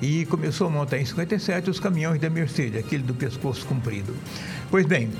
E 0.02 0.24
começou 0.26 0.66
a 0.66 0.70
montar 0.70 0.98
em 0.98 1.04
57 1.04 1.68
os 1.68 1.78
caminhões 1.78 2.18
da 2.18 2.30
Mercedes, 2.30 2.80
aquele 2.80 3.02
do 3.02 3.14
pescoço 3.14 3.66
comprido. 3.66 4.16
Pois 4.70 4.86
bem, 4.86 5.10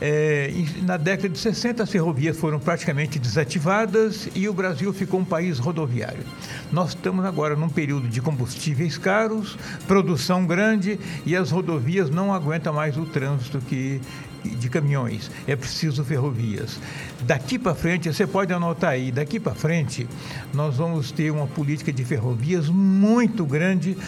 é, 0.00 0.50
na 0.82 0.96
década 0.96 1.28
de 1.28 1.38
60, 1.38 1.82
as 1.82 1.90
ferrovias 1.90 2.36
foram 2.36 2.58
praticamente 2.58 3.18
desativadas 3.18 4.28
e 4.34 4.48
o 4.48 4.52
Brasil 4.52 4.92
ficou 4.92 5.20
um 5.20 5.24
país 5.24 5.58
rodoviário. 5.58 6.24
Nós 6.72 6.90
estamos 6.90 7.24
agora 7.24 7.54
num 7.54 7.68
período 7.68 8.08
de 8.08 8.20
combustíveis 8.20 8.98
caros, 8.98 9.56
produção 9.86 10.44
grande 10.46 10.98
e 11.24 11.36
as 11.36 11.50
rodovias 11.50 12.10
não 12.10 12.34
aguentam 12.34 12.72
mais 12.72 12.96
o 12.96 13.06
trânsito 13.06 13.60
que 13.60 14.00
de 14.44 14.68
caminhões, 14.68 15.30
é 15.46 15.56
preciso 15.56 16.04
ferrovias. 16.04 16.78
Daqui 17.22 17.58
para 17.58 17.74
frente, 17.74 18.12
você 18.12 18.26
pode 18.26 18.52
anotar 18.52 18.90
aí, 18.90 19.10
daqui 19.10 19.40
para 19.40 19.54
frente, 19.54 20.06
nós 20.52 20.76
vamos 20.76 21.10
ter 21.10 21.30
uma 21.30 21.46
política 21.46 21.92
de 21.92 22.04
ferrovias 22.04 22.68
muito 22.68 23.44
grande. 23.44 23.96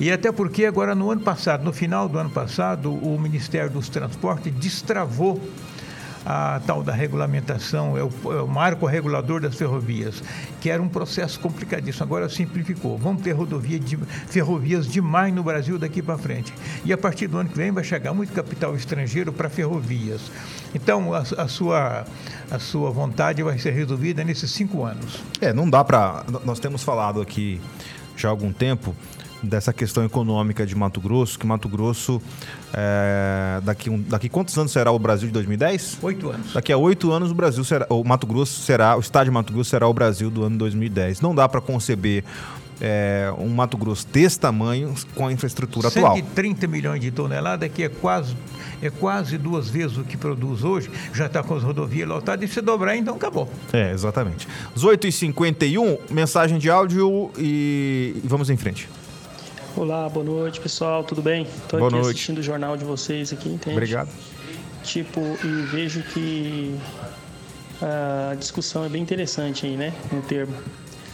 E 0.00 0.10
até 0.10 0.32
porque 0.32 0.66
agora 0.66 0.92
no 0.92 1.08
ano 1.08 1.20
passado, 1.20 1.64
no 1.64 1.72
final 1.72 2.08
do 2.08 2.18
ano 2.18 2.28
passado, 2.28 2.92
o 2.92 3.18
Ministério 3.18 3.70
dos 3.70 3.88
Transportes 3.88 4.52
destravou 4.52 5.40
a 6.24 6.60
tal 6.66 6.82
da 6.82 6.92
regulamentação, 6.92 7.96
é 7.98 8.02
o, 8.02 8.10
é 8.32 8.42
o, 8.42 8.48
marco 8.48 8.86
regulador 8.86 9.40
das 9.40 9.54
ferrovias, 9.54 10.22
que 10.60 10.70
era 10.70 10.82
um 10.82 10.88
processo 10.88 11.38
complicadíssimo. 11.38 12.04
Agora 12.04 12.28
simplificou. 12.28 12.96
Vamos 12.96 13.22
ter 13.22 13.32
rodovia 13.32 13.78
de, 13.78 13.96
ferrovias 14.28 14.86
demais 14.86 15.34
no 15.34 15.42
Brasil 15.42 15.78
daqui 15.78 16.00
para 16.00 16.16
frente. 16.16 16.52
E 16.84 16.92
a 16.92 16.98
partir 16.98 17.26
do 17.26 17.38
ano 17.38 17.50
que 17.50 17.56
vem 17.56 17.70
vai 17.70 17.84
chegar 17.84 18.14
muito 18.14 18.32
capital 18.32 18.74
estrangeiro 18.74 19.32
para 19.32 19.50
ferrovias. 19.50 20.30
Então, 20.74 21.12
a, 21.12 21.18
a, 21.18 21.48
sua, 21.48 22.04
a 22.50 22.58
sua 22.58 22.90
vontade 22.90 23.42
vai 23.42 23.58
ser 23.58 23.72
resolvida 23.72 24.24
nesses 24.24 24.50
cinco 24.50 24.84
anos. 24.84 25.22
É, 25.40 25.52
não 25.52 25.68
dá 25.68 25.84
para. 25.84 26.24
Nós 26.44 26.58
temos 26.58 26.82
falado 26.82 27.20
aqui 27.20 27.60
já 28.16 28.28
há 28.28 28.30
algum 28.30 28.52
tempo 28.52 28.94
dessa 29.44 29.72
questão 29.72 30.04
econômica 30.04 30.66
de 30.66 30.74
Mato 30.74 31.00
Grosso, 31.00 31.38
que 31.38 31.46
Mato 31.46 31.68
Grosso, 31.68 32.20
é, 32.72 33.60
daqui, 33.62 33.90
um, 33.90 34.00
daqui 34.02 34.28
quantos 34.28 34.56
anos 34.58 34.72
será 34.72 34.90
o 34.90 34.98
Brasil 34.98 35.28
de 35.28 35.32
2010? 35.34 35.98
Oito 36.02 36.30
anos. 36.30 36.52
Daqui 36.52 36.72
a 36.72 36.76
oito 36.76 37.12
anos 37.12 37.30
o 37.30 37.34
Brasil 37.34 37.64
será, 37.64 37.86
o 37.88 38.02
Mato 38.04 38.26
Grosso 38.26 38.62
será, 38.62 38.96
o 38.96 39.00
estado 39.00 39.26
de 39.26 39.30
Mato 39.30 39.52
Grosso 39.52 39.70
será 39.70 39.86
o 39.86 39.94
Brasil 39.94 40.30
do 40.30 40.44
ano 40.44 40.56
2010. 40.58 41.20
Não 41.20 41.34
dá 41.34 41.48
para 41.48 41.60
conceber 41.60 42.24
é, 42.80 43.32
um 43.38 43.48
Mato 43.48 43.76
Grosso 43.76 44.06
desse 44.06 44.38
tamanho 44.38 44.94
com 45.14 45.26
a 45.26 45.32
infraestrutura 45.32 45.90
130 45.90 46.06
atual. 46.06 46.16
130 46.16 46.66
milhões 46.66 47.00
de 47.00 47.10
toneladas, 47.10 47.70
que 47.72 47.82
é 47.82 47.88
quase, 47.88 48.36
é 48.82 48.90
quase 48.90 49.38
duas 49.38 49.68
vezes 49.68 49.96
o 49.96 50.04
que 50.04 50.16
produz 50.16 50.64
hoje, 50.64 50.90
já 51.12 51.26
está 51.26 51.42
com 51.42 51.54
as 51.54 51.62
rodovias 51.62 52.08
lotadas, 52.08 52.48
e 52.48 52.52
se 52.52 52.60
dobrar, 52.60 52.96
então 52.96 53.16
acabou. 53.16 53.48
É, 53.72 53.92
exatamente. 53.92 54.48
As 54.74 54.82
8h51, 54.82 55.98
mensagem 56.10 56.58
de 56.58 56.70
áudio 56.70 57.30
e 57.38 58.20
vamos 58.24 58.50
em 58.50 58.56
frente. 58.56 58.88
Olá, 59.76 60.08
boa 60.08 60.24
noite, 60.24 60.60
pessoal, 60.60 61.02
tudo 61.02 61.20
bem? 61.20 61.42
Estou 61.42 61.84
aqui 61.84 61.96
noite. 61.96 62.10
assistindo 62.10 62.38
o 62.38 62.42
jornal 62.42 62.76
de 62.76 62.84
vocês 62.84 63.32
aqui, 63.32 63.48
entende? 63.48 63.76
Obrigado. 63.76 64.08
Tipo, 64.84 65.20
e 65.42 65.62
vejo 65.62 66.00
que 66.04 66.78
a 67.82 68.36
discussão 68.36 68.84
é 68.84 68.88
bem 68.88 69.02
interessante 69.02 69.66
aí, 69.66 69.76
né, 69.76 69.92
no 70.12 70.22
termo. 70.22 70.54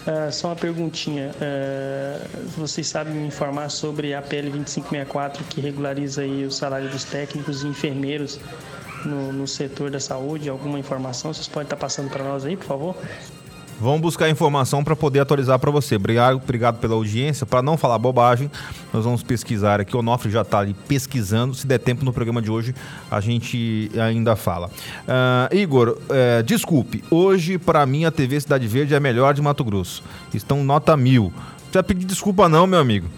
Ah, 0.06 0.30
só 0.30 0.48
uma 0.48 0.56
perguntinha, 0.56 1.34
ah, 1.40 2.26
vocês 2.58 2.86
sabem 2.86 3.14
me 3.14 3.28
informar 3.28 3.70
sobre 3.70 4.12
a 4.12 4.20
PL 4.20 4.50
2564 4.50 5.42
que 5.44 5.58
regulariza 5.62 6.20
aí 6.20 6.44
o 6.44 6.50
salário 6.50 6.90
dos 6.90 7.04
técnicos 7.04 7.62
e 7.62 7.66
enfermeiros 7.66 8.38
no, 9.06 9.32
no 9.32 9.48
setor 9.48 9.90
da 9.90 10.00
saúde? 10.00 10.50
Alguma 10.50 10.78
informação? 10.78 11.32
Vocês 11.32 11.48
podem 11.48 11.64
estar 11.64 11.76
passando 11.76 12.11
para 12.11 12.22
nós 12.22 12.44
aí, 12.44 12.58
por 12.58 12.66
favor? 12.66 12.96
Vamos 13.80 14.02
buscar 14.02 14.28
informação 14.28 14.84
para 14.84 14.94
poder 14.94 15.20
atualizar 15.20 15.58
para 15.58 15.70
você. 15.70 15.96
Obrigado, 15.96 16.36
obrigado 16.36 16.78
pela 16.78 16.94
audiência. 16.94 17.46
Para 17.46 17.62
não 17.62 17.78
falar 17.78 17.98
bobagem, 17.98 18.50
nós 18.92 19.04
vamos 19.06 19.22
pesquisar 19.22 19.80
aqui. 19.80 19.96
O 19.96 20.00
Onofre 20.00 20.30
já 20.30 20.42
está 20.42 20.58
ali 20.58 20.74
pesquisando. 20.86 21.54
Se 21.54 21.66
der 21.66 21.78
tempo 21.78 22.04
no 22.04 22.12
programa 22.12 22.42
de 22.42 22.50
hoje, 22.50 22.74
a 23.10 23.20
gente 23.20 23.90
ainda 23.98 24.36
fala. 24.36 24.70
Ah, 25.08 25.48
Igor, 25.50 25.96
eh, 26.10 26.42
desculpe. 26.42 27.02
Hoje, 27.10 27.56
para 27.56 27.86
mim, 27.86 28.04
a 28.04 28.10
TV 28.10 28.38
Cidade 28.38 28.66
Verde 28.66 28.92
é 28.92 28.98
a 28.98 29.00
melhor 29.00 29.32
de 29.32 29.40
Mato 29.40 29.64
Grosso. 29.64 30.04
Estão 30.34 30.62
nota 30.62 30.94
mil. 30.94 31.32
Não 31.32 31.58
precisa 31.62 31.82
pedir 31.82 32.04
desculpa, 32.04 32.50
não, 32.50 32.66
meu 32.66 32.80
amigo. 32.80 33.08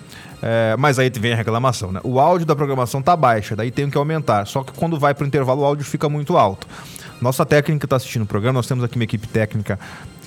É, 0.40 0.76
mas 0.78 0.98
aí 0.98 1.10
vem 1.10 1.32
a 1.32 1.36
reclamação, 1.36 1.90
né? 1.90 2.00
O 2.04 2.20
áudio 2.20 2.46
da 2.46 2.54
programação 2.54 3.00
tá 3.00 3.16
baixa, 3.16 3.54
daí 3.56 3.70
tem 3.70 3.88
que 3.90 3.96
aumentar. 3.96 4.46
Só 4.46 4.62
que 4.62 4.72
quando 4.72 4.98
vai 4.98 5.14
para 5.14 5.24
o 5.24 5.26
intervalo, 5.26 5.62
o 5.62 5.64
áudio 5.64 5.84
fica 5.84 6.08
muito 6.08 6.36
alto. 6.36 6.66
Nossa 7.20 7.46
técnica 7.46 7.86
está 7.86 7.94
assistindo 7.94 8.22
o 8.22 8.26
programa, 8.26 8.54
nós 8.54 8.66
temos 8.66 8.82
aqui 8.82 8.96
uma 8.96 9.04
equipe 9.04 9.28
técnica 9.28 9.78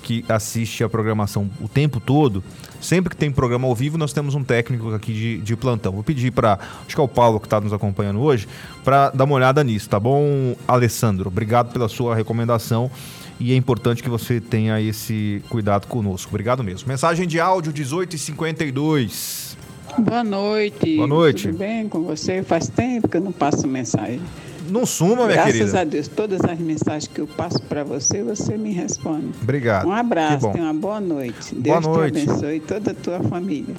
que 0.06 0.24
assiste 0.30 0.84
a 0.84 0.88
programação 0.88 1.49
o 1.60 1.68
tempo 1.68 1.99
todo. 1.99 2.43
Sempre 2.80 3.10
que 3.10 3.18
tem 3.18 3.32
programa 3.32 3.68
ao 3.68 3.74
vivo, 3.74 3.97
nós 3.97 4.14
temos 4.14 4.36
um 4.36 4.43
técnico 4.43 4.93
aqui 4.93 5.12
de, 5.12 5.38
de 5.39 5.56
plantão. 5.56 5.93
Vou 5.93 6.03
pedir 6.03 6.32
para, 6.32 6.60
acho 6.86 6.95
que 6.95 7.01
é 7.01 7.03
o 7.03 7.08
Paulo 7.08 7.39
que 7.39 7.47
está 7.47 7.60
nos 7.60 7.74
acompanhando 7.74 8.22
hoje, 8.22 8.47
para 8.84 9.10
dar 9.10 9.24
uma 9.24 9.34
olhada 9.34 9.64
nisso, 9.64 9.89
tá 9.89 9.99
bom, 9.99 10.56
Alessandro? 10.68 11.28
Obrigado 11.28 11.74
pela 11.74 11.89
sua 11.89 12.14
recomendação 12.14 12.91
e 13.39 13.51
é 13.51 13.56
importante 13.56 14.03
que 14.03 14.10
você 14.10 14.39
tenha 14.39 14.80
esse 14.80 15.41
cuidado 15.49 15.88
conosco. 15.88 16.30
Obrigado 16.30 16.64
mesmo. 16.64 16.88
Mensagem 16.88 17.28
de 17.28 17.39
áudio 17.39 17.74
1852. 17.74 19.58
Boa 19.97 20.24
noite. 20.24 20.97
Boa 20.97 21.08
noite. 21.08 21.47
Tudo 21.47 21.58
bem 21.58 21.89
com 21.89 22.03
você? 22.03 22.43
Faz 22.43 22.70
tempo 22.70 23.08
que 23.08 23.18
eu 23.18 23.22
não 23.22 23.32
passo 23.32 23.68
mensagem. 23.68 24.22
Não 24.70 24.86
suma, 24.86 25.26
minha 25.26 25.34
Graças 25.36 25.53
querida. 25.53 25.82
a 25.82 25.84
Deus, 25.84 26.07
todas 26.07 26.41
as 26.41 26.57
mensagens 26.59 27.07
que 27.07 27.20
eu 27.22 27.28
passo 27.28 27.61
para 27.63 27.84
você, 27.84 28.24
você 28.24 28.57
me 28.57 28.72
responde. 28.74 29.32
Obrigado. 29.41 29.88
Um 29.88 29.91
abraço, 29.93 30.51
tenha 30.51 30.66
uma 30.66 30.74
boa 30.74 30.99
noite. 30.99 31.53
Boa 31.55 31.80
Deus 31.82 31.86
noite. 31.95 32.22
te 32.24 32.30
abençoe 32.30 32.59
toda 32.59 32.91
a 32.91 32.93
tua 32.93 33.20
família. 33.22 33.76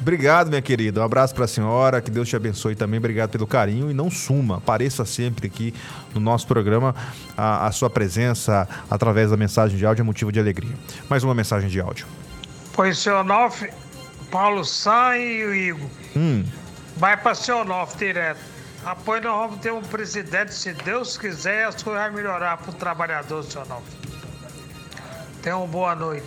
Obrigado, 0.00 0.48
minha 0.48 0.62
querida. 0.62 1.00
Um 1.00 1.04
abraço 1.04 1.34
para 1.34 1.46
a 1.46 1.48
senhora. 1.48 2.00
Que 2.00 2.10
Deus 2.10 2.28
te 2.28 2.36
abençoe 2.36 2.76
também. 2.76 2.98
Obrigado 2.98 3.30
pelo 3.30 3.46
carinho. 3.46 3.90
E 3.90 3.94
não 3.94 4.08
suma. 4.10 4.58
Apareça 4.58 5.04
sempre 5.04 5.46
aqui 5.48 5.74
no 6.14 6.20
nosso 6.20 6.46
programa. 6.46 6.94
A, 7.36 7.66
a 7.66 7.72
sua 7.72 7.90
presença 7.90 8.68
através 8.88 9.30
da 9.30 9.36
mensagem 9.36 9.76
de 9.76 9.84
áudio 9.84 10.02
é 10.02 10.04
motivo 10.04 10.30
de 10.30 10.38
alegria. 10.38 10.74
Mais 11.10 11.24
uma 11.24 11.34
mensagem 11.34 11.68
de 11.68 11.80
áudio. 11.80 12.06
Pois 12.72 12.98
seu 12.98 13.16
Onofre, 13.16 13.70
Paulo 14.30 14.64
San 14.64 15.16
e 15.16 15.44
o 15.44 15.54
Igor. 15.54 15.88
Hum, 16.16 16.44
Vai 16.96 17.16
para 17.16 17.34
seu 17.34 17.58
Onofre 17.58 18.06
direto. 18.06 18.38
Após 18.86 19.20
nós 19.20 19.36
vamos 19.36 19.60
ter 19.60 19.72
um 19.72 19.82
presidente, 19.82 20.54
se 20.54 20.72
Deus 20.72 21.18
quiser, 21.18 21.66
as 21.66 21.82
coisas 21.82 22.04
vão 22.04 22.12
melhorar 22.12 22.56
para 22.56 22.70
o 22.70 22.72
trabalhador, 22.72 23.42
seu 23.42 23.62
Onofre. 23.62 23.98
Tenha 25.42 25.56
uma 25.56 25.66
boa 25.66 25.92
noite. 25.96 26.24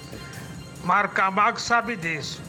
Mário 0.83 1.09
Camargo 1.11 1.57
sabe 1.57 1.95
disso. 1.95 2.41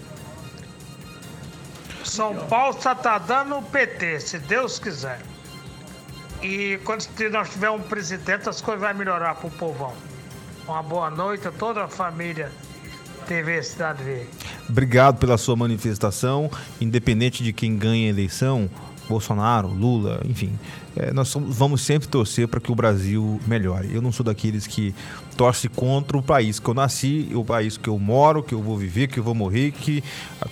São 2.04 2.34
Paulo 2.48 2.76
só 2.82 2.92
tá 2.92 3.18
dando 3.18 3.58
o 3.58 3.62
PT, 3.62 4.18
se 4.18 4.38
Deus 4.40 4.80
quiser. 4.80 5.20
E 6.42 6.80
quando 6.84 7.06
nós 7.30 7.48
tivermos 7.48 7.82
um 7.82 7.88
presidente, 7.88 8.48
as 8.48 8.60
coisas 8.60 8.82
vão 8.82 8.92
melhorar 8.92 9.36
para 9.36 9.46
o 9.46 9.50
povão. 9.52 9.94
Uma 10.66 10.82
boa 10.82 11.08
noite 11.08 11.46
a 11.46 11.52
toda 11.52 11.84
a 11.84 11.88
família 11.88 12.50
TV 13.28 13.62
Cidade 13.62 14.02
Verde. 14.02 14.28
obrigado 14.68 15.18
pela 15.18 15.38
sua 15.38 15.54
manifestação. 15.54 16.50
Independente 16.80 17.44
de 17.44 17.52
quem 17.52 17.76
ganha 17.76 18.08
a 18.08 18.10
eleição, 18.10 18.68
Bolsonaro, 19.10 19.68
Lula, 19.68 20.20
enfim. 20.24 20.52
é, 20.96 21.12
nós 21.12 21.28
somos- 21.28 21.54
vamos 21.56 21.82
sempre 21.82 22.08
torcer 22.08 22.48
para 22.48 22.58
que 22.60 22.72
o 22.72 22.74
Brasil 22.74 23.40
melhore. 23.46 23.88
Eu 23.94 24.02
não 24.02 24.10
sou 24.10 24.24
daqueles 24.24 24.66
que 24.66 24.92
torce 25.36 25.68
contra 25.68 26.16
o 26.18 26.22
país 26.22 26.58
que 26.58 26.68
eu 26.68 26.74
nasci, 26.74 27.30
o 27.32 27.44
país 27.44 27.76
que 27.76 27.88
eu 27.88 27.96
moro, 27.98 28.42
que 28.42 28.52
eu 28.54 28.60
vou 28.60 28.76
viver, 28.76 29.06
que 29.06 29.18
eu 29.18 29.22
vou 29.22 29.32
morrer, 29.34 29.70
que 29.70 30.02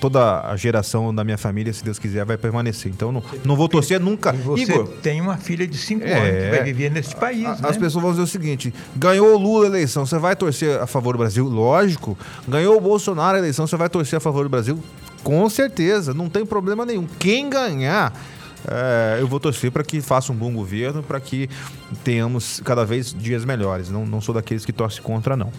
toda 0.00 0.40
a 0.48 0.56
geração 0.56 1.12
da 1.14 1.24
minha 1.24 1.36
família, 1.36 1.72
se 1.72 1.82
Deus 1.84 1.98
quiser, 1.98 2.24
vai 2.24 2.36
permanecer. 2.38 2.90
Então 2.90 3.10
não, 3.10 3.22
não 3.44 3.56
vou 3.56 3.68
torcer 3.68 3.98
nunca. 4.00 4.32
E 4.32 4.38
você 4.38 4.62
Igor, 4.62 4.86
tem 5.02 5.20
uma 5.20 5.36
filha 5.36 5.66
de 5.66 5.76
5 5.76 6.04
É. 6.04 6.12
anos 6.12 6.44
que 6.44 6.50
vai 6.50 6.62
viver 6.64 6.90
nesse 6.92 7.16
país, 7.16 7.44
a- 7.46 7.54
né? 7.56 7.58
As 7.68 7.76
pessoas 7.76 8.02
vão 8.02 8.10
dizer 8.12 8.22
o 8.22 8.26
seguinte: 8.26 8.72
ganhou 8.94 9.34
o 9.34 9.38
Lula 9.38 9.64
a 9.64 9.68
eleição, 9.68 10.06
você 10.06 10.18
vai 10.18 10.36
torcer 10.36 10.80
a 10.80 10.86
favor 10.86 11.14
do 11.14 11.18
Brasil? 11.18 11.46
Lógico. 11.48 12.16
Ganhou 12.46 12.76
o 12.76 12.80
Bolsonaro 12.80 13.36
a 13.36 13.38
eleição, 13.40 13.66
você 13.66 13.76
vai 13.76 13.88
torcer 13.88 14.16
a 14.16 14.20
favor 14.20 14.44
do 14.44 14.48
Brasil? 14.50 14.78
Com 15.24 15.48
certeza, 15.50 16.14
não 16.14 16.28
tem 16.28 16.46
problema 16.46 16.86
nenhum. 16.86 17.06
Quem 17.18 17.50
ganhar. 17.50 18.12
É, 18.66 19.18
eu 19.20 19.28
vou 19.28 19.38
torcer 19.38 19.70
para 19.70 19.84
que 19.84 20.00
faça 20.00 20.32
um 20.32 20.36
bom 20.36 20.52
governo, 20.52 21.02
para 21.02 21.20
que 21.20 21.48
tenhamos 22.02 22.60
cada 22.64 22.84
vez 22.84 23.14
dias 23.14 23.44
melhores. 23.44 23.90
Não, 23.90 24.04
não 24.04 24.20
sou 24.20 24.34
daqueles 24.34 24.64
que 24.64 24.72
torce 24.72 25.00
contra, 25.00 25.36
não. 25.36 25.52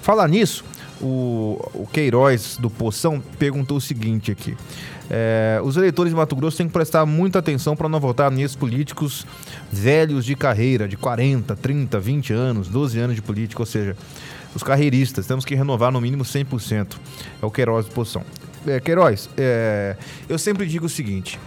Falar 0.00 0.28
nisso, 0.28 0.64
o, 1.00 1.58
o 1.74 1.86
Queiroz 1.92 2.56
do 2.58 2.70
Poção 2.70 3.22
perguntou 3.38 3.76
o 3.76 3.80
seguinte 3.80 4.30
aqui. 4.30 4.56
É, 5.08 5.60
os 5.62 5.76
eleitores 5.76 6.10
de 6.10 6.16
Mato 6.16 6.34
Grosso 6.34 6.56
têm 6.56 6.66
que 6.66 6.72
prestar 6.72 7.06
muita 7.06 7.38
atenção 7.38 7.76
para 7.76 7.88
não 7.88 8.00
votar 8.00 8.30
nesses 8.30 8.56
políticos 8.56 9.24
velhos 9.70 10.24
de 10.24 10.34
carreira, 10.34 10.88
de 10.88 10.96
40, 10.96 11.54
30, 11.54 12.00
20 12.00 12.32
anos, 12.32 12.68
12 12.68 12.98
anos 12.98 13.16
de 13.16 13.22
política, 13.22 13.62
ou 13.62 13.66
seja, 13.66 13.96
os 14.54 14.62
carreiristas. 14.62 15.26
Temos 15.26 15.44
que 15.44 15.54
renovar 15.54 15.92
no 15.92 16.00
mínimo 16.00 16.24
100%. 16.24 16.96
É 17.40 17.46
o 17.46 17.50
Queiroz 17.50 17.86
do 17.86 17.92
Poção. 17.92 18.24
É, 18.66 18.80
Queiroz, 18.80 19.30
é, 19.36 19.96
eu 20.28 20.38
sempre 20.38 20.66
digo 20.66 20.86
o 20.86 20.88
seguinte: 20.88 21.38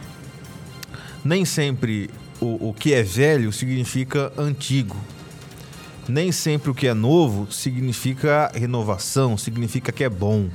nem 1.24 1.46
sempre 1.46 2.10
o, 2.40 2.70
o 2.70 2.74
que 2.74 2.94
é 2.94 3.04
velho 3.04 3.52
significa 3.52 4.32
antigo. 4.38 4.96
Nem 6.08 6.32
sempre 6.32 6.72
o 6.72 6.74
que 6.74 6.88
é 6.88 6.94
novo 6.94 7.52
significa 7.52 8.52
renovação, 8.54 9.38
significa 9.38 9.92
que 9.92 10.04
é 10.04 10.10
bom. 10.10 10.50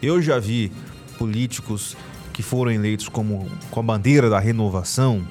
Eu 0.00 0.22
já 0.22 0.38
vi 0.38 0.70
políticos 1.18 1.96
que 2.32 2.42
foram 2.42 2.70
eleitos 2.70 3.08
como 3.08 3.48
com 3.70 3.80
a 3.80 3.82
bandeira 3.82 4.28
da 4.28 4.38
renovação, 4.38 5.26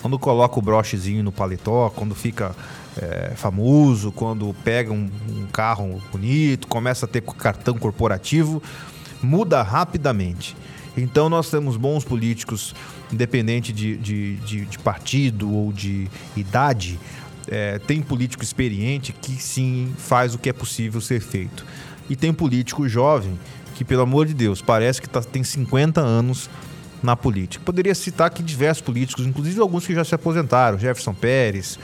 quando 0.00 0.18
coloca 0.18 0.58
o 0.58 0.62
brochezinho 0.62 1.22
no 1.22 1.30
paletó, 1.30 1.90
quando 1.90 2.14
fica 2.14 2.54
é, 2.96 3.32
famoso, 3.36 4.10
quando 4.10 4.54
pega 4.64 4.92
um, 4.92 5.10
um 5.28 5.46
carro 5.52 6.02
bonito, 6.10 6.66
começa 6.66 7.06
a 7.06 7.08
ter 7.08 7.20
cartão 7.22 7.78
corporativo, 7.78 8.62
muda 9.22 9.62
rapidamente. 9.62 10.56
Então 10.96 11.28
nós 11.28 11.50
temos 11.50 11.76
bons 11.76 12.04
políticos, 12.04 12.74
independente 13.12 13.72
de, 13.72 13.96
de, 13.96 14.36
de- 14.36 14.64
de 14.66 14.78
partido 14.78 15.52
ou 15.52 15.72
de 15.72 16.08
idade, 16.36 16.98
é, 17.48 17.78
tem 17.78 18.00
político 18.02 18.42
experiente 18.44 19.12
que 19.12 19.32
sim 19.32 19.92
faz 19.98 20.34
o 20.34 20.38
que 20.38 20.48
é 20.48 20.52
possível 20.52 21.00
ser 21.00 21.20
feito. 21.20 21.64
E 22.08 22.14
tem 22.16 22.32
político 22.32 22.88
jovem 22.88 23.38
que, 23.74 23.84
pelo 23.84 24.02
amor 24.02 24.26
de 24.26 24.34
Deus, 24.34 24.60
parece 24.62 25.00
que 25.00 25.08
tá- 25.08 25.22
tem 25.22 25.42
50 25.42 26.00
anos 26.00 26.48
na 27.02 27.16
política. 27.16 27.64
Poderia 27.64 27.94
citar 27.94 28.26
aqui 28.26 28.42
diversos 28.42 28.82
políticos, 28.82 29.26
inclusive 29.26 29.58
alguns 29.60 29.86
que 29.86 29.94
já 29.94 30.04
se 30.04 30.14
aposentaram, 30.14 30.78
Jefferson 30.78 31.14
Pérez, 31.14 31.78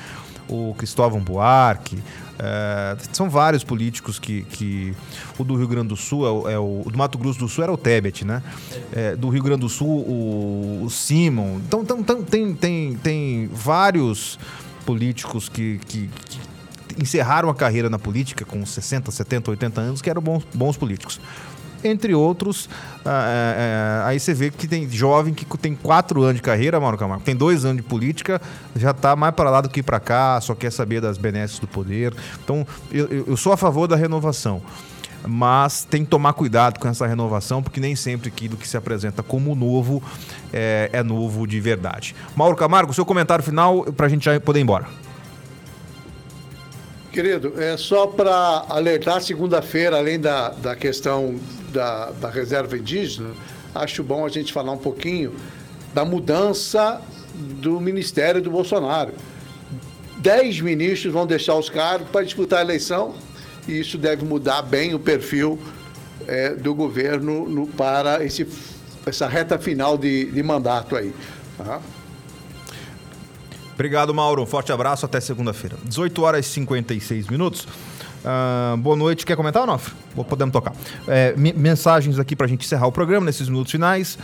o 0.48 0.74
Cristóvão 0.78 1.20
Buarque, 1.20 1.98
é, 2.38 2.96
são 3.12 3.28
vários 3.30 3.64
políticos 3.64 4.18
que, 4.18 4.42
que- 4.42 4.94
O 5.38 5.44
do 5.44 5.56
Rio 5.56 5.66
Grande 5.68 5.88
do 5.88 5.96
Sul, 5.96 6.26
é 6.26 6.30
o, 6.30 6.48
é 6.50 6.58
o- 6.58 6.82
o 6.86 6.90
do 6.90 6.96
Mato 6.98 7.16
Grosso 7.18 7.38
do 7.38 7.48
Sul 7.48 7.64
era 7.64 7.72
o 7.72 7.76
Tebet, 7.76 8.24
né? 8.24 8.42
É, 8.92 9.16
do 9.16 9.28
Rio 9.28 9.42
Grande 9.42 9.60
do 9.60 9.68
Sul, 9.68 9.88
o, 9.88 10.82
o 10.84 10.90
Simon. 10.90 11.56
Então, 11.66 11.82
então, 11.82 11.98
então, 12.00 12.22
tem, 12.22 12.54
tem, 12.54 12.94
tem 12.96 13.48
vários 13.52 14.38
políticos 14.84 15.48
que, 15.48 15.80
que- 15.86 16.08
que 16.28 16.38
encerraram 17.02 17.48
a 17.50 17.54
carreira 17.54 17.90
na 17.90 17.98
política 17.98 18.44
com 18.44 18.64
60, 18.64 19.10
70, 19.10 19.50
80 19.50 19.80
anos, 19.80 20.00
que 20.02 20.08
eram 20.08 20.22
bons, 20.22 20.44
bons 20.54 20.76
políticos. 20.76 21.20
Entre 21.86 22.14
outros. 22.14 22.68
Ah, 23.04 23.24
é, 23.28 24.02
é, 24.02 24.08
aí 24.08 24.20
você 24.20 24.34
vê 24.34 24.50
que 24.50 24.66
tem 24.66 24.88
jovem 24.90 25.32
que 25.32 25.44
tem 25.58 25.74
quatro 25.74 26.22
anos 26.22 26.36
de 26.36 26.42
carreira, 26.42 26.80
Mauro 26.80 26.98
Camargo, 26.98 27.24
tem 27.24 27.36
dois 27.36 27.64
anos 27.64 27.78
de 27.78 27.82
política, 27.82 28.40
já 28.74 28.90
está 28.90 29.14
mais 29.14 29.34
para 29.34 29.50
lá 29.50 29.60
do 29.60 29.68
que 29.68 29.82
para 29.82 30.00
cá, 30.00 30.40
só 30.40 30.54
quer 30.54 30.70
saber 30.70 31.00
das 31.00 31.18
benesses 31.18 31.58
do 31.58 31.66
poder. 31.66 32.14
Então, 32.42 32.66
eu, 32.90 33.24
eu 33.26 33.36
sou 33.36 33.52
a 33.52 33.56
favor 33.56 33.86
da 33.86 33.96
renovação 33.96 34.62
mas 35.28 35.84
tem 35.84 36.04
que 36.04 36.10
tomar 36.10 36.32
cuidado 36.34 36.78
com 36.78 36.88
essa 36.88 37.06
renovação, 37.06 37.62
porque 37.62 37.80
nem 37.80 37.96
sempre 37.96 38.28
aquilo 38.28 38.56
que 38.56 38.66
se 38.66 38.76
apresenta 38.76 39.22
como 39.22 39.54
novo 39.54 40.02
é, 40.52 40.88
é 40.92 41.02
novo 41.02 41.46
de 41.46 41.60
verdade. 41.60 42.14
Mauro 42.36 42.56
Camargo, 42.56 42.94
seu 42.94 43.04
comentário 43.04 43.44
final 43.44 43.84
para 43.84 44.06
a 44.06 44.08
gente 44.08 44.24
já 44.24 44.38
poder 44.38 44.60
ir 44.60 44.62
embora. 44.62 44.86
Querido, 47.16 47.54
é 47.56 47.78
só 47.78 48.06
para 48.06 48.66
alertar 48.68 49.22
segunda-feira, 49.22 49.96
além 49.96 50.20
da, 50.20 50.50
da 50.50 50.76
questão 50.76 51.40
da, 51.72 52.10
da 52.10 52.28
reserva 52.28 52.76
indígena, 52.76 53.30
acho 53.74 54.04
bom 54.04 54.26
a 54.26 54.28
gente 54.28 54.52
falar 54.52 54.72
um 54.72 54.76
pouquinho 54.76 55.34
da 55.94 56.04
mudança 56.04 57.00
do 57.34 57.80
ministério 57.80 58.42
do 58.42 58.50
Bolsonaro. 58.50 59.14
Dez 60.18 60.60
ministros 60.60 61.10
vão 61.10 61.26
deixar 61.26 61.54
os 61.54 61.70
cargos 61.70 62.06
para 62.10 62.22
disputar 62.22 62.58
a 62.58 62.62
eleição 62.62 63.14
e 63.66 63.80
isso 63.80 63.96
deve 63.96 64.22
mudar 64.22 64.60
bem 64.60 64.92
o 64.92 64.98
perfil 64.98 65.58
é, 66.28 66.50
do 66.50 66.74
governo 66.74 67.48
no, 67.48 67.66
para 67.66 68.22
esse, 68.26 68.46
essa 69.06 69.26
reta 69.26 69.58
final 69.58 69.96
de, 69.96 70.26
de 70.26 70.42
mandato 70.42 70.94
aí. 70.94 71.14
Tá? 71.56 71.80
Obrigado, 73.76 74.14
Mauro. 74.14 74.42
Um 74.42 74.46
forte 74.46 74.72
abraço. 74.72 75.04
Até 75.04 75.20
segunda-feira. 75.20 75.76
18 75.84 76.22
horas 76.22 76.46
e 76.46 76.48
56 76.48 77.28
minutos. 77.28 77.68
Uh, 78.24 78.74
boa 78.78 78.96
noite. 78.96 79.26
Quer 79.26 79.36
comentar, 79.36 79.64
Onofre? 79.64 79.92
Podemos 80.26 80.50
tocar. 80.50 80.72
É, 81.06 81.34
mensagens 81.36 82.18
aqui 82.18 82.34
para 82.34 82.46
a 82.46 82.48
gente 82.48 82.64
encerrar 82.64 82.86
o 82.86 82.92
programa 82.92 83.26
nesses 83.26 83.50
minutos 83.50 83.70
finais. 83.70 84.18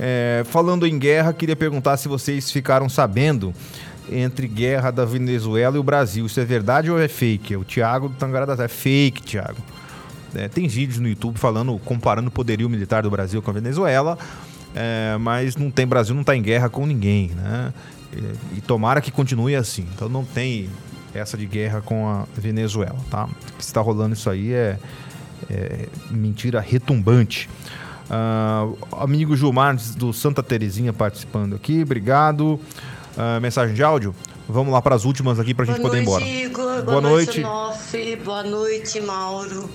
É, 0.00 0.44
falando 0.46 0.86
em 0.86 0.98
guerra, 0.98 1.34
queria 1.34 1.54
perguntar 1.54 1.98
se 1.98 2.08
vocês 2.08 2.50
ficaram 2.50 2.88
sabendo 2.88 3.54
entre 4.10 4.48
guerra 4.48 4.90
da 4.90 5.04
Venezuela 5.04 5.76
e 5.76 5.78
o 5.78 5.82
Brasil. 5.82 6.24
Isso 6.24 6.40
é 6.40 6.44
verdade 6.46 6.90
ou 6.90 6.98
é 6.98 7.06
fake? 7.06 7.54
O 7.54 7.64
Thiago 7.64 8.08
do 8.08 8.14
Tangará 8.14 8.50
é 8.64 8.68
fake, 8.68 9.22
Thiago. 9.22 9.58
É, 10.34 10.48
tem 10.48 10.66
vídeos 10.68 10.98
no 10.98 11.08
YouTube 11.08 11.38
falando, 11.38 11.78
comparando 11.84 12.28
o 12.28 12.30
poderio 12.30 12.68
militar 12.70 13.02
do 13.02 13.10
Brasil 13.10 13.42
com 13.42 13.50
a 13.50 13.54
Venezuela, 13.54 14.18
é, 14.74 15.16
mas 15.18 15.54
não 15.54 15.70
tem 15.70 15.86
Brasil 15.86 16.14
não 16.14 16.22
está 16.22 16.34
em 16.34 16.42
guerra 16.42 16.70
com 16.70 16.86
ninguém, 16.86 17.30
né? 17.36 17.72
E, 18.56 18.60
tomara 18.60 19.00
que 19.00 19.10
continue 19.10 19.54
assim. 19.54 19.86
Então 19.94 20.08
não 20.08 20.24
tem 20.24 20.70
essa 21.14 21.36
de 21.36 21.46
guerra 21.46 21.80
com 21.80 22.08
a 22.08 22.26
Venezuela, 22.36 22.96
tá? 23.10 23.24
O 23.24 23.56
que 23.56 23.62
está 23.62 23.80
rolando 23.80 24.14
isso 24.14 24.28
aí 24.28 24.52
é, 24.52 24.78
é 25.50 25.88
mentira 26.10 26.60
retumbante. 26.60 27.48
Uh, 28.06 28.76
amigo 29.02 29.36
Gilmar 29.36 29.76
do 29.96 30.12
Santa 30.12 30.42
Terezinha 30.42 30.92
participando 30.92 31.56
aqui, 31.56 31.82
obrigado. 31.82 32.60
Uh, 33.16 33.40
mensagem 33.40 33.74
de 33.74 33.82
áudio? 33.82 34.14
Vamos 34.48 34.72
lá 34.72 34.80
para 34.80 34.94
as 34.94 35.04
últimas 35.04 35.40
aqui 35.40 35.52
para 35.52 35.64
a 35.64 35.66
gente 35.66 35.80
poder 35.80 35.98
ir 35.98 36.02
embora. 36.02 36.24
Igor. 36.24 36.64
Boa, 36.64 36.82
Boa 36.82 37.00
noite, 37.00 37.40
noite. 37.40 38.16
Boa 38.16 38.44
noite, 38.44 39.00
Mauro. 39.00 39.68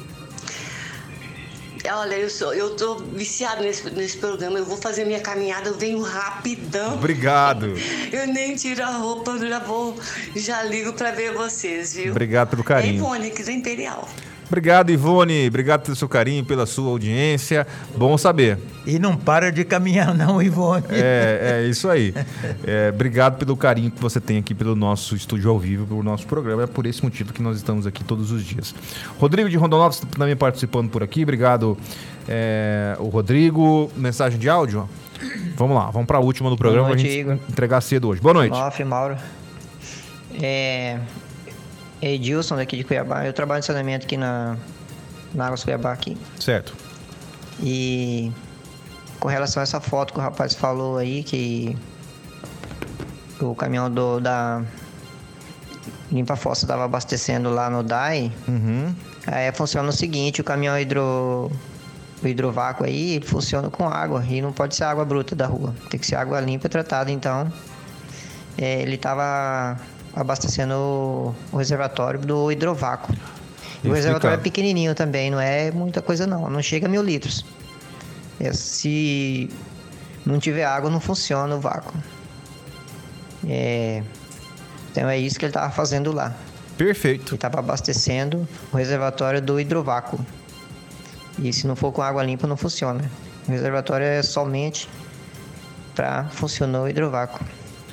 Olha, 1.90 2.16
eu, 2.16 2.30
sou, 2.30 2.54
eu 2.54 2.76
tô 2.76 2.96
viciado 2.96 3.64
nesse, 3.64 3.90
nesse 3.92 4.18
programa. 4.18 4.58
Eu 4.58 4.66
vou 4.66 4.78
fazer 4.78 5.06
minha 5.06 5.20
caminhada, 5.20 5.70
eu 5.70 5.78
venho 5.78 6.02
rapidão. 6.02 6.94
Obrigado. 6.94 7.74
Eu 8.12 8.28
nem 8.28 8.56
tiro 8.56 8.84
a 8.84 8.90
roupa, 8.90 9.38
já 9.40 9.60
vou, 9.60 9.98
já 10.36 10.64
ligo 10.64 10.94
para 10.94 11.12
ver 11.12 11.34
vocês, 11.34 11.94
viu? 11.94 12.12
Obrigado 12.12 12.50
pelo 12.50 12.64
carinho. 12.64 12.94
É 12.94 12.98
Ivone, 12.98 13.28
aqui 13.28 13.44
do 13.44 13.52
Imperial. 13.52 14.08
Obrigado, 14.52 14.91
Ivone. 14.91 15.47
Obrigado 15.47 15.84
pelo 15.84 15.95
seu 15.95 16.10
carinho, 16.10 16.43
pela 16.43 16.66
sua 16.66 16.89
audiência. 16.89 17.66
Bom 17.95 18.18
saber. 18.18 18.58
E 18.86 18.99
não 18.99 19.16
para 19.16 19.49
de 19.49 19.64
caminhar, 19.64 20.14
não, 20.14 20.41
Ivone. 20.41 20.84
É, 20.89 21.62
é 21.64 21.70
isso 21.70 21.89
aí. 21.89 22.14
É, 22.68 22.89
obrigado 22.93 23.38
pelo 23.38 23.56
carinho 23.56 23.89
que 23.89 24.02
você 24.02 24.20
tem 24.20 24.39
aqui 24.39 24.54
pelo 24.54 24.76
nosso 24.76 25.16
estúdio 25.16 25.49
ao 25.49 25.58
vivo, 25.58 25.88
pelo 25.88 26.04
nosso 26.04 26.28
programa. 26.28 26.64
É 26.64 26.68
por 26.68 26.86
esse 26.86 27.02
motivo 27.02 27.32
que 27.32 27.41
nós 27.41 27.56
estamos 27.56 27.88
aqui 27.88 28.04
todos 28.04 28.30
os 28.30 28.43
dias. 28.43 28.76
Rodrigo 29.18 29.49
de 29.49 29.56
Rondonópolis 29.56 30.02
também 30.18 30.36
participando 30.36 30.89
por 30.89 31.02
aqui. 31.02 31.24
Obrigado, 31.24 31.78
é, 32.28 32.97
o 32.99 33.08
Rodrigo. 33.08 33.89
Mensagem 33.95 34.38
de 34.38 34.49
áudio? 34.49 34.89
Vamos 35.56 35.78
lá, 35.78 35.89
vamos 35.91 36.08
para 36.08 36.18
a 36.18 36.22
última 36.22 36.49
do 36.49 36.58
programa 36.58 36.88
para 36.88 36.95
a 36.95 36.97
gente 36.97 37.20
Igor. 37.20 37.38
entregar 37.49 37.80
cedo 37.80 38.10
hoje. 38.10 38.20
Boa 38.20 38.34
noite. 38.34 38.54
Off, 38.54 38.84
Mauro. 38.84 39.16
É, 40.41 40.99
Edilson, 42.02 42.56
daqui 42.56 42.78
de 42.78 42.84
Cuiabá. 42.84 43.26
Eu 43.26 43.34
trabalho 43.34 43.60
em 43.60 43.64
saneamento 43.64 44.06
aqui 44.06 44.18
na, 44.18 44.58
na 45.34 45.47
Águas 45.47 45.64
Cuiabá 45.64 45.91
aqui. 45.91 46.18
Certo. 46.39 46.76
E 47.62 48.32
com 49.20 49.28
relação 49.28 49.62
a 49.62 49.64
essa 49.64 49.80
foto 49.80 50.14
que 50.14 50.20
o 50.20 50.22
rapaz 50.22 50.56
falou 50.56 50.97
aí, 50.97 51.24
que 51.24 51.78
o 53.39 53.54
caminhão 53.56 53.89
do, 53.89 54.20
da 54.20 54.64
Limpa 56.12 56.36
Fossa 56.36 56.66
estava 56.66 56.86
abastecendo 56.86 57.49
lá 57.49 57.70
no 57.70 57.84
DAI, 57.84 58.32
uhum. 58.47 58.93
aí 59.28 59.52
funciona 59.54 59.89
o 59.89 59.93
seguinte, 59.93 60.41
o 60.41 60.43
caminhão 60.43 60.78
hidro, 60.78 61.52
o 62.22 62.28
hidrovácuo 62.28 62.86
aí, 62.86 63.16
ele 63.16 63.26
funciona 63.26 63.70
com 63.70 63.88
água, 63.88 64.24
e 64.28 64.41
não 64.41 64.52
pode 64.52 64.76
ser 64.76 64.84
água 64.84 65.06
bruta 65.06 65.36
da 65.36 65.45
rua, 65.45 65.74
tem 65.89 65.99
que 65.99 66.06
ser 66.06 66.16
água 66.16 66.39
limpa 66.41 66.68
e 66.68 66.70
tratada, 66.70 67.12
então 67.12 67.52
é, 68.58 68.82
ele 68.82 68.95
estava 68.95 69.78
abastecendo 70.16 70.74
o, 70.74 71.36
o 71.51 71.57
reservatório 71.57 72.20
do 72.20 72.51
hidrovácuo. 72.51 73.16
E 73.84 73.89
o 73.89 73.93
reservatório 73.93 74.36
é 74.36 74.38
pequenininho 74.38 74.93
também, 74.93 75.32
não 75.32 75.39
é 75.39 75.72
muita 75.72 76.01
coisa 76.01 76.28
não, 76.28 76.49
não 76.49 76.62
chega 76.62 76.86
a 76.86 76.89
mil 76.89 77.01
litros. 77.01 77.43
É, 78.39 78.53
se 78.53 79.49
não 80.26 80.39
tiver 80.39 80.66
água, 80.66 80.89
não 80.89 80.99
funciona 80.99 81.55
o 81.55 81.59
vácuo. 81.59 81.93
É, 83.47 84.03
então 84.91 85.09
é 85.09 85.18
isso 85.18 85.39
que 85.39 85.45
ele 85.45 85.49
estava 85.49 85.72
fazendo 85.72 86.12
lá. 86.12 86.36
Perfeito. 86.78 87.30
Ele 87.30 87.36
estava 87.36 87.59
abastecendo 87.59 88.47
o 88.72 88.78
reservatório 88.78 89.41
do 89.41 89.59
hidrovácuo. 89.59 90.20
E 91.39 91.51
se 91.51 91.66
não 91.66 91.76
for 91.76 91.91
com 91.91 92.01
água 92.01 92.24
limpa, 92.24 92.45
não 92.45 92.57
funciona. 92.57 93.03
O 93.47 93.51
reservatório 93.51 94.05
é 94.05 94.22
somente 94.22 94.88
para 95.95 96.26
funcionar 96.26 96.82
o 96.82 96.88
hidrovácuo. 96.89 97.39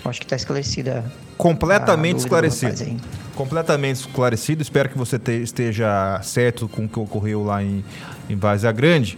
Acho 0.05 0.21
que 0.21 0.27
está 0.27 0.37
esclarecida 0.37 1.05
completamente 1.37 2.19
esclarecido. 2.19 3.01
Completamente 3.35 3.97
esclarecido. 3.97 4.63
Espero 4.63 4.89
que 4.89 4.99
você 4.99 5.19
te, 5.19 5.33
esteja 5.33 6.21
certo 6.23 6.69
com 6.69 6.85
o 6.85 6.89
que 6.89 6.99
ocorreu 6.99 7.45
lá 7.45 7.63
em, 7.63 7.85
em 8.29 8.37
Várzea 8.37 8.73
Grande. 8.73 9.17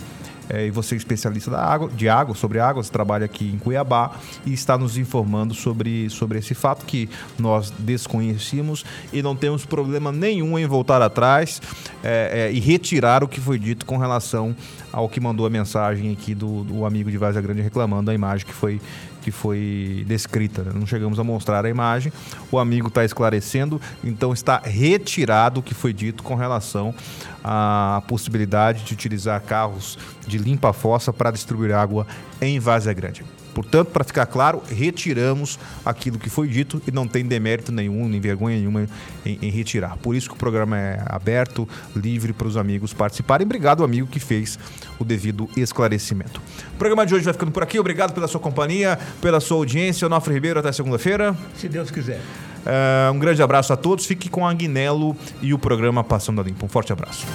É, 0.53 0.67
e 0.67 0.71
você 0.71 0.97
é 0.97 0.99
especialista 0.99 1.49
da 1.49 1.63
água, 1.63 1.89
de 1.89 2.09
água, 2.09 2.35
sobre 2.35 2.59
água, 2.59 2.83
você 2.83 2.91
trabalha 2.91 3.25
aqui 3.25 3.49
em 3.49 3.57
Cuiabá 3.57 4.17
e 4.45 4.53
está 4.53 4.77
nos 4.77 4.99
informando 4.99 5.55
sobre, 5.55 6.11
sobre 6.11 6.41
esse 6.41 6.55
fato 6.55 6.85
que 6.85 7.09
nós 7.39 7.73
desconhecíamos 7.79 8.85
e 9.13 9.23
não 9.23 9.37
temos 9.37 9.65
problema 9.65 10.11
nenhum 10.11 10.59
em 10.59 10.67
voltar 10.67 11.01
atrás 11.03 11.63
é, 12.03 12.49
é, 12.51 12.53
e 12.53 12.59
retirar 12.59 13.23
o 13.23 13.29
que 13.29 13.41
foi 13.41 13.61
dito 13.61 13.87
com 13.87 13.97
relação 13.97 14.57
ao 14.93 15.09
que 15.09 15.21
mandou 15.21 15.47
a 15.47 15.51
mensagem 15.51 16.13
aqui 16.13 16.35
do, 16.35 16.65
do 16.65 16.85
amigo 16.85 17.13
de 17.13 17.17
Várzea 17.17 17.41
Grande 17.41 17.63
reclamando 17.63 18.11
a 18.11 18.15
imagem 18.15 18.45
que 18.45 18.53
foi 18.53 18.81
que 19.21 19.31
foi 19.31 20.05
descrita. 20.07 20.63
Né? 20.63 20.73
Não 20.75 20.87
chegamos 20.87 21.19
a 21.19 21.25
mostrar 21.25 21.65
a 21.65 21.69
imagem. 21.69 22.13
O 22.51 22.59
amigo 22.59 22.89
está 22.89 23.05
esclarecendo, 23.05 23.81
então 24.03 24.33
está 24.33 24.59
retirado 24.59 25.61
o 25.61 25.63
que 25.63 25.75
foi 25.75 25.93
dito 25.93 26.23
com 26.23 26.35
relação 26.35 26.95
à 27.43 28.03
possibilidade 28.07 28.85
de 28.85 28.93
utilizar 28.93 29.41
carros 29.43 29.99
de 30.27 30.39
limpa-fossa 30.39 31.13
para 31.13 31.31
distribuir 31.31 31.75
água 31.75 32.07
em 32.41 32.59
Várzea 32.59 32.93
Grande. 32.93 33.25
Portanto, 33.63 33.89
para 33.89 34.05
ficar 34.05 34.27
claro, 34.27 34.63
retiramos 34.69 35.59
aquilo 35.85 36.19
que 36.19 36.31
foi 36.31 36.49
dito 36.49 36.81
e 36.87 36.91
não 36.91 37.07
tem 37.07 37.25
demérito 37.25 37.71
nenhum, 37.71 38.09
nem 38.09 38.21
vergonha 38.21 38.57
nenhuma 38.57 38.87
em, 39.25 39.39
em 39.43 39.51
retirar. 39.51 39.97
Por 39.99 40.15
isso 40.15 40.29
que 40.29 40.35
o 40.35 40.39
programa 40.39 40.79
é 40.79 41.03
aberto, 41.07 41.69
livre 41.95 42.33
para 42.33 42.47
os 42.47 42.57
amigos 42.57 42.93
participarem. 42.93 43.45
Obrigado, 43.45 43.85
amigo, 43.85 44.07
que 44.07 44.19
fez 44.19 44.59
o 44.99 45.05
devido 45.05 45.49
esclarecimento. 45.57 46.41
O 46.75 46.79
programa 46.79 47.05
de 47.05 47.15
hoje 47.15 47.25
vai 47.25 47.35
ficando 47.35 47.53
por 47.53 47.63
aqui. 47.63 47.79
Obrigado 47.79 48.13
pela 48.13 48.27
sua 48.27 48.41
companhia, 48.41 48.99
pela 49.21 49.41
sua 49.41 49.59
audiência. 49.59 50.07
Onofre 50.07 50.33
Ribeiro, 50.33 50.59
até 50.59 50.73
segunda-feira. 50.73 51.37
Se 51.57 51.69
Deus 51.69 51.91
quiser. 51.91 52.21
Uh, 52.61 53.13
um 53.13 53.19
grande 53.19 53.43
abraço 53.43 53.73
a 53.73 53.77
todos. 53.77 54.07
Fique 54.07 54.29
com 54.29 54.47
a 54.47 54.51
Aguinelo 54.51 55.17
e 55.41 55.53
o 55.55 55.59
programa 55.59 56.03
Passando 56.05 56.41
a 56.41 56.45
Limpo. 56.45 56.67
Um 56.67 56.69
forte 56.69 56.93
abraço. 56.93 57.27